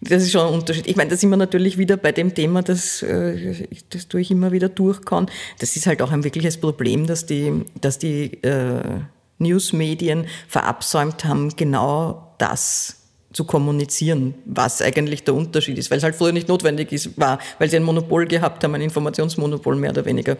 Das 0.00 0.22
ist 0.22 0.32
schon 0.32 0.46
ein 0.46 0.54
Unterschied. 0.54 0.86
Ich 0.86 0.96
meine, 0.96 1.10
da 1.10 1.16
sind 1.16 1.30
wir 1.30 1.36
natürlich 1.36 1.78
wieder 1.78 1.96
bei 1.96 2.12
dem 2.12 2.34
Thema, 2.34 2.62
das, 2.62 3.02
äh, 3.02 3.66
das 3.90 4.08
tue 4.08 4.20
ich 4.20 4.30
immer 4.30 4.52
wieder 4.52 4.68
durch 4.68 5.02
kann. 5.02 5.30
Das 5.58 5.76
ist 5.76 5.86
halt 5.86 6.02
auch 6.02 6.12
ein 6.12 6.24
wirkliches 6.24 6.58
Problem, 6.58 7.06
dass 7.06 7.26
die, 7.26 7.64
dass 7.80 7.98
die 7.98 8.42
äh, 8.42 9.00
Newsmedien 9.38 10.26
verabsäumt 10.48 11.24
haben, 11.24 11.56
genau 11.56 12.34
das 12.38 12.96
zu 13.32 13.44
kommunizieren, 13.44 14.34
was 14.46 14.80
eigentlich 14.80 15.24
der 15.24 15.34
Unterschied 15.34 15.76
ist, 15.76 15.90
weil 15.90 15.98
es 15.98 16.04
halt 16.04 16.14
früher 16.14 16.32
nicht 16.32 16.48
notwendig 16.48 16.90
ist, 16.92 17.18
war, 17.18 17.38
weil 17.58 17.68
sie 17.68 17.76
ein 17.76 17.82
Monopol 17.82 18.26
gehabt 18.26 18.64
haben, 18.64 18.74
ein 18.74 18.80
Informationsmonopol 18.80 19.76
mehr 19.76 19.90
oder 19.90 20.06
weniger. 20.06 20.32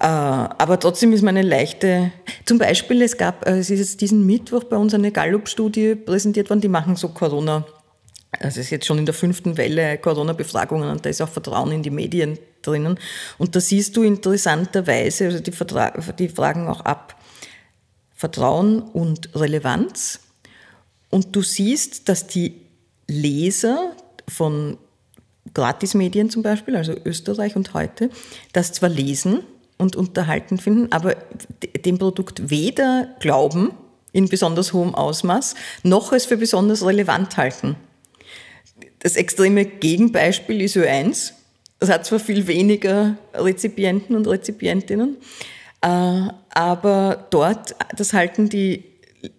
Äh, 0.00 0.06
aber 0.06 0.78
trotzdem 0.80 1.12
ist 1.12 1.22
meine 1.22 1.42
leichte, 1.42 2.12
zum 2.44 2.58
Beispiel, 2.58 3.02
es 3.02 3.16
gab, 3.16 3.46
äh, 3.46 3.58
es 3.58 3.70
ist 3.70 3.78
jetzt 3.78 4.00
diesen 4.00 4.26
Mittwoch 4.26 4.64
bei 4.64 4.76
uns 4.76 4.94
eine 4.94 5.12
Gallup-Studie 5.12 5.94
präsentiert 5.94 6.50
worden, 6.50 6.60
die 6.60 6.68
machen 6.68 6.96
so 6.96 7.08
Corona, 7.08 7.64
also 8.40 8.60
es 8.60 8.66
ist 8.66 8.70
jetzt 8.70 8.86
schon 8.86 8.98
in 8.98 9.06
der 9.06 9.14
fünften 9.14 9.56
Welle 9.56 9.98
Corona-Befragungen 9.98 10.90
und 10.90 11.04
da 11.04 11.10
ist 11.10 11.20
auch 11.20 11.28
Vertrauen 11.28 11.72
in 11.72 11.82
die 11.82 11.90
Medien 11.90 12.38
drinnen. 12.62 12.98
Und 13.38 13.56
da 13.56 13.60
siehst 13.60 13.96
du 13.96 14.02
interessanterweise, 14.02 15.26
also 15.26 15.40
die, 15.40 15.52
Vertra 15.52 15.90
die 16.18 16.28
fragen 16.28 16.68
auch 16.68 16.80
ab, 16.80 17.20
Vertrauen 18.14 18.82
und 18.82 19.34
Relevanz. 19.34 20.20
Und 21.10 21.34
du 21.34 21.42
siehst, 21.42 22.08
dass 22.08 22.26
die 22.26 22.60
Leser 23.06 23.92
von 24.28 24.76
Gratismedien 25.54 26.30
zum 26.30 26.42
Beispiel, 26.42 26.76
also 26.76 26.94
Österreich 27.04 27.56
und 27.56 27.74
heute, 27.74 28.10
das 28.52 28.72
zwar 28.72 28.88
lesen 28.88 29.40
und 29.78 29.96
unterhalten 29.96 30.58
finden, 30.58 30.92
aber 30.92 31.16
dem 31.84 31.98
Produkt 31.98 32.50
weder 32.50 33.08
glauben 33.20 33.72
in 34.12 34.28
besonders 34.28 34.72
hohem 34.72 34.94
Ausmaß, 34.94 35.54
noch 35.84 36.12
es 36.12 36.26
für 36.26 36.36
besonders 36.36 36.84
relevant 36.84 37.36
halten. 37.36 37.76
Das 39.00 39.16
extreme 39.16 39.64
Gegenbeispiel 39.64 40.60
ist 40.62 40.76
Ö1. 40.76 41.32
Das 41.78 41.90
hat 41.90 42.06
zwar 42.06 42.18
viel 42.18 42.46
weniger 42.46 43.16
Rezipienten 43.34 44.16
und 44.16 44.26
Rezipientinnen, 44.26 45.16
äh, 45.82 46.28
aber 46.50 47.26
dort, 47.30 47.76
das 47.96 48.12
halten 48.12 48.48
die 48.48 48.84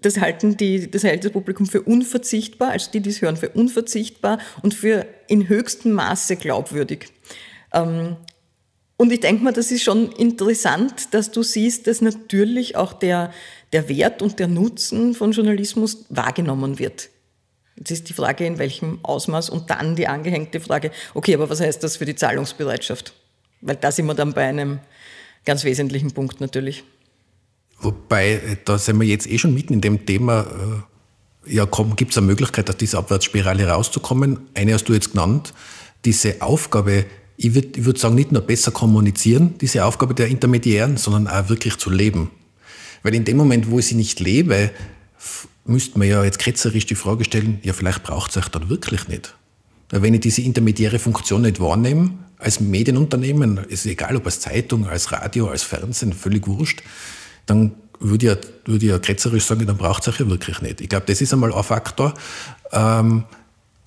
das 0.01 0.19
halten 0.19 0.57
die, 0.57 0.89
das 0.89 1.03
hält 1.03 1.23
das 1.23 1.31
Publikum 1.31 1.65
für 1.65 1.81
unverzichtbar, 1.81 2.71
also 2.71 2.91
die, 2.91 2.99
die 2.99 3.09
es 3.09 3.21
hören, 3.21 3.37
für 3.37 3.49
unverzichtbar 3.49 4.39
und 4.61 4.73
für 4.73 5.05
in 5.27 5.47
höchstem 5.47 5.93
Maße 5.93 6.35
glaubwürdig. 6.35 7.07
Ähm, 7.73 8.17
und 8.97 9.13
ich 9.13 9.21
denke 9.21 9.43
mal, 9.43 9.53
das 9.53 9.71
ist 9.71 9.83
schon 9.83 10.11
interessant, 10.11 11.13
dass 11.13 11.31
du 11.31 11.41
siehst, 11.43 11.87
dass 11.87 12.01
natürlich 12.01 12.75
auch 12.75 12.91
der, 12.91 13.31
der 13.71 13.87
Wert 13.87 14.21
und 14.21 14.39
der 14.39 14.47
Nutzen 14.47 15.13
von 15.13 15.31
Journalismus 15.31 16.05
wahrgenommen 16.09 16.79
wird. 16.79 17.09
Jetzt 17.79 17.91
ist 17.91 18.09
die 18.09 18.13
Frage, 18.13 18.45
in 18.45 18.57
welchem 18.57 18.99
Ausmaß 19.03 19.49
und 19.49 19.69
dann 19.69 19.95
die 19.95 20.07
angehängte 20.07 20.59
Frage, 20.59 20.91
okay, 21.13 21.33
aber 21.33 21.49
was 21.49 21.61
heißt 21.61 21.81
das 21.81 21.95
für 21.95 22.05
die 22.05 22.15
Zahlungsbereitschaft? 22.15 23.13
Weil 23.61 23.77
da 23.77 23.89
sind 23.91 24.05
wir 24.05 24.15
dann 24.15 24.33
bei 24.33 24.43
einem 24.43 24.79
ganz 25.45 25.63
wesentlichen 25.63 26.11
Punkt 26.11 26.41
natürlich. 26.41 26.83
Wobei, 27.79 28.57
da 28.65 28.77
sind 28.77 28.99
wir 28.99 29.07
jetzt 29.07 29.27
eh 29.27 29.37
schon 29.37 29.53
mitten 29.53 29.73
in 29.73 29.81
dem 29.81 30.05
Thema, 30.05 30.41
äh, 31.45 31.53
ja, 31.55 31.65
gibt 31.95 32.11
es 32.11 32.17
eine 32.17 32.27
Möglichkeit, 32.27 32.69
aus 32.69 32.75
dieser 32.75 32.97
Abwärtsspirale 32.97 33.65
rauszukommen? 33.65 34.49
Eine 34.53 34.73
hast 34.73 34.89
du 34.89 34.93
jetzt 34.93 35.11
genannt, 35.11 35.53
diese 36.03 36.41
Aufgabe, 36.41 37.05
ich 37.37 37.55
würde 37.55 37.85
würd 37.85 37.97
sagen, 37.97 38.15
nicht 38.15 38.33
nur 38.33 38.41
besser 38.41 38.71
kommunizieren, 38.71 39.57
diese 39.59 39.85
Aufgabe 39.85 40.13
der 40.13 40.27
Intermediären, 40.27 40.97
sondern 40.97 41.29
auch 41.29 41.47
wirklich 41.47 41.77
zu 41.77 41.89
leben. 41.89 42.31
Weil 43.03 43.15
in 43.15 43.23
dem 43.23 43.37
Moment, 43.37 43.71
wo 43.71 43.79
ich 43.79 43.87
sie 43.87 43.95
nicht 43.95 44.19
lebe, 44.19 44.71
müsste 45.69 45.97
man 45.99 46.07
ja 46.07 46.23
jetzt 46.23 46.39
ketzerisch 46.39 46.85
die 46.85 46.95
Frage 46.95 47.23
stellen, 47.23 47.59
ja, 47.63 47.73
vielleicht 47.73 48.03
braucht 48.03 48.31
es 48.31 48.37
euch 48.37 48.49
dann 48.49 48.69
wirklich 48.69 49.07
nicht. 49.07 49.35
Wenn 49.91 50.13
ich 50.13 50.21
diese 50.21 50.41
intermediäre 50.41 50.99
Funktion 50.99 51.41
nicht 51.41 51.59
wahrnehme, 51.59 52.11
als 52.37 52.59
Medienunternehmen, 52.59 53.57
ist 53.57 53.85
egal 53.85 54.15
ob 54.15 54.25
als 54.25 54.39
Zeitung, 54.39 54.87
als 54.87 55.11
Radio, 55.11 55.47
als 55.49 55.63
Fernsehen, 55.63 56.13
völlig 56.13 56.47
wurscht, 56.47 56.83
dann 57.45 57.73
würde 57.99 58.25
ich, 58.25 58.31
ja, 58.31 58.37
würde 58.65 58.85
ich 58.85 58.91
ja 58.91 58.99
ketzerisch 58.99 59.43
sagen, 59.43 59.65
dann 59.65 59.77
braucht 59.77 60.03
es 60.03 60.07
euch 60.09 60.19
ja 60.19 60.29
wirklich 60.29 60.61
nicht. 60.61 60.81
Ich 60.81 60.89
glaube, 60.89 61.05
das 61.05 61.21
ist 61.21 61.33
einmal 61.33 61.53
ein 61.53 61.63
Faktor. 61.63 62.13
Ähm, 62.71 63.25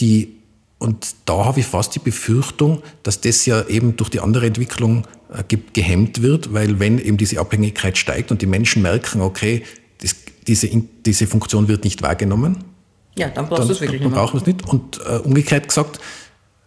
die, 0.01 0.37
und 0.79 1.15
da 1.25 1.45
habe 1.45 1.61
ich 1.61 1.67
fast 1.67 1.95
die 1.95 1.99
Befürchtung, 2.01 2.83
dass 3.05 3.21
das 3.21 3.47
ja 3.47 3.67
eben 3.69 3.97
durch 3.97 4.11
die 4.11 4.21
andere 4.21 4.47
Entwicklung 4.47 5.07
äh, 5.33 5.57
gehemmt 5.73 6.21
wird, 6.21 6.53
weil 6.53 6.79
wenn 6.79 6.99
eben 6.99 7.17
diese 7.17 7.41
Abhängigkeit 7.41 7.97
steigt 7.97 8.31
und 8.31 8.43
die 8.43 8.47
Menschen 8.47 8.83
merken, 8.83 9.23
okay, 9.23 9.63
diese, 10.47 10.69
diese 11.05 11.27
Funktion 11.27 11.69
wird 11.69 11.85
nicht 11.85 12.03
wahrgenommen, 12.03 12.65
ja, 13.17 13.29
dann 13.29 13.49
brauchst 13.49 13.69
du 13.69 13.73
es 13.73 13.81
wirklich 13.81 14.01
dann 14.01 14.11
nicht. 14.11 14.17
Dann 14.17 14.25
brauchen 14.25 14.35
wir 14.35 14.41
es 14.41 14.47
nicht. 14.47 14.69
Und 14.69 15.01
äh, 15.07 15.19
umgekehrt 15.19 15.69
gesagt, 15.69 16.01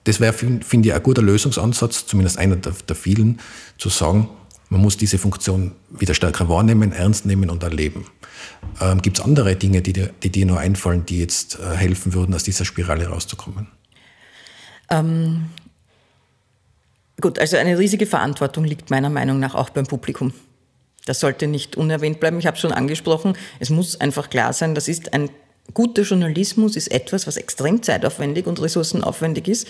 das 0.03 0.19
wäre, 0.19 0.34
finde 0.34 0.88
ich, 0.88 0.93
ein 0.93 1.03
guter 1.03 1.21
Lösungsansatz, 1.21 2.05
zumindest 2.05 2.38
einer 2.38 2.55
der, 2.55 2.73
der 2.88 2.95
vielen, 2.95 3.39
zu 3.78 3.89
sagen, 3.89 4.30
man 4.69 4.82
muss 4.82 4.97
diese 4.97 5.17
Funktion 5.17 5.73
wieder 5.89 6.13
stärker 6.13 6.49
wahrnehmen, 6.49 6.91
ernst 6.91 7.26
nehmen 7.26 7.49
und 7.49 7.63
erleben. 7.63 8.05
Ähm, 8.82 9.01
Gibt 9.01 9.19
es 9.19 9.26
andere 9.26 9.55
Dinge, 9.55 9.82
die 9.82 9.93
dir, 9.93 10.11
die 10.21 10.30
dir 10.30 10.45
noch 10.45 10.57
einfallen, 10.57 11.05
die 11.05 11.19
jetzt 11.19 11.59
äh, 11.59 11.76
helfen 11.76 12.13
würden, 12.13 12.34
aus 12.36 12.43
dieser 12.43 12.65
Spirale 12.65 13.07
rauszukommen? 13.07 13.67
Ähm, 14.89 15.45
gut, 17.19 17.39
also 17.39 17.57
eine 17.57 17.78
riesige 17.78 18.05
Verantwortung 18.05 18.63
liegt 18.63 18.91
meiner 18.91 19.09
Meinung 19.09 19.39
nach 19.39 19.55
auch 19.55 19.69
beim 19.69 19.86
Publikum. 19.86 20.34
Das 21.05 21.19
sollte 21.19 21.47
nicht 21.47 21.75
unerwähnt 21.75 22.19
bleiben. 22.19 22.39
Ich 22.39 22.47
habe 22.47 22.57
schon 22.57 22.71
angesprochen, 22.71 23.37
es 23.59 23.69
muss 23.69 23.99
einfach 24.01 24.29
klar 24.29 24.53
sein, 24.53 24.75
das 24.75 24.87
ist 24.87 25.13
ein 25.13 25.29
guter 25.73 26.03
Journalismus, 26.03 26.75
ist 26.75 26.91
etwas, 26.91 27.27
was 27.27 27.37
extrem 27.37 27.81
zeitaufwendig 27.81 28.45
und 28.47 28.61
ressourcenaufwendig 28.61 29.47
ist 29.47 29.67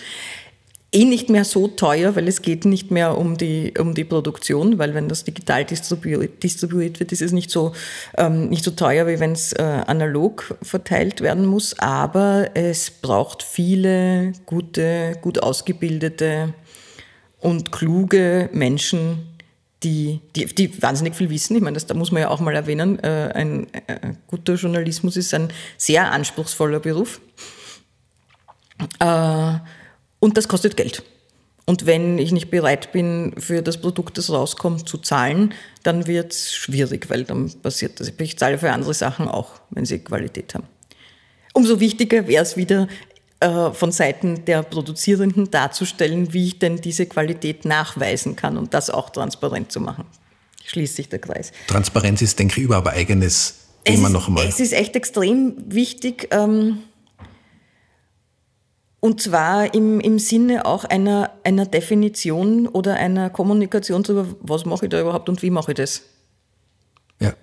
eh 0.92 1.04
nicht 1.04 1.28
mehr 1.28 1.44
so 1.44 1.68
teuer, 1.68 2.16
weil 2.16 2.28
es 2.28 2.42
geht 2.42 2.64
nicht 2.64 2.90
mehr 2.90 3.18
um 3.18 3.36
die, 3.36 3.74
um 3.78 3.94
die 3.94 4.04
Produktion, 4.04 4.78
weil 4.78 4.94
wenn 4.94 5.08
das 5.08 5.24
digital 5.24 5.64
distribuiert, 5.64 6.42
distribuiert 6.42 7.00
wird, 7.00 7.12
ist 7.12 7.22
es 7.22 7.32
nicht 7.32 7.50
so, 7.50 7.72
ähm, 8.16 8.48
nicht 8.48 8.64
so 8.64 8.70
teuer, 8.70 9.06
wie 9.06 9.20
wenn 9.20 9.32
es 9.32 9.52
äh, 9.52 9.62
analog 9.62 10.56
verteilt 10.62 11.20
werden 11.20 11.44
muss. 11.44 11.78
Aber 11.78 12.50
es 12.54 12.90
braucht 12.90 13.42
viele 13.42 14.32
gute, 14.46 15.18
gut 15.20 15.42
ausgebildete 15.42 16.54
und 17.40 17.72
kluge 17.72 18.48
Menschen, 18.52 19.35
die, 19.82 20.20
die, 20.34 20.46
die 20.46 20.82
wahnsinnig 20.82 21.14
viel 21.14 21.30
wissen. 21.30 21.56
Ich 21.56 21.62
meine, 21.62 21.74
das 21.74 21.86
da 21.86 21.94
muss 21.94 22.12
man 22.12 22.22
ja 22.22 22.28
auch 22.28 22.40
mal 22.40 22.54
erwähnen. 22.54 22.98
Äh, 23.00 23.32
ein 23.34 23.72
äh, 23.86 24.14
guter 24.26 24.54
Journalismus 24.54 25.16
ist 25.16 25.34
ein 25.34 25.52
sehr 25.76 26.10
anspruchsvoller 26.10 26.80
Beruf. 26.80 27.20
Äh, 28.98 29.52
und 30.18 30.36
das 30.36 30.48
kostet 30.48 30.76
Geld. 30.76 31.02
Und 31.66 31.84
wenn 31.84 32.18
ich 32.18 32.30
nicht 32.30 32.50
bereit 32.50 32.92
bin, 32.92 33.34
für 33.38 33.60
das 33.60 33.80
Produkt, 33.80 34.18
das 34.18 34.30
rauskommt, 34.30 34.88
zu 34.88 34.98
zahlen, 34.98 35.52
dann 35.82 36.06
wird 36.06 36.32
es 36.32 36.54
schwierig, 36.54 37.10
weil 37.10 37.24
dann 37.24 37.52
passiert 37.60 37.98
das. 37.98 38.12
Ich 38.16 38.38
zahle 38.38 38.58
für 38.58 38.70
andere 38.70 38.94
Sachen 38.94 39.26
auch, 39.26 39.60
wenn 39.70 39.84
sie 39.84 39.98
Qualität 39.98 40.54
haben. 40.54 40.68
Umso 41.52 41.80
wichtiger 41.80 42.28
wäre 42.28 42.42
es 42.42 42.56
wieder, 42.56 42.86
von 43.38 43.92
Seiten 43.92 44.46
der 44.46 44.62
Produzierenden 44.62 45.50
darzustellen, 45.50 46.32
wie 46.32 46.46
ich 46.46 46.58
denn 46.58 46.80
diese 46.80 47.04
Qualität 47.04 47.66
nachweisen 47.66 48.34
kann 48.34 48.56
und 48.56 48.72
das 48.72 48.88
auch 48.88 49.10
transparent 49.10 49.70
zu 49.70 49.80
machen. 49.80 50.06
Schließt 50.64 50.96
sich 50.96 51.08
der 51.10 51.18
Kreis. 51.18 51.52
Transparenz 51.68 52.22
ist, 52.22 52.38
denke 52.38 52.58
ich, 52.58 52.64
überhaupt 52.64 52.88
eigenes 52.88 53.66
Thema 53.84 54.08
noch 54.08 54.28
einmal. 54.28 54.46
Es 54.46 54.58
ist 54.58 54.72
echt 54.72 54.96
extrem 54.96 55.54
wichtig. 55.66 56.28
Ähm, 56.32 56.78
und 59.00 59.20
zwar 59.20 59.72
im, 59.74 60.00
im 60.00 60.18
Sinne 60.18 60.66
auch 60.66 60.84
einer, 60.84 61.30
einer 61.44 61.66
Definition 61.66 62.66
oder 62.66 62.94
einer 62.94 63.30
Kommunikation 63.30 64.02
darüber, 64.02 64.34
was 64.40 64.64
mache 64.64 64.86
ich 64.86 64.90
da 64.90 65.00
überhaupt 65.00 65.28
und 65.28 65.42
wie 65.42 65.50
mache 65.50 65.72
ich 65.72 65.76
das. 65.76 66.02
Ja. 67.20 67.34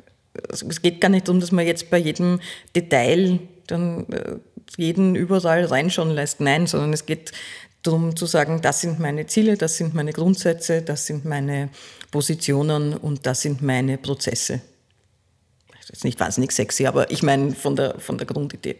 Also 0.50 0.68
es 0.68 0.82
geht 0.82 1.00
gar 1.00 1.10
nicht 1.10 1.28
darum, 1.28 1.40
dass 1.40 1.52
man 1.52 1.66
jetzt 1.66 1.90
bei 1.90 2.00
jedem 2.00 2.42
Detail 2.76 3.40
dann 3.68 4.12
äh, 4.12 4.40
jeden 4.78 5.16
überall 5.16 5.66
reinschauen 5.66 6.12
lässt. 6.12 6.40
Nein, 6.40 6.68
sondern 6.68 6.94
es 6.94 7.06
geht 7.06 7.32
darum 7.84 8.16
zu 8.16 8.26
sagen, 8.26 8.62
das 8.62 8.82
sind 8.82 9.00
meine 9.00 9.28
Ziele, 9.28 9.58
das 9.58 9.78
sind 9.78 9.94
meine 9.94 10.14
Grundsätze, 10.14 10.82
das 10.82 11.06
sind 11.06 11.26
meine 11.26 11.70
Positionen 12.12 12.94
und 12.94 13.26
das 13.26 13.42
sind 13.42 13.62
meine 13.62 13.98
Prozesse. 13.98 14.62
Das 15.80 15.90
ist 15.90 16.04
nicht 16.06 16.20
wahnsinnig 16.20 16.54
sexy, 16.54 16.86
aber 16.86 17.12
ich 17.12 17.24
meine 17.24 17.54
von 17.54 17.76
der, 17.76 18.00
von 18.00 18.18
der 18.18 18.26
Grundidee. 18.26 18.78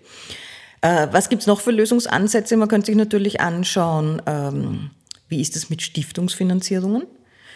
Äh, 0.82 1.08
was 1.12 1.30
gibt 1.30 1.42
es 1.42 1.48
noch 1.48 1.60
für 1.60 1.72
Lösungsansätze? 1.72 2.56
Man 2.56 2.70
könnte 2.70 2.88
sich 2.88 2.96
natürlich 2.96 3.42
anschauen, 3.42 4.22
ähm, 4.26 4.92
wie 5.28 5.42
ist 5.42 5.56
es 5.56 5.70
mit 5.70 5.82
Stiftungsfinanzierungen? 5.82 7.04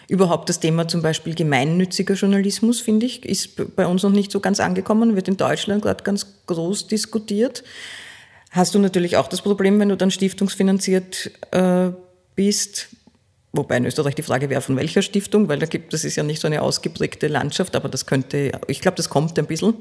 Überhaupt 0.08 0.48
das 0.48 0.60
Thema 0.60 0.88
zum 0.88 1.02
Beispiel 1.02 1.34
gemeinnütziger 1.34 2.14
Journalismus, 2.14 2.80
finde 2.80 3.06
ich, 3.06 3.24
ist 3.26 3.76
bei 3.76 3.86
uns 3.86 4.02
noch 4.02 4.10
nicht 4.10 4.32
so 4.32 4.40
ganz 4.40 4.58
angekommen, 4.58 5.16
wird 5.16 5.28
in 5.28 5.36
Deutschland 5.36 5.82
gerade 5.82 6.02
ganz 6.02 6.26
groß 6.46 6.86
diskutiert. 6.86 7.62
Hast 8.50 8.74
du 8.74 8.78
natürlich 8.78 9.16
auch 9.16 9.28
das 9.28 9.42
Problem, 9.42 9.78
wenn 9.78 9.90
du 9.90 9.96
dann 9.96 10.10
stiftungsfinanziert 10.10 11.30
äh, 11.50 11.90
bist, 12.34 12.88
wobei 13.52 13.76
in 13.76 13.84
Österreich 13.84 14.14
die 14.14 14.22
Frage 14.22 14.48
wäre, 14.48 14.62
von 14.62 14.76
welcher 14.76 15.02
Stiftung, 15.02 15.48
weil 15.48 15.58
da 15.58 15.66
gibt 15.66 15.92
es 15.92 16.04
ist 16.04 16.16
ja 16.16 16.22
nicht 16.22 16.40
so 16.40 16.46
eine 16.46 16.62
ausgeprägte 16.62 17.28
Landschaft, 17.28 17.76
aber 17.76 17.88
das 17.88 18.06
könnte, 18.06 18.52
ich 18.66 18.80
glaube, 18.80 18.96
das 18.96 19.10
kommt 19.10 19.38
ein 19.38 19.46
bisschen. 19.46 19.74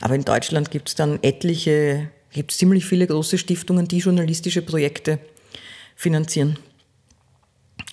Aber 0.00 0.14
in 0.14 0.24
Deutschland 0.24 0.70
gibt 0.70 0.88
es 0.88 0.94
dann 0.94 1.18
etliche 1.22 2.10
gibt 2.36 2.52
es 2.52 2.58
ziemlich 2.58 2.84
viele 2.84 3.06
große 3.06 3.38
Stiftungen, 3.38 3.88
die 3.88 3.98
journalistische 3.98 4.60
Projekte 4.60 5.18
finanzieren. 5.94 6.58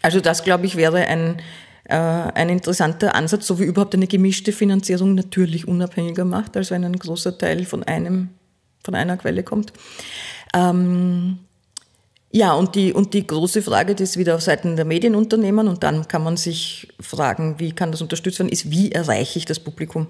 Also 0.01 0.19
das, 0.19 0.43
glaube 0.43 0.65
ich, 0.65 0.75
wäre 0.75 1.07
ein, 1.07 1.41
äh, 1.85 1.95
ein 1.95 2.49
interessanter 2.49 3.15
Ansatz, 3.15 3.47
so 3.47 3.57
wie 3.59 3.63
überhaupt 3.63 3.95
eine 3.95 4.05
gemischte 4.05 4.51
Finanzierung 4.51 5.15
natürlich 5.15 5.65
unabhängiger 5.65 6.25
macht, 6.25 6.57
als 6.57 6.71
wenn 6.71 6.83
ein 6.83 6.99
großer 6.99 7.37
Teil 7.37 7.63
von, 7.63 7.83
einem, 7.83 8.31
von 8.83 8.95
einer 8.95 9.17
Quelle 9.17 9.43
kommt. 9.43 9.73
Ähm, 10.53 11.39
ja, 12.31 12.53
und 12.53 12.75
die, 12.75 12.93
und 12.93 13.13
die 13.13 13.27
große 13.27 13.61
Frage, 13.61 13.95
die 13.95 14.03
ist 14.03 14.17
wieder 14.17 14.35
auf 14.35 14.41
Seiten 14.41 14.75
der 14.75 14.85
Medienunternehmen, 14.85 15.67
und 15.67 15.83
dann 15.83 16.07
kann 16.07 16.23
man 16.23 16.35
sich 16.35 16.87
fragen, 16.99 17.59
wie 17.59 17.73
kann 17.73 17.91
das 17.91 18.01
unterstützt 18.01 18.39
werden, 18.39 18.49
ist, 18.49 18.71
wie 18.71 18.91
erreiche 18.91 19.37
ich 19.37 19.45
das 19.45 19.59
Publikum? 19.59 20.07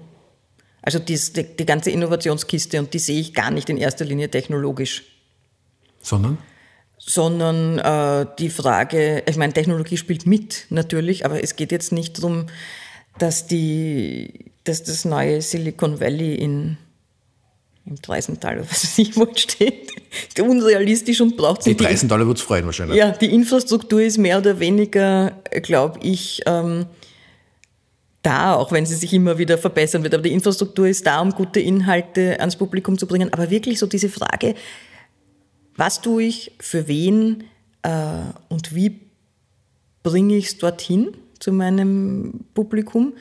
Also 0.80 0.98
die, 0.98 1.18
die, 1.34 1.66
ganze 1.66 1.90
Innovationskiste 1.90 2.78
und 2.78 2.92
die 2.92 2.98
sehe 2.98 3.20
ich 3.20 3.32
gar 3.32 3.50
nicht 3.50 3.70
in 3.70 3.78
erster 3.78 4.04
Linie 4.04 4.30
technologisch. 4.30 5.02
Sondern? 6.00 6.38
sondern 7.06 7.78
äh, 7.78 8.26
die 8.38 8.50
Frage, 8.50 9.22
ich 9.28 9.36
meine, 9.36 9.52
Technologie 9.52 9.96
spielt 9.96 10.26
mit 10.26 10.66
natürlich, 10.70 11.24
aber 11.24 11.42
es 11.42 11.56
geht 11.56 11.72
jetzt 11.72 11.92
nicht 11.92 12.18
darum, 12.18 12.46
dass, 13.18 13.46
die, 13.46 14.52
dass 14.64 14.82
das 14.82 15.04
neue 15.04 15.42
Silicon 15.42 16.00
Valley 16.00 16.34
in 16.34 16.78
im 17.86 17.96
Dreisental 18.00 18.58
oder 18.58 18.64
was 18.70 18.84
weiß 18.84 18.98
ich 18.98 19.16
wo 19.16 19.26
steht, 19.34 19.90
ist 20.28 20.40
unrealistisch 20.40 21.20
und 21.20 21.36
braucht 21.36 21.62
sich. 21.62 21.76
Die 21.76 21.84
Dreisentaler 21.84 22.26
wird 22.26 22.38
es 22.38 22.42
freuen 22.42 22.64
wahrscheinlich. 22.66 22.96
Ja, 22.96 23.10
die 23.10 23.32
Infrastruktur 23.32 24.02
ist 24.02 24.18
mehr 24.18 24.38
oder 24.38 24.58
weniger, 24.58 25.32
glaube 25.62 26.00
ich, 26.02 26.42
ähm, 26.46 26.86
da, 28.22 28.54
auch 28.54 28.72
wenn 28.72 28.86
sie 28.86 28.94
sich 28.94 29.12
immer 29.12 29.36
wieder 29.36 29.58
verbessern 29.58 30.02
wird. 30.02 30.14
Aber 30.14 30.22
die 30.22 30.32
Infrastruktur 30.32 30.88
ist 30.88 31.06
da, 31.06 31.20
um 31.20 31.30
gute 31.30 31.60
Inhalte 31.60 32.40
ans 32.40 32.56
Publikum 32.56 32.98
zu 32.98 33.06
bringen. 33.06 33.32
Aber 33.32 33.50
wirklich 33.50 33.78
so 33.78 33.86
diese 33.86 34.08
Frage, 34.08 34.54
was 35.76 36.00
tue 36.00 36.22
ich, 36.22 36.52
für 36.58 36.88
wen 36.88 37.44
äh, 37.82 37.90
und 38.48 38.74
wie 38.74 39.00
bringe 40.02 40.36
ich 40.36 40.46
es 40.46 40.58
dorthin 40.58 41.14
zu 41.38 41.52
meinem 41.52 42.46
Publikum, 42.54 43.12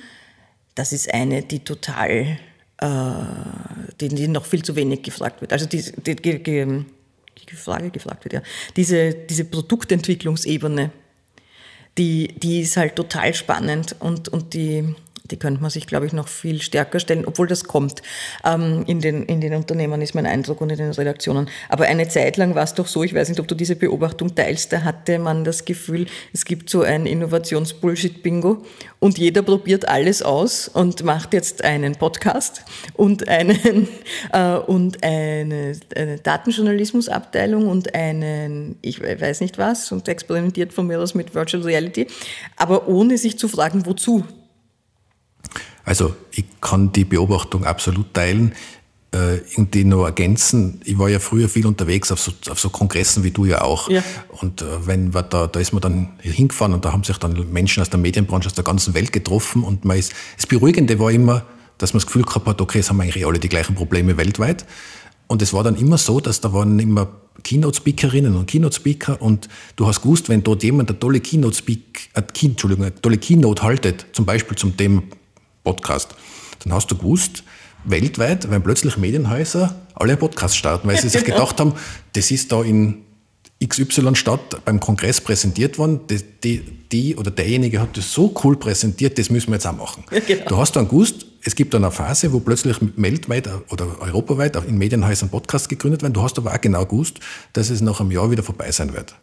das 0.76 0.94
ist 0.94 1.14
eine, 1.14 1.42
die 1.44 1.60
total 1.60 2.40
die, 2.84 4.10
die 4.10 4.28
noch 4.28 4.46
viel 4.46 4.64
zu 4.64 4.76
wenig 4.76 5.04
gefragt 5.04 5.42
wird. 5.42 5.54
Also 5.54 5.66
die, 5.66 5.82
die, 5.82 6.16
die, 6.16 6.42
die 6.44 7.56
Frage 7.56 7.90
gefragt 7.90 8.26
wird, 8.26 8.34
ja. 8.34 8.42
Diese, 8.76 9.14
diese 9.14 9.46
Produktentwicklungsebene, 9.46 10.92
die, 11.98 12.28
die 12.28 12.62
ist 12.62 12.78
halt 12.78 12.96
total 12.96 13.34
spannend 13.34 13.96
und, 14.00 14.30
und 14.30 14.54
die, 14.54 14.96
die 15.32 15.38
könnte 15.38 15.62
man 15.62 15.70
sich, 15.70 15.88
glaube 15.88 16.06
ich, 16.06 16.12
noch 16.12 16.28
viel 16.28 16.62
stärker 16.62 17.00
stellen, 17.00 17.26
obwohl 17.26 17.48
das 17.48 17.64
kommt. 17.64 18.02
Ähm, 18.44 18.84
in, 18.88 19.00
den, 19.00 19.24
in 19.24 19.40
den 19.40 19.54
Unternehmen 19.54 20.02
ist 20.02 20.16
mein 20.16 20.26
Eindruck 20.26 20.60
und 20.60 20.70
in 20.70 20.78
den 20.78 20.92
Redaktionen. 20.92 21.50
Aber 21.70 21.86
eine 21.86 22.10
Zeit 22.10 22.36
lang 22.36 22.56
war 22.56 22.64
es 22.64 22.74
doch 22.74 22.88
so, 22.88 23.04
ich 23.04 23.14
weiß 23.14 23.30
nicht, 23.30 23.40
ob 23.40 23.48
du 23.48 23.56
diese 23.56 23.78
Beobachtung 23.78 24.36
teilst, 24.36 24.74
da 24.74 24.84
hatte 24.84 25.20
man 25.20 25.46
das 25.46 25.64
Gefühl, 25.64 26.08
es 26.34 26.44
gibt 26.44 26.70
so 26.70 26.82
ein 26.82 27.06
Innovationsbullshit-Bingo 27.06 28.64
und 29.00 29.18
jeder 29.18 29.44
probiert 29.44 29.88
alles 29.88 30.22
aus 30.22 30.68
und 30.68 31.04
macht 31.04 31.34
jetzt 31.34 31.64
einen 31.64 31.96
Podcast 31.96 32.64
und, 32.94 33.28
einen, 33.30 33.88
äh, 34.34 34.56
und 34.56 35.04
eine, 35.04 35.78
eine 35.96 36.18
Datenjournalismusabteilung 36.18 37.68
und 37.70 37.96
einen, 37.96 38.78
ich 38.82 39.02
weiß 39.02 39.40
nicht 39.40 39.58
was, 39.58 39.90
und 39.94 40.10
experimentiert 40.10 40.74
von 40.74 40.88
mir 40.88 41.00
aus 41.00 41.16
mit 41.16 41.34
Virtual 41.34 41.64
Reality, 41.64 42.08
aber 42.58 42.90
ohne 42.90 43.18
sich 43.18 43.40
zu 43.40 43.48
fragen, 43.48 43.86
wozu. 43.86 44.26
Also 45.86 46.16
ich 46.32 46.46
kann 46.62 46.92
die 46.92 47.06
Beobachtung 47.06 47.66
absolut 47.66 48.14
teilen 48.14 48.54
äh, 49.12 49.40
und 49.58 49.74
die 49.74 49.84
noch 49.84 50.06
ergänzen. 50.06 50.82
Ich 50.86 50.98
war 50.98 51.10
ja 51.10 51.20
früher 51.20 51.50
viel 51.50 51.68
unterwegs 51.68 52.12
auf 52.12 52.20
so, 52.20 52.32
auf 52.50 52.60
so 52.60 52.70
Kongressen 52.70 53.24
wie 53.24 53.32
du 53.32 53.46
ja 53.46 53.62
auch. 53.62 53.90
Ja. 53.90 54.04
Und 54.42 54.62
äh, 54.62 54.66
wenn 54.86 55.14
wir 55.14 55.24
da, 55.24 55.48
da 55.48 55.60
ist 55.60 55.74
man 55.74 55.82
dann 55.82 56.14
hingefahren 56.20 56.74
und 56.74 56.86
da 56.86 56.92
haben 56.92 57.04
sich 57.04 57.18
dann 57.18 57.52
Menschen 57.52 57.82
aus 57.82 57.90
der 57.90 58.00
Medienbranche 58.00 58.48
aus 58.48 58.54
der 58.54 58.64
ganzen 58.64 58.94
Welt 58.94 59.12
getroffen 59.12 59.64
und 59.64 59.86
man 59.86 59.98
ist, 59.98 60.14
das 60.38 60.48
Beruhigende 60.48 61.00
war 61.00 61.12
immer, 61.12 61.46
dass 61.78 61.94
man 61.94 62.00
das 62.00 62.08
Gefühl 62.08 62.24
gehabt 62.24 62.48
hat, 62.48 62.62
okay, 62.62 62.80
es 62.80 62.90
haben 62.90 63.02
eigentlich 63.02 63.26
alle 63.26 63.40
die 63.40 63.50
gleichen 63.50 63.76
Probleme 63.76 64.18
weltweit. 64.18 64.66
Und 65.28 65.42
es 65.42 65.54
war 65.54 65.64
dann 65.64 65.76
immer 65.76 65.98
so, 65.98 66.20
dass 66.20 66.42
da 66.42 66.54
waren 66.54 66.80
immer 66.80 67.08
Keynote-Speakerinnen 67.44 68.36
und 68.36 68.46
Keynote-Speaker 68.46 69.22
und 69.22 69.50
du 69.76 69.88
hast 69.88 70.02
gewusst, 70.02 70.30
wenn 70.30 70.44
dort 70.44 70.64
jemand 70.64 70.90
eine 70.90 71.00
tolle 71.00 71.20
Keynote-Speak, 71.20 72.10
äh, 72.14 72.22
Entschuldigung, 72.46 72.86
eine 72.86 72.96
tolle 73.02 73.18
Keynote 73.18 73.64
haltet, 73.64 74.06
zum 74.14 74.26
Beispiel 74.26 74.56
zum 74.56 74.78
Thema 74.78 75.02
Podcast. 75.64 76.16
Dann 76.64 76.74
hast 76.74 76.92
du 76.92 76.98
gewusst, 76.98 77.44
weltweit, 77.84 78.50
wenn 78.50 78.64
plötzlich 78.64 78.98
Medienhäuser 78.98 79.76
alle 79.96 80.18
Podcasts 80.18 80.58
starten, 80.58 80.88
weil 80.88 81.00
sie 81.00 81.10
sich 81.10 81.24
gedacht 81.26 81.60
haben, 81.60 81.74
das 82.14 82.32
ist 82.32 82.52
da 82.52 82.64
in 82.64 83.04
XY-Stadt 83.66 84.66
beim 84.66 84.80
Kongress 84.80 85.22
präsentiert 85.22 85.78
worden, 85.78 86.02
die, 86.08 86.22
die, 86.44 86.60
die, 86.92 87.16
oder 87.16 87.32
derjenige 87.32 87.80
hat 87.80 87.96
das 87.96 88.12
so 88.12 88.34
cool 88.44 88.58
präsentiert, 88.58 89.18
das 89.18 89.30
müssen 89.30 89.48
wir 89.48 89.56
jetzt 89.56 89.68
auch 89.68 89.76
machen. 89.76 90.04
Ja, 90.12 90.20
genau. 90.20 90.46
Du 90.48 90.58
hast 90.58 90.76
dann 90.76 90.88
gewusst, 90.88 91.26
es 91.44 91.56
gibt 91.56 91.74
dann 91.74 91.84
eine 91.84 91.92
Phase, 91.92 92.34
wo 92.34 92.40
plötzlich 92.40 92.78
weltweit 92.96 93.50
oder 93.70 94.02
europaweit 94.02 94.58
auch 94.58 94.66
in 94.66 94.78
Medienhäusern 94.78 95.30
Podcasts 95.30 95.70
gegründet 95.70 96.02
werden. 96.02 96.14
Du 96.14 96.22
hast 96.22 96.38
aber 96.38 96.54
auch 96.54 96.62
genau 96.62 96.86
gewusst, 96.86 97.20
dass 97.54 97.70
es 97.70 97.82
nach 97.82 98.00
einem 98.00 98.12
Jahr 98.12 98.32
wieder 98.32 98.44
vorbei 98.44 98.72
sein 98.72 98.94
wird. 98.94 99.16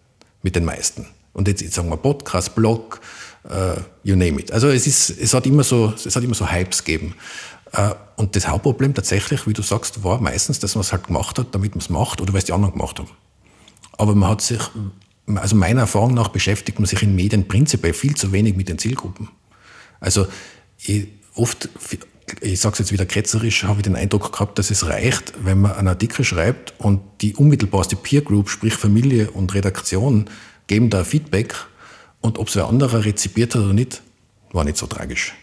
Mit 0.42 0.56
den 0.56 0.64
meisten. 0.64 1.06
Und 1.32 1.48
jetzt, 1.48 1.60
jetzt 1.60 1.74
sagen 1.74 1.90
wir 1.90 1.96
Podcast, 1.96 2.54
Blog, 2.54 3.00
uh, 3.44 3.80
you 4.02 4.16
name 4.16 4.40
it. 4.40 4.52
Also 4.52 4.68
es, 4.68 4.86
ist, 4.86 5.10
es, 5.10 5.34
hat 5.34 5.46
immer 5.46 5.64
so, 5.64 5.92
es 5.94 6.14
hat 6.14 6.22
immer 6.22 6.34
so 6.34 6.50
Hypes 6.50 6.84
gegeben. 6.84 7.14
Uh, 7.76 7.94
und 8.16 8.34
das 8.34 8.48
Hauptproblem 8.48 8.94
tatsächlich, 8.94 9.46
wie 9.46 9.52
du 9.52 9.62
sagst, 9.62 10.02
war 10.02 10.20
meistens, 10.20 10.58
dass 10.58 10.74
man 10.74 10.80
es 10.80 10.92
halt 10.92 11.06
gemacht 11.06 11.38
hat, 11.38 11.54
damit 11.54 11.72
man 11.72 11.80
es 11.80 11.88
macht 11.88 12.20
oder 12.20 12.32
weil 12.32 12.38
es 12.38 12.44
die 12.44 12.52
anderen 12.52 12.72
gemacht 12.72 12.98
haben. 12.98 13.10
Aber 13.96 14.14
man 14.14 14.30
hat 14.30 14.40
sich, 14.40 14.60
also 15.36 15.54
meiner 15.54 15.82
Erfahrung 15.82 16.14
nach 16.14 16.28
beschäftigt 16.28 16.78
man 16.78 16.86
sich 16.86 17.02
in 17.02 17.14
Medien 17.14 17.46
prinzipiell 17.46 17.92
viel 17.92 18.16
zu 18.16 18.32
wenig 18.32 18.56
mit 18.56 18.68
den 18.68 18.78
Zielgruppen. 18.78 19.28
Also 20.00 20.26
ich, 20.78 21.06
oft, 21.34 21.68
ich 22.40 22.60
sage 22.60 22.72
es 22.72 22.78
jetzt 22.80 22.92
wieder 22.92 23.06
ketzerisch, 23.06 23.64
habe 23.64 23.80
ich 23.80 23.84
den 23.84 23.96
Eindruck 23.96 24.32
gehabt, 24.32 24.58
dass 24.58 24.70
es 24.70 24.86
reicht, 24.86 25.32
wenn 25.44 25.60
man 25.60 25.72
einen 25.72 25.88
Artikel 25.88 26.24
schreibt 26.24 26.74
und 26.78 27.00
die 27.20 27.36
unmittelbarste 27.36 27.94
Peer 27.94 28.22
Group, 28.22 28.48
sprich 28.48 28.74
Familie 28.74 29.30
und 29.30 29.54
Redaktion, 29.54 30.28
geben 30.66 30.90
da 30.90 31.04
Feedback 31.04 31.54
und 32.20 32.38
ob 32.38 32.48
es 32.48 32.56
wer 32.56 32.66
anderer 32.66 33.04
rezipiert 33.04 33.54
hat 33.54 33.62
oder 33.62 33.72
nicht, 33.72 34.02
war 34.52 34.64
nicht 34.64 34.76
so 34.76 34.86
tragisch. 34.86 35.34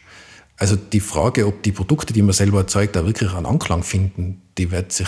Also 0.57 0.75
die 0.75 0.99
Frage, 0.99 1.45
ob 1.45 1.61
die 1.63 1.71
Produkte, 1.71 2.13
die 2.13 2.21
man 2.21 2.34
selber 2.34 2.59
erzeugt, 2.59 2.95
da 2.95 3.05
wirklich 3.05 3.32
einen 3.34 3.45
Anklang 3.45 3.84
finden, 3.84 4.41
die 4.57 4.71
wird 4.71 4.91
sich, 4.91 5.07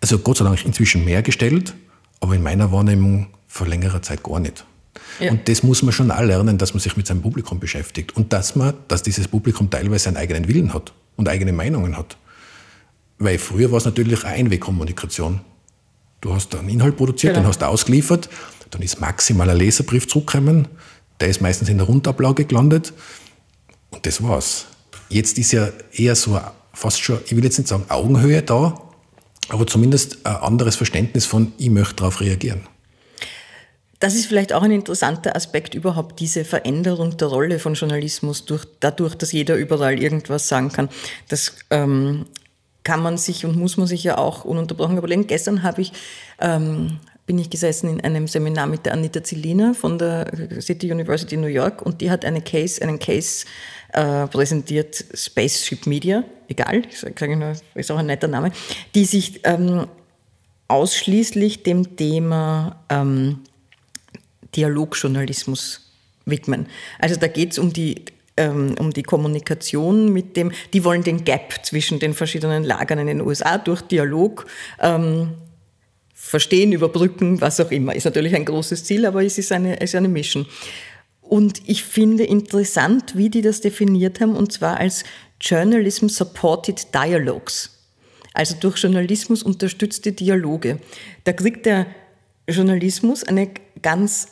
also 0.00 0.18
Gott 0.18 0.38
sei 0.38 0.44
Dank 0.44 0.64
inzwischen 0.64 1.04
mehr 1.04 1.22
gestellt, 1.22 1.74
aber 2.18 2.34
in 2.34 2.42
meiner 2.42 2.72
Wahrnehmung 2.72 3.28
vor 3.46 3.66
längerer 3.66 4.02
Zeit 4.02 4.22
gar 4.22 4.40
nicht. 4.40 4.64
Ja. 5.20 5.30
Und 5.30 5.48
das 5.48 5.62
muss 5.62 5.82
man 5.82 5.92
schon 5.92 6.10
auch 6.10 6.22
lernen, 6.22 6.58
dass 6.58 6.74
man 6.74 6.80
sich 6.80 6.96
mit 6.96 7.06
seinem 7.06 7.22
Publikum 7.22 7.60
beschäftigt 7.60 8.16
und 8.16 8.32
dass 8.32 8.56
man, 8.56 8.74
dass 8.88 9.02
dieses 9.02 9.28
Publikum 9.28 9.70
teilweise 9.70 10.08
einen 10.08 10.16
eigenen 10.16 10.48
Willen 10.48 10.74
hat 10.74 10.92
und 11.16 11.28
eigene 11.28 11.52
Meinungen 11.52 11.96
hat. 11.96 12.16
Weil 13.18 13.38
früher 13.38 13.70
war 13.70 13.78
es 13.78 13.84
natürlich 13.84 14.24
eine 14.24 14.34
Einwegkommunikation. 14.34 15.40
Du 16.20 16.34
hast 16.34 16.54
einen 16.54 16.68
Inhalt 16.68 16.96
produziert, 16.96 17.34
genau. 17.34 17.44
den 17.44 17.48
hast 17.48 17.62
du 17.62 17.66
ausgeliefert, 17.66 18.28
dann 18.70 18.82
ist 18.82 19.00
maximal 19.00 19.48
ein 19.48 19.56
Leserbrief 19.56 20.08
zurückgekommen, 20.08 20.68
der 21.20 21.28
ist 21.28 21.40
meistens 21.40 21.68
in 21.68 21.78
der 21.78 21.86
Rundablage 21.86 22.44
gelandet 22.44 22.92
und 23.90 24.04
das 24.06 24.22
war's. 24.22 24.66
Jetzt 25.08 25.38
ist 25.38 25.52
ja 25.52 25.68
eher 25.92 26.14
so 26.14 26.40
fast 26.72 27.00
schon, 27.00 27.18
ich 27.26 27.36
will 27.36 27.44
jetzt 27.44 27.58
nicht 27.58 27.68
sagen 27.68 27.84
Augenhöhe 27.88 28.42
da, 28.42 28.80
aber 29.48 29.66
zumindest 29.66 30.24
ein 30.24 30.36
anderes 30.36 30.76
Verständnis 30.76 31.26
von, 31.26 31.52
ich 31.58 31.70
möchte 31.70 31.96
darauf 31.96 32.20
reagieren. 32.20 32.62
Das 33.98 34.14
ist 34.14 34.26
vielleicht 34.26 34.54
auch 34.54 34.62
ein 34.62 34.70
interessanter 34.70 35.36
Aspekt 35.36 35.74
überhaupt, 35.74 36.20
diese 36.20 36.46
Veränderung 36.46 37.18
der 37.18 37.28
Rolle 37.28 37.58
von 37.58 37.74
Journalismus 37.74 38.46
durch, 38.46 38.64
dadurch, 38.80 39.14
dass 39.14 39.32
jeder 39.32 39.56
überall 39.56 40.00
irgendwas 40.00 40.48
sagen 40.48 40.72
kann. 40.72 40.88
Das 41.28 41.54
ähm, 41.68 42.24
kann 42.82 43.02
man 43.02 43.18
sich 43.18 43.44
und 43.44 43.56
muss 43.56 43.76
man 43.76 43.86
sich 43.86 44.02
ja 44.02 44.16
auch 44.16 44.46
ununterbrochen 44.46 44.96
überlegen. 44.96 45.26
Gestern 45.26 45.62
habe 45.62 45.82
ich 45.82 45.92
ähm, 46.40 46.98
bin 47.30 47.38
ich 47.38 47.48
gesessen 47.48 47.88
in 47.88 48.00
einem 48.00 48.26
Seminar 48.26 48.66
mit 48.66 48.86
der 48.86 48.92
Anita 48.92 49.22
Zillina 49.22 49.72
von 49.72 50.00
der 50.00 50.26
City 50.60 50.90
University 50.90 51.36
New 51.36 51.46
York 51.46 51.80
und 51.80 52.00
die 52.00 52.10
hat 52.10 52.24
eine 52.24 52.40
Case, 52.40 52.82
einen 52.82 52.98
Case 52.98 53.46
äh, 53.92 54.26
präsentiert, 54.26 55.04
Spaceship 55.14 55.86
Media, 55.86 56.24
egal, 56.48 56.82
ich 56.90 56.98
sage 56.98 57.36
nur, 57.36 57.52
ist 57.76 57.90
auch 57.92 57.98
ein 57.98 58.06
netter 58.06 58.26
Name, 58.26 58.50
die 58.96 59.04
sich 59.04 59.42
ähm, 59.44 59.86
ausschließlich 60.66 61.62
dem 61.62 61.94
Thema 61.94 62.82
ähm, 62.88 63.38
Dialogjournalismus 64.56 65.88
widmen. 66.24 66.66
Also 66.98 67.14
da 67.14 67.28
geht 67.28 67.52
es 67.52 67.60
um 67.60 67.72
die 67.72 68.06
ähm, 68.36 68.74
um 68.76 68.92
die 68.92 69.04
Kommunikation 69.04 70.12
mit 70.12 70.36
dem, 70.36 70.50
die 70.72 70.82
wollen 70.82 71.04
den 71.04 71.22
Gap 71.22 71.64
zwischen 71.64 72.00
den 72.00 72.12
verschiedenen 72.12 72.64
Lagern 72.64 72.98
in 72.98 73.06
den 73.06 73.20
USA 73.20 73.56
durch 73.56 73.82
Dialog 73.82 74.46
ähm, 74.80 75.36
verstehen, 76.22 76.72
überbrücken, 76.72 77.40
was 77.40 77.58
auch 77.60 77.70
immer. 77.70 77.96
Ist 77.96 78.04
natürlich 78.04 78.34
ein 78.34 78.44
großes 78.44 78.84
Ziel, 78.84 79.06
aber 79.06 79.24
es 79.24 79.38
ist 79.38 79.50
eine, 79.52 79.80
es 79.80 79.90
ist 79.90 79.94
eine 79.96 80.08
Mission. 80.08 80.46
Und 81.22 81.62
ich 81.66 81.82
finde 81.82 82.24
interessant, 82.24 83.16
wie 83.16 83.30
die 83.30 83.40
das 83.40 83.62
definiert 83.62 84.20
haben, 84.20 84.36
und 84.36 84.52
zwar 84.52 84.76
als 84.76 85.02
Journalism 85.40 86.08
Supported 86.08 86.94
Dialogues. 86.94 87.70
Also 88.34 88.54
durch 88.60 88.76
Journalismus 88.76 89.42
unterstützte 89.42 90.12
Dialoge. 90.12 90.78
Da 91.24 91.32
kriegt 91.32 91.66
der 91.66 91.86
Journalismus 92.48 93.24
eine 93.24 93.50
ganz 93.82 94.28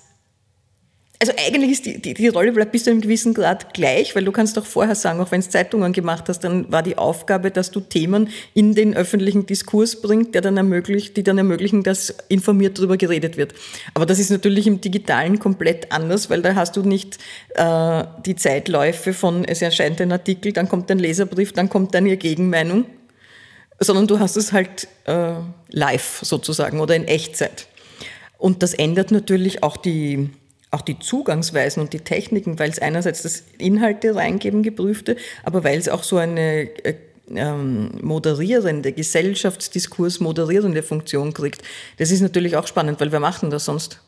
also 1.21 1.33
eigentlich 1.37 1.73
ist 1.73 1.87
die, 1.87 2.01
die, 2.01 2.15
die 2.15 2.29
Rolle 2.29 2.53
bleibt 2.53 2.71
bis 2.71 2.85
zu 2.85 2.91
einem 2.91 3.01
gewissen 3.01 3.35
Grad 3.35 3.75
gleich, 3.75 4.15
weil 4.15 4.25
du 4.25 4.31
kannst 4.31 4.57
doch 4.57 4.65
vorher 4.65 4.95
sagen, 4.95 5.21
auch 5.21 5.33
wenn 5.33 5.41
es 5.41 5.51
Zeitungen 5.51 5.93
gemacht 5.93 6.29
hast, 6.29 6.41
dann 6.41 6.71
war 6.71 6.85
die 6.85 6.97
Aufgabe, 6.97 7.51
dass 7.51 7.73
du 7.73 7.81
Themen 7.81 8.29
in 8.55 8.77
den 8.77 8.95
öffentlichen 8.95 9.45
Diskurs 9.45 10.01
bringst, 10.01 10.35
der 10.35 10.43
dann 10.43 10.57
ermöglicht, 10.57 11.17
die 11.17 11.25
dann 11.25 11.37
ermöglichen, 11.37 11.83
dass 11.83 12.15
informiert 12.29 12.79
darüber 12.79 12.97
geredet 12.97 13.37
wird. 13.37 13.53
Aber 13.95 14.07
das 14.07 14.21
ist 14.21 14.31
natürlich 14.31 14.69
im 14.69 14.81
Digitalen 14.81 15.41
komplett 15.41 15.91
anders, 15.91 16.31
weil 16.31 16.41
da 16.41 16.55
hast 16.55 16.77
du 16.77 16.83
nicht 16.83 17.19
äh, 17.57 18.05
die 18.25 18.37
Zeitläufe 18.37 19.13
von 19.13 19.45
es 19.45 19.61
erscheint 19.61 20.01
ein 20.01 20.13
Artikel, 20.13 20.53
dann 20.53 20.69
kommt 20.69 20.89
ein 20.91 21.01
Leserbrief, 21.01 21.53
dann 21.53 21.69
kommt 21.69 21.95
deine 21.95 22.17
Gegenmeinung, 22.17 22.85
sondern 23.81 24.07
du 24.07 24.21
hast 24.21 24.37
es 24.37 24.53
halt 24.53 24.87
äh, 25.07 25.33
live 25.71 26.21
sozusagen 26.23 26.79
oder 26.79 26.95
in 26.95 27.09
Echtzeit. 27.09 27.67
Und 28.39 28.63
das 28.63 28.73
ändert 28.73 29.11
natürlich 29.11 29.65
auch 29.65 29.77
die, 29.77 30.31
auch 30.71 30.83
die 30.83 30.99
Zugangsweisen 30.99 31.83
und 31.83 31.93
die 31.93 32.01
Techniken, 32.01 32.59
weil 32.59 32.71
es 32.71 32.79
einerseits 32.79 33.23
das 33.23 33.45
Inhalte 33.57 34.15
reingeben, 34.15 34.63
geprüfte, 34.63 35.17
aber 35.43 35.65
weil 35.65 35.79
es 35.79 35.89
auch 35.89 36.03
so 36.03 36.19
eine 36.19 36.69
äh, 36.85 36.95
ähm, 37.35 37.91
moderierende, 38.03 38.93
Gesellschaftsdiskurs 38.93 40.21
moderierende 40.21 40.83
Funktion 40.83 41.33
kriegt. 41.33 41.63
Das 41.99 42.11
ist 42.11 42.21
natürlich 42.21 42.57
auch 42.57 42.67
spannend, 42.67 43.01
weil 43.01 43.13
wir 43.13 43.21
machen 43.21 43.51
das 43.51 43.65
sonst. 43.65 44.01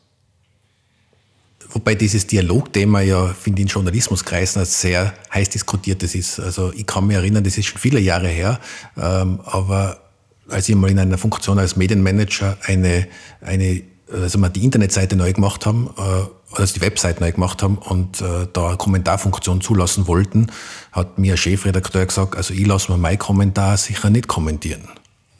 Wobei 1.73 1.95
dieses 1.95 2.27
Dialogthema 2.27 3.01
ja, 3.01 3.27
finde 3.27 3.61
ich, 3.61 3.67
in 3.67 3.69
Journalismuskreisen 3.69 4.59
als 4.59 4.81
sehr 4.81 5.13
heiß 5.33 5.49
diskutiertes 5.49 6.15
ist. 6.15 6.39
Also 6.39 6.73
ich 6.73 6.85
kann 6.85 7.07
mich 7.07 7.15
erinnern, 7.15 7.43
das 7.43 7.57
ist 7.57 7.67
schon 7.67 7.79
viele 7.79 7.99
Jahre 7.99 8.27
her, 8.27 8.59
ähm, 8.97 9.39
aber 9.45 10.01
als 10.49 10.67
ich 10.67 10.75
mal 10.75 10.91
in 10.91 10.99
einer 10.99 11.17
Funktion 11.17 11.59
als 11.59 11.77
Medienmanager 11.77 12.57
eine, 12.65 13.07
eine 13.39 13.83
also 14.13 14.37
wir 14.37 14.49
die 14.49 14.63
Internetseite 14.63 15.15
neu 15.15 15.33
gemacht 15.33 15.65
haben, 15.65 15.89
äh, 15.97 16.59
also 16.59 16.73
die 16.73 16.81
Webseite 16.81 17.21
neu 17.21 17.31
gemacht 17.31 17.63
haben 17.63 17.77
und 17.77 18.21
äh, 18.21 18.47
da 18.51 18.69
eine 18.69 18.77
Kommentarfunktion 18.77 19.61
zulassen 19.61 20.07
wollten, 20.07 20.47
hat 20.91 21.17
mir 21.17 21.33
ein 21.33 21.37
Chefredakteur 21.37 22.05
gesagt, 22.05 22.35
also 22.35 22.53
ich 22.53 22.65
lasse 22.65 22.91
mir 22.91 22.97
mein 22.97 23.17
Kommentar 23.17 23.77
sicher 23.77 24.09
nicht 24.09 24.27
kommentieren. 24.27 24.87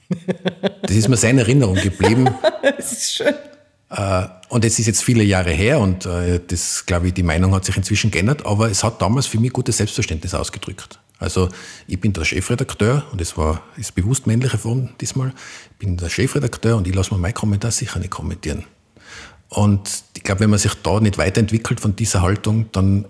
Das 0.81 0.97
ist 0.97 1.07
mir 1.07 1.15
seine 1.15 1.41
Erinnerung 1.41 1.75
geblieben. 1.75 2.29
das 2.61 2.91
ist 2.91 3.13
schön. 3.13 3.33
Äh, 3.89 4.27
und 4.49 4.65
es 4.65 4.77
ist 4.77 4.87
jetzt 4.87 5.03
viele 5.03 5.23
Jahre 5.23 5.51
her 5.51 5.79
und 5.79 6.05
das, 6.05 6.85
glaube 6.85 7.07
ich, 7.07 7.13
die 7.13 7.23
Meinung 7.23 7.55
hat 7.55 7.63
sich 7.63 7.77
inzwischen 7.77 8.11
geändert, 8.11 8.45
aber 8.45 8.69
es 8.69 8.83
hat 8.83 9.01
damals 9.01 9.27
für 9.27 9.39
mich 9.39 9.53
gutes 9.53 9.77
Selbstverständnis 9.77 10.33
ausgedrückt. 10.33 10.99
Also 11.21 11.49
ich 11.87 11.99
bin 11.99 12.13
der 12.13 12.25
Chefredakteur 12.25 13.05
und 13.11 13.21
es 13.21 13.37
war 13.37 13.63
ist 13.77 13.95
bewusst 13.95 14.27
männliche 14.27 14.57
Form 14.57 14.89
diesmal. 14.99 15.33
Ich 15.71 15.77
bin 15.77 15.95
der 15.95 16.09
Chefredakteur 16.09 16.75
und 16.75 16.87
ich 16.87 16.95
lasse 16.95 17.13
mir 17.13 17.19
mein 17.19 17.33
Kommentar 17.33 17.71
sicher 17.71 17.99
nicht 17.99 18.11
kommentieren. 18.11 18.65
Und 19.47 20.03
ich 20.15 20.23
glaube, 20.23 20.41
wenn 20.41 20.49
man 20.49 20.59
sich 20.59 20.73
da 20.75 20.99
nicht 20.99 21.17
weiterentwickelt 21.17 21.79
von 21.79 21.95
dieser 21.95 22.21
Haltung, 22.21 22.71
dann 22.71 23.05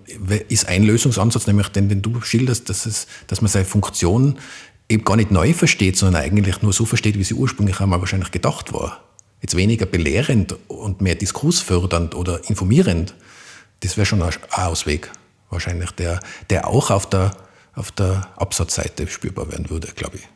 ist 0.48 0.66
ein 0.66 0.82
Lösungsansatz, 0.82 1.46
nämlich 1.46 1.68
den, 1.68 1.88
den 1.88 2.02
du 2.02 2.20
schilderst, 2.20 2.68
dass, 2.68 2.86
es, 2.86 3.06
dass 3.28 3.40
man 3.40 3.48
seine 3.48 3.64
Funktion 3.64 4.38
eben 4.88 5.04
gar 5.04 5.16
nicht 5.16 5.30
neu 5.30 5.54
versteht, 5.54 5.96
sondern 5.96 6.22
eigentlich 6.22 6.62
nur 6.62 6.72
so 6.72 6.84
versteht, 6.84 7.18
wie 7.18 7.24
sie 7.24 7.34
ursprünglich 7.34 7.80
einmal 7.80 8.00
wahrscheinlich 8.00 8.30
gedacht 8.30 8.72
war 8.72 9.00
jetzt 9.42 9.56
weniger 9.56 9.86
belehrend 9.86 10.56
und 10.68 11.00
mehr 11.00 11.16
diskursfördernd 11.16 12.14
oder 12.14 12.48
informierend, 12.48 13.14
das 13.80 13.96
wäre 13.96 14.06
schon 14.06 14.22
ein 14.22 14.32
Ausweg 14.52 15.10
wahrscheinlich, 15.50 15.90
der, 15.90 16.20
der 16.48 16.68
auch 16.68 16.90
auf 16.90 17.10
der, 17.10 17.32
auf 17.74 17.90
der 17.92 18.28
Absatzseite 18.36 19.06
spürbar 19.06 19.50
werden 19.50 19.70
würde, 19.70 19.88
glaube 19.94 20.16
ich. 20.16 20.28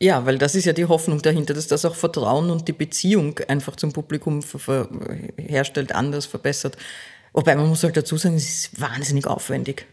Ja, 0.00 0.24
weil 0.26 0.38
das 0.38 0.54
ist 0.54 0.64
ja 0.64 0.72
die 0.72 0.86
Hoffnung 0.86 1.20
dahinter, 1.22 1.54
dass 1.54 1.66
das 1.66 1.84
auch 1.84 1.96
Vertrauen 1.96 2.50
und 2.50 2.68
die 2.68 2.72
Beziehung 2.72 3.38
einfach 3.48 3.74
zum 3.74 3.92
Publikum 3.92 4.42
herstellt, 5.36 5.92
anders 5.92 6.26
verbessert. 6.26 6.76
Wobei 7.32 7.56
man 7.56 7.68
muss 7.68 7.82
halt 7.82 7.96
dazu 7.96 8.16
sagen, 8.16 8.36
es 8.36 8.48
ist 8.48 8.80
wahnsinnig 8.80 9.26
aufwendig. 9.26 9.86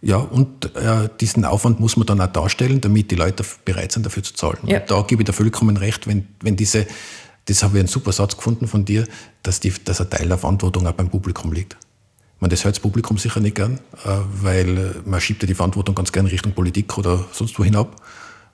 Ja, 0.00 0.16
und 0.16 0.74
äh, 0.74 1.08
diesen 1.20 1.44
Aufwand 1.44 1.78
muss 1.78 1.96
man 1.96 2.06
dann 2.06 2.20
auch 2.20 2.26
darstellen, 2.26 2.80
damit 2.80 3.12
die 3.12 3.14
Leute 3.14 3.44
bereit 3.64 3.92
sind, 3.92 4.04
dafür 4.04 4.24
zu 4.24 4.34
zahlen. 4.34 4.58
Ja. 4.66 4.80
Und 4.80 4.90
da 4.90 5.02
gebe 5.02 5.22
ich 5.22 5.26
dir 5.26 5.32
vollkommen 5.32 5.76
recht, 5.76 6.08
wenn, 6.08 6.26
wenn 6.40 6.56
diese, 6.56 6.88
das 7.44 7.62
habe 7.62 7.76
ich 7.76 7.80
einen 7.80 7.88
super 7.88 8.10
Satz 8.10 8.36
gefunden 8.36 8.66
von 8.66 8.84
dir, 8.84 9.06
dass, 9.44 9.60
die, 9.60 9.72
dass 9.84 10.00
ein 10.00 10.10
Teil 10.10 10.26
der 10.26 10.38
Verantwortung 10.38 10.88
auch 10.88 10.92
beim 10.92 11.08
Publikum 11.08 11.52
liegt. 11.52 11.76
Man, 12.42 12.50
das 12.50 12.64
hört 12.64 12.74
das 12.74 12.80
Publikum 12.80 13.18
sicher 13.18 13.38
nicht 13.38 13.54
gern, 13.54 13.78
äh, 14.04 14.08
weil 14.42 14.76
äh, 14.76 14.94
man 15.04 15.20
schiebt 15.20 15.44
ja 15.44 15.46
die 15.46 15.54
Verantwortung 15.54 15.94
ganz 15.94 16.10
gern 16.10 16.26
Richtung 16.26 16.50
Politik 16.50 16.98
oder 16.98 17.24
sonst 17.30 17.56
wohin 17.56 17.76
ab. 17.76 18.02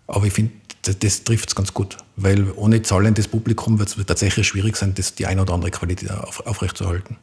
Aber 0.06 0.26
ich 0.26 0.34
finde, 0.34 0.52
das, 0.82 1.24
trifft 1.24 1.48
es 1.48 1.54
ganz 1.54 1.72
gut, 1.72 1.96
weil 2.16 2.52
ohne 2.56 2.82
zahlendes 2.82 3.28
Publikum 3.28 3.78
wird 3.78 3.88
es 3.88 3.96
tatsächlich 4.04 4.46
schwierig 4.46 4.76
sein, 4.76 4.92
das 4.94 5.14
die 5.14 5.24
eine 5.24 5.40
oder 5.40 5.54
andere 5.54 5.70
Qualität 5.70 6.10
auf, 6.10 6.46
aufrechtzuerhalten. 6.46 7.16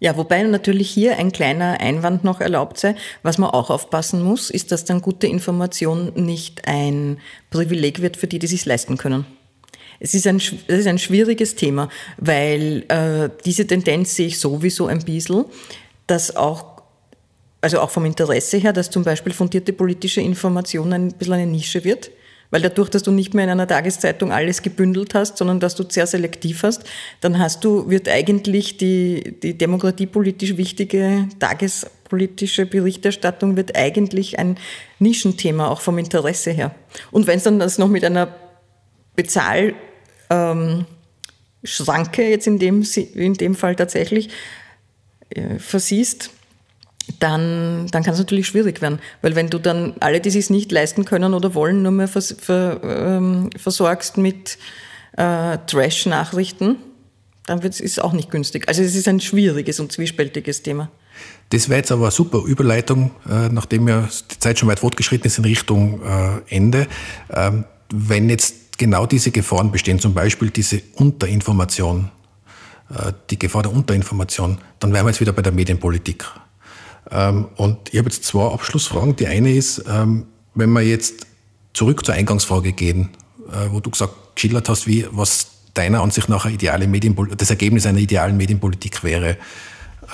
Ja, 0.00 0.16
wobei 0.16 0.42
natürlich 0.42 0.90
hier 0.90 1.18
ein 1.18 1.30
kleiner 1.30 1.78
Einwand 1.78 2.24
noch 2.24 2.40
erlaubt 2.40 2.78
sei. 2.78 2.96
Was 3.22 3.38
man 3.38 3.50
auch 3.50 3.70
aufpassen 3.70 4.24
muss, 4.24 4.50
ist, 4.50 4.72
dass 4.72 4.84
dann 4.84 5.02
gute 5.02 5.28
Information 5.28 6.10
nicht 6.16 6.66
ein 6.66 7.18
Privileg 7.50 8.02
wird 8.02 8.16
für 8.16 8.26
die, 8.26 8.40
die 8.40 8.48
sich 8.48 8.66
leisten 8.66 8.98
können. 8.98 9.24
Es 10.00 10.14
ist 10.14 10.26
ein, 10.26 10.38
es 10.38 10.80
ist 10.80 10.88
ein 10.88 10.98
schwieriges 10.98 11.54
Thema, 11.54 11.88
weil 12.16 12.84
äh, 12.88 13.30
diese 13.44 13.68
Tendenz 13.68 14.16
sehe 14.16 14.26
ich 14.26 14.40
sowieso 14.40 14.88
ein 14.88 15.04
bisschen, 15.04 15.44
dass 16.06 16.36
auch, 16.36 16.82
also 17.60 17.80
auch 17.80 17.90
vom 17.90 18.04
Interesse 18.04 18.56
her, 18.56 18.72
dass 18.72 18.90
zum 18.90 19.04
Beispiel 19.04 19.32
fundierte 19.32 19.72
politische 19.72 20.20
Information 20.20 20.92
ein 20.92 21.12
bisschen 21.12 21.34
eine 21.34 21.46
Nische 21.46 21.84
wird 21.84 22.10
weil 22.52 22.60
dadurch, 22.60 22.90
dass 22.90 23.02
du 23.02 23.10
nicht 23.10 23.32
mehr 23.32 23.44
in 23.44 23.50
einer 23.50 23.66
Tageszeitung 23.66 24.30
alles 24.30 24.60
gebündelt 24.60 25.14
hast, 25.14 25.38
sondern 25.38 25.58
dass 25.58 25.74
du 25.74 25.84
sehr 25.88 26.06
selektiv 26.06 26.62
hast, 26.62 26.84
dann 27.22 27.38
hast 27.38 27.64
du, 27.64 27.88
wird 27.88 28.08
eigentlich 28.08 28.76
die, 28.76 29.40
die 29.42 29.56
demokratiepolitisch 29.56 30.58
wichtige 30.58 31.28
tagespolitische 31.40 32.66
Berichterstattung 32.66 33.56
wird 33.56 33.74
eigentlich 33.74 34.38
ein 34.38 34.58
Nischenthema, 34.98 35.68
auch 35.68 35.80
vom 35.80 35.96
Interesse 35.96 36.50
her. 36.50 36.74
Und 37.10 37.26
wenn 37.26 37.38
es 37.38 37.44
dann 37.44 37.58
das 37.58 37.78
noch 37.78 37.88
mit 37.88 38.04
einer 38.04 38.28
Bezahl, 39.16 39.74
ähm, 40.28 40.84
Schranke 41.64 42.28
jetzt 42.28 42.46
in 42.46 42.58
dem, 42.58 42.84
in 43.14 43.34
dem 43.34 43.54
Fall 43.54 43.76
tatsächlich 43.76 44.28
äh, 45.34 45.58
versiehst, 45.58 46.30
dann, 47.18 47.86
dann 47.90 48.02
kann 48.02 48.14
es 48.14 48.18
natürlich 48.18 48.46
schwierig 48.46 48.80
werden. 48.80 49.00
Weil 49.22 49.34
wenn 49.34 49.50
du 49.50 49.58
dann 49.58 49.94
alle, 50.00 50.20
die 50.20 50.30
sich 50.30 50.50
nicht 50.50 50.70
leisten 50.72 51.04
können 51.04 51.34
oder 51.34 51.54
wollen, 51.54 51.82
nur 51.82 51.92
mehr 51.92 52.08
vers 52.08 52.34
ver, 52.38 52.80
ähm, 52.82 53.50
versorgst 53.56 54.16
mit 54.16 54.58
äh, 55.16 55.58
Trash-Nachrichten, 55.66 56.76
dann 57.46 57.60
ist 57.60 57.80
es 57.80 57.98
auch 57.98 58.12
nicht 58.12 58.30
günstig. 58.30 58.68
Also 58.68 58.82
es 58.82 58.94
ist 58.94 59.08
ein 59.08 59.20
schwieriges 59.20 59.80
und 59.80 59.90
zwiespältiges 59.90 60.62
Thema. 60.62 60.90
Das 61.50 61.68
wäre 61.68 61.78
jetzt 61.78 61.92
aber 61.92 62.04
eine 62.04 62.10
super 62.10 62.44
Überleitung, 62.44 63.10
äh, 63.28 63.48
nachdem 63.48 63.88
ja 63.88 64.08
die 64.30 64.38
Zeit 64.38 64.58
schon 64.58 64.68
weit 64.68 64.78
fortgeschritten 64.78 65.26
ist 65.26 65.38
in 65.38 65.44
Richtung 65.44 66.00
äh, 66.02 66.54
Ende. 66.54 66.86
Ähm, 67.30 67.64
wenn 67.92 68.30
jetzt 68.30 68.78
genau 68.78 69.06
diese 69.06 69.30
Gefahren 69.30 69.70
bestehen, 69.70 69.98
zum 69.98 70.14
Beispiel 70.14 70.50
diese 70.50 70.82
Unterinformation, 70.94 72.10
die 73.30 73.38
Gefahr 73.38 73.62
der 73.62 73.72
Unterinformation, 73.72 74.58
dann 74.78 74.92
wären 74.92 75.06
wir 75.06 75.10
jetzt 75.10 75.20
wieder 75.20 75.32
bei 75.32 75.42
der 75.42 75.52
Medienpolitik. 75.52 76.26
Ähm, 77.10 77.46
und 77.56 77.92
ich 77.92 77.98
habe 77.98 78.08
jetzt 78.08 78.24
zwei 78.24 78.50
Abschlussfragen. 78.52 79.16
Die 79.16 79.26
eine 79.26 79.52
ist, 79.52 79.84
ähm, 79.88 80.26
wenn 80.54 80.70
wir 80.72 80.82
jetzt 80.82 81.26
zurück 81.72 82.04
zur 82.04 82.14
Eingangsfrage 82.14 82.72
gehen, 82.72 83.10
äh, 83.48 83.70
wo 83.70 83.80
du 83.80 83.90
gesagt, 83.90 84.14
geschildert 84.34 84.68
hast, 84.68 84.86
wie, 84.86 85.06
was 85.10 85.48
deiner 85.74 86.02
Ansicht 86.02 86.28
nach 86.28 86.46
ideale 86.46 86.86
Medienpolitik, 86.86 87.38
das 87.38 87.50
Ergebnis 87.50 87.86
einer 87.86 87.98
idealen 87.98 88.36
Medienpolitik 88.36 89.02
wäre. 89.04 89.36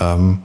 Ähm, 0.01 0.41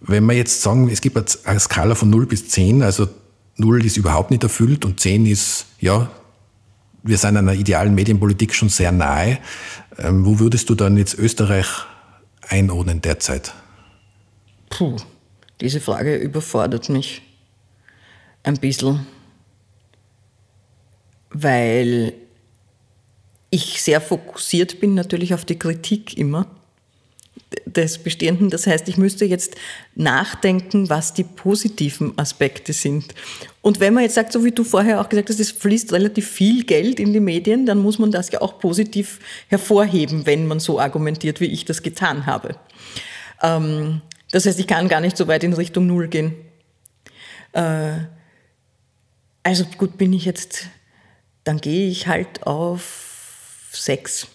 wenn 0.00 0.24
wir 0.26 0.34
jetzt 0.34 0.62
sagen, 0.62 0.88
es 0.88 1.00
gibt 1.00 1.16
eine 1.44 1.60
Skala 1.60 1.94
von 1.94 2.10
0 2.10 2.26
bis 2.26 2.48
10, 2.48 2.82
also 2.82 3.08
0 3.56 3.84
ist 3.84 3.96
überhaupt 3.96 4.30
nicht 4.30 4.42
erfüllt 4.42 4.84
und 4.84 5.00
10 5.00 5.26
ist, 5.26 5.66
ja, 5.80 6.10
wir 7.02 7.18
sind 7.18 7.36
einer 7.36 7.54
idealen 7.54 7.94
Medienpolitik 7.94 8.54
schon 8.54 8.68
sehr 8.68 8.92
nahe. 8.92 9.38
wo 9.98 10.38
würdest 10.38 10.68
du 10.70 10.74
dann 10.74 10.96
jetzt 10.96 11.14
Österreich 11.14 11.66
einordnen 12.48 13.00
derzeit? 13.00 13.52
Puh. 14.70 14.96
Diese 15.60 15.80
Frage 15.80 16.16
überfordert 16.16 16.88
mich 16.88 17.22
ein 18.44 18.58
bisschen, 18.58 19.06
weil 21.30 22.14
ich 23.50 23.82
sehr 23.82 24.00
fokussiert 24.00 24.78
bin 24.80 24.94
natürlich 24.94 25.34
auf 25.34 25.44
die 25.44 25.58
Kritik 25.58 26.16
immer 26.16 26.46
des 27.66 27.98
Bestehenden. 27.98 28.50
Das 28.50 28.66
heißt, 28.66 28.88
ich 28.88 28.96
müsste 28.96 29.24
jetzt 29.24 29.56
nachdenken, 29.94 30.88
was 30.88 31.14
die 31.14 31.24
positiven 31.24 32.18
Aspekte 32.18 32.72
sind. 32.72 33.14
Und 33.62 33.80
wenn 33.80 33.94
man 33.94 34.04
jetzt 34.04 34.14
sagt, 34.14 34.32
so 34.32 34.44
wie 34.44 34.50
du 34.50 34.64
vorher 34.64 35.00
auch 35.00 35.08
gesagt 35.08 35.28
hast, 35.28 35.40
es 35.40 35.50
fließt 35.50 35.92
relativ 35.92 36.28
viel 36.28 36.64
Geld 36.64 37.00
in 37.00 37.12
die 37.12 37.20
Medien, 37.20 37.66
dann 37.66 37.78
muss 37.78 37.98
man 37.98 38.10
das 38.10 38.30
ja 38.30 38.40
auch 38.40 38.58
positiv 38.58 39.20
hervorheben, 39.48 40.26
wenn 40.26 40.46
man 40.46 40.60
so 40.60 40.80
argumentiert, 40.80 41.40
wie 41.40 41.46
ich 41.46 41.64
das 41.64 41.82
getan 41.82 42.26
habe. 42.26 42.56
Ähm, 43.42 44.02
das 44.30 44.46
heißt, 44.46 44.58
ich 44.58 44.66
kann 44.66 44.88
gar 44.88 45.00
nicht 45.00 45.16
so 45.16 45.26
weit 45.28 45.44
in 45.44 45.52
Richtung 45.52 45.86
Null 45.86 46.08
gehen. 46.08 46.34
Äh, 47.52 47.92
also 49.42 49.64
gut, 49.78 49.96
bin 49.96 50.12
ich 50.12 50.24
jetzt, 50.24 50.66
dann 51.44 51.58
gehe 51.58 51.88
ich 51.88 52.06
halt 52.06 52.46
auf 52.46 53.70
sechs. 53.72 54.26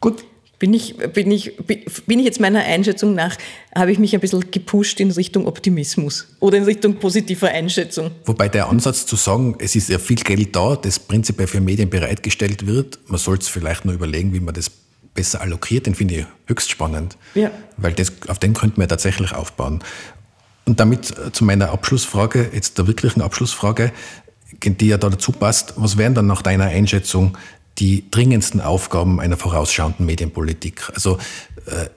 Gut. 0.00 0.24
Bin 0.60 0.74
ich, 0.74 0.94
bin, 0.96 1.30
ich, 1.30 1.56
bin 1.56 2.18
ich 2.18 2.24
jetzt 2.26 2.38
meiner 2.38 2.60
Einschätzung 2.60 3.14
nach, 3.14 3.36
habe 3.74 3.92
ich 3.92 3.98
mich 3.98 4.14
ein 4.14 4.20
bisschen 4.20 4.50
gepusht 4.50 5.00
in 5.00 5.10
Richtung 5.10 5.46
Optimismus 5.46 6.28
oder 6.38 6.58
in 6.58 6.64
Richtung 6.64 6.96
positiver 6.96 7.48
Einschätzung. 7.48 8.10
Wobei 8.26 8.50
der 8.50 8.68
Ansatz 8.68 9.06
zu 9.06 9.16
sagen, 9.16 9.56
es 9.58 9.74
ist 9.74 9.88
ja 9.88 9.98
viel 9.98 10.16
Geld 10.16 10.54
da, 10.54 10.76
das 10.76 10.98
prinzipiell 10.98 11.48
für 11.48 11.62
Medien 11.62 11.88
bereitgestellt 11.88 12.66
wird, 12.66 12.98
man 13.06 13.18
soll 13.18 13.38
es 13.38 13.48
vielleicht 13.48 13.86
nur 13.86 13.94
überlegen, 13.94 14.34
wie 14.34 14.40
man 14.40 14.54
das 14.54 14.70
besser 15.14 15.40
allokiert, 15.40 15.86
den 15.86 15.94
finde 15.94 16.14
ich 16.14 16.26
höchst 16.46 16.70
spannend. 16.70 17.16
Ja. 17.34 17.50
Weil 17.78 17.94
das, 17.94 18.12
auf 18.28 18.38
den 18.38 18.52
könnten 18.52 18.80
wir 18.80 18.86
tatsächlich 18.86 19.32
aufbauen. 19.32 19.82
Und 20.66 20.78
damit 20.78 21.16
äh, 21.18 21.32
zu 21.32 21.44
meiner 21.44 21.70
Abschlussfrage, 21.70 22.50
jetzt 22.52 22.76
der 22.76 22.86
wirklichen 22.86 23.22
Abschlussfrage, 23.22 23.92
die 24.62 24.88
ja 24.88 24.98
da 24.98 25.08
dazu 25.08 25.32
passt, 25.32 25.74
was 25.76 25.96
wären 25.96 26.14
dann 26.14 26.26
nach 26.26 26.42
deiner 26.42 26.66
Einschätzung 26.66 27.38
die 27.80 28.08
dringendsten 28.10 28.60
Aufgaben 28.60 29.20
einer 29.20 29.36
vorausschauenden 29.36 30.06
Medienpolitik? 30.06 30.88
Also 30.94 31.18
äh, 31.66 31.88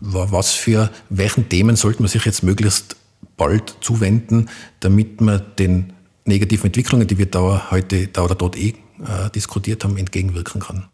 was 0.00 0.52
für 0.52 0.90
welchen 1.08 1.48
Themen 1.48 1.76
sollte 1.76 2.02
man 2.02 2.08
sich 2.08 2.24
jetzt 2.24 2.42
möglichst 2.42 2.96
bald 3.36 3.76
zuwenden, 3.80 4.50
damit 4.80 5.20
man 5.20 5.42
den 5.58 5.92
negativen 6.24 6.66
Entwicklungen, 6.66 7.06
die 7.06 7.18
wir 7.18 7.26
da 7.26 7.70
heute 7.70 8.08
da 8.08 8.24
oder 8.24 8.34
dort 8.34 8.56
eh 8.56 8.68
äh, 8.68 9.30
diskutiert 9.34 9.84
haben, 9.84 9.96
entgegenwirken 9.96 10.60
kann? 10.60 10.88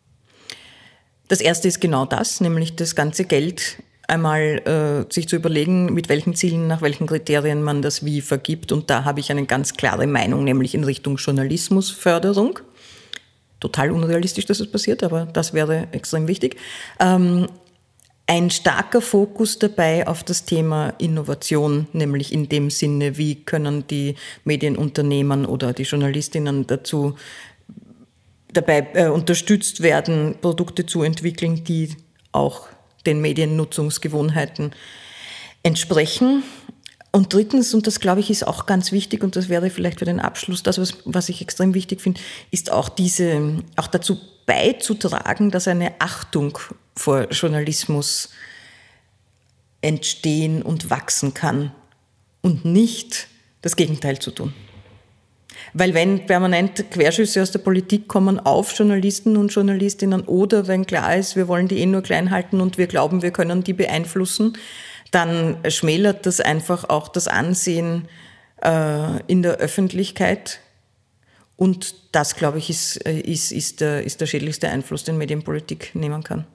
Das 1.29 1.41
erste 1.41 1.69
ist 1.69 1.81
genau 1.81 2.07
das, 2.07 2.41
nämlich 2.41 2.77
das 2.77 2.95
ganze 2.95 3.25
Geld 3.25 3.83
einmal 4.09 5.07
äh, 5.09 5.13
sich 5.13 5.29
zu 5.29 5.37
überlegen, 5.37 5.95
mit 5.95 6.09
welchen 6.09 6.35
Zielen, 6.35 6.67
nach 6.67 6.83
welchen 6.83 7.07
Kriterien 7.07 7.63
man 7.63 7.83
das 7.83 8.05
wie 8.05 8.21
vergibt. 8.21 8.73
Und 8.73 8.91
da 8.91 9.05
habe 9.05 9.21
ich 9.21 9.31
eine 9.31 9.47
ganz 9.47 9.75
klare 9.75 10.07
Meinung, 10.07 10.45
nämlich 10.45 10.75
in 10.75 10.85
Richtung 10.85 11.17
Journalismusförderung. 11.17 12.59
Total 13.61 13.91
unrealistisch, 13.91 14.47
dass 14.47 14.61
es 14.61 14.71
passiert, 14.71 15.03
aber 15.03 15.27
das 15.27 15.53
wäre 15.53 15.89
extrem 15.93 16.27
wichtig. 16.27 16.57
Ähm, 16.99 17.47
ein 18.27 18.49
starker 18.51 19.01
Fokus 19.01 19.59
dabei 19.59 20.07
auf 20.07 20.23
das 20.23 20.45
Thema 20.45 20.95
Innovation, 20.99 21.89
nämlich 21.93 22.33
in 22.33 22.49
dem 22.49 22.71
Sinne, 22.71 23.19
wie 23.19 23.35
können 23.45 23.87
die 23.89 24.15
Medienunternehmen 24.45 25.47
oder 25.47 25.73
die 25.73 25.83
Journalistinnen 25.83 26.67
dazu 26.67 27.17
dabei 28.53 28.87
äh, 28.95 29.09
unterstützt 29.09 29.83
werden, 29.83 30.37
Produkte 30.41 30.87
zu 30.87 31.03
entwickeln, 31.03 31.65
die 31.65 31.97
auch 32.33 32.69
den 33.05 33.21
Mediennutzungsgewohnheiten 33.21 34.73
entsprechen. 35.63 36.43
Und 37.13 37.33
drittens, 37.35 37.75
und 37.75 37.87
das 37.87 37.99
glaube 37.99 38.21
ich 38.21 38.31
ist 38.31 38.47
auch 38.47 38.67
ganz 38.67 38.93
wichtig, 38.93 39.25
und 39.25 39.35
das 39.35 39.49
wäre 39.49 39.71
vielleicht 39.71 39.99
für 39.99 40.05
den 40.05 40.21
Abschluss 40.21 40.63
das, 40.63 40.79
was, 40.79 40.95
was 41.05 41.29
ich 41.29 41.43
extrem 41.43 41.75
wichtig 41.75 42.01
finde, 42.01 42.21
ist 42.51 42.71
auch 42.71 42.89
diese, 42.89 43.59
auch 43.77 43.89
dazu 43.89 44.19
beizutragen, 44.47 45.51
dass 45.51 45.67
eine 45.67 45.93
Achtung 46.01 46.59
vor 46.95 47.29
Journalismus 47.31 48.31
entstehen 49.81 50.63
und 50.63 50.91
wachsen 50.91 51.35
kann 51.35 51.73
und 52.43 52.65
nicht 52.65 53.29
das 53.63 53.77
Gegenteil 53.77 54.19
zu 54.19 54.31
tun. 54.31 54.53
Weil 55.73 55.95
wenn 55.95 56.27
permanent 56.27 56.91
Querschüsse 56.91 57.43
aus 57.43 57.51
der 57.51 57.59
Politik 57.59 58.09
kommen 58.09 58.41
auf 58.41 58.77
Journalisten 58.77 59.37
und 59.37 59.53
Journalistinnen 59.53 60.23
oder 60.23 60.67
wenn 60.67 60.87
klar 60.87 61.17
ist, 61.17 61.37
wir 61.37 61.49
wollen 61.49 61.69
die 61.69 61.79
eh 61.79 61.87
nur 61.87 62.03
klein 62.03 62.31
halten 62.31 62.61
und 62.61 62.79
wir 62.79 62.87
glauben, 62.87 63.23
wir 63.23 63.31
können 63.31 63.63
die 63.63 63.73
beeinflussen, 63.73 64.57
dann 65.11 65.59
schmälert 65.69 66.27
das 66.27 66.41
einfach 66.41 66.89
auch 66.89 67.09
das 67.09 67.29
Ansehen 67.29 68.09
äh, 68.63 69.23
in 69.27 69.43
der 69.43 69.57
Öffentlichkeit. 69.57 70.61
Und 71.57 71.95
das, 72.13 72.37
glaube 72.37 72.59
ich, 72.59 72.71
ist, 72.71 73.05
äh, 73.07 73.21
ist, 73.21 73.53
ist, 73.53 73.81
der, 73.81 74.05
ist 74.05 74.21
der 74.21 74.27
schädlichste 74.27 74.69
Einfluss, 74.69 75.05
den 75.05 75.19
Medienpolitik 75.19 75.95
nehmen 75.95 76.23
kann. 76.23 76.47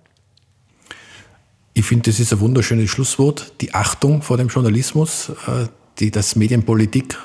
Ich 1.73 1.85
finde, 1.85 2.09
das 2.09 2.19
ist 2.19 2.31
ein 2.31 2.39
wunderschönes 2.39 2.89
Schlusswort. 2.89 3.51
Die 3.61 3.73
Achtung 3.73 4.21
vor 4.21 4.37
dem 4.37 4.47
Journalismus, 4.47 5.29
äh, 5.47 5.67
die 5.99 6.09
das 6.09 6.35
Medienpolitik 6.35 7.17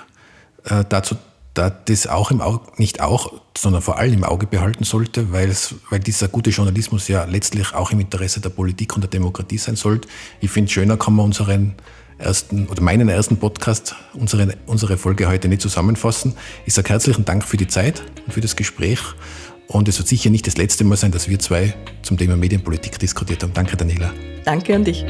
äh, 0.65 0.85
dazu 0.89 1.17
da 1.55 1.71
das 1.71 2.07
auch 2.07 2.31
im 2.31 2.41
Auge, 2.41 2.61
nicht 2.77 3.01
auch, 3.01 3.33
sondern 3.57 3.83
vor 3.83 3.99
allem 3.99 4.15
im 4.15 4.25
Auge 4.25 4.47
behalten 4.47 4.85
sollte, 4.85 5.33
weil, 5.33 5.49
es, 5.49 5.75
weil 5.91 6.01
dieser 6.01 6.29
gute 6.29 6.51
Journalismus 6.51 7.09
ja 7.09 7.25
letztlich 7.25 7.75
auch 7.75 7.91
im 7.91 8.01
Interesse 8.01 8.41
der 8.41 8.51
Politik 8.51 8.95
und 8.95 9.03
der 9.03 9.11
Demokratie 9.11 9.59
sein 9.59 9.77
sollte. 9.77 10.09
Ich 10.41 10.51
finde, 10.51 10.71
schöner 10.71 10.97
kann 10.97 11.15
man 11.15 11.27
unseren 11.27 11.75
ersten 12.19 12.67
oder 12.69 12.83
meinen 12.83 13.09
ersten 13.09 13.37
Podcast, 13.39 13.97
unsere, 14.15 14.55
unsere 14.67 14.97
Folge 14.97 15.27
heute 15.27 15.49
nicht 15.49 15.63
zusammenfassen. 15.63 16.35
Ich 16.67 16.75
sage 16.75 16.91
herzlichen 16.91 17.25
Dank 17.25 17.45
für 17.45 17.57
die 17.57 17.67
Zeit 17.67 18.03
und 18.27 18.33
für 18.33 18.41
das 18.41 18.57
Gespräch. 18.57 19.01
Und 19.67 19.89
es 19.89 19.99
wird 19.99 20.09
sicher 20.09 20.31
nicht 20.31 20.47
das 20.47 20.57
letzte 20.57 20.85
Mal 20.85 20.97
sein, 20.97 21.13
dass 21.13 21.29
wir 21.29 21.39
zwei 21.39 21.75
zum 22.03 22.19
Thema 22.19 22.37
Medienpolitik 22.37 22.99
diskutiert 22.99 23.43
haben. 23.43 23.55
Danke, 23.55 23.77
Daniela. 23.77 24.13
Danke 24.45 24.75
an 24.75 24.85
dich. 24.85 25.05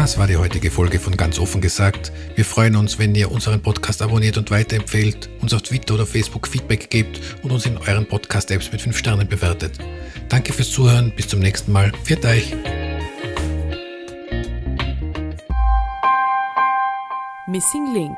Das 0.00 0.16
war 0.16 0.26
die 0.26 0.38
heutige 0.38 0.70
Folge 0.70 0.98
von 0.98 1.14
Ganz 1.14 1.38
offen 1.38 1.60
gesagt. 1.60 2.10
Wir 2.34 2.46
freuen 2.46 2.74
uns, 2.74 2.98
wenn 2.98 3.14
ihr 3.14 3.30
unseren 3.30 3.60
Podcast 3.60 4.00
abonniert 4.00 4.38
und 4.38 4.50
weiterempfehlt, 4.50 5.28
uns 5.42 5.52
auf 5.52 5.60
Twitter 5.60 5.92
oder 5.92 6.06
Facebook 6.06 6.48
Feedback 6.48 6.88
gebt 6.88 7.20
und 7.42 7.52
uns 7.52 7.66
in 7.66 7.76
euren 7.76 8.08
Podcast-Apps 8.08 8.72
mit 8.72 8.80
5 8.80 8.96
Sternen 8.96 9.28
bewertet. 9.28 9.72
Danke 10.30 10.54
fürs 10.54 10.70
Zuhören, 10.70 11.12
bis 11.14 11.28
zum 11.28 11.40
nächsten 11.40 11.70
Mal. 11.70 11.92
Viert 12.02 12.24
euch! 12.24 12.56
Missing 17.46 17.92
Link 17.92 18.16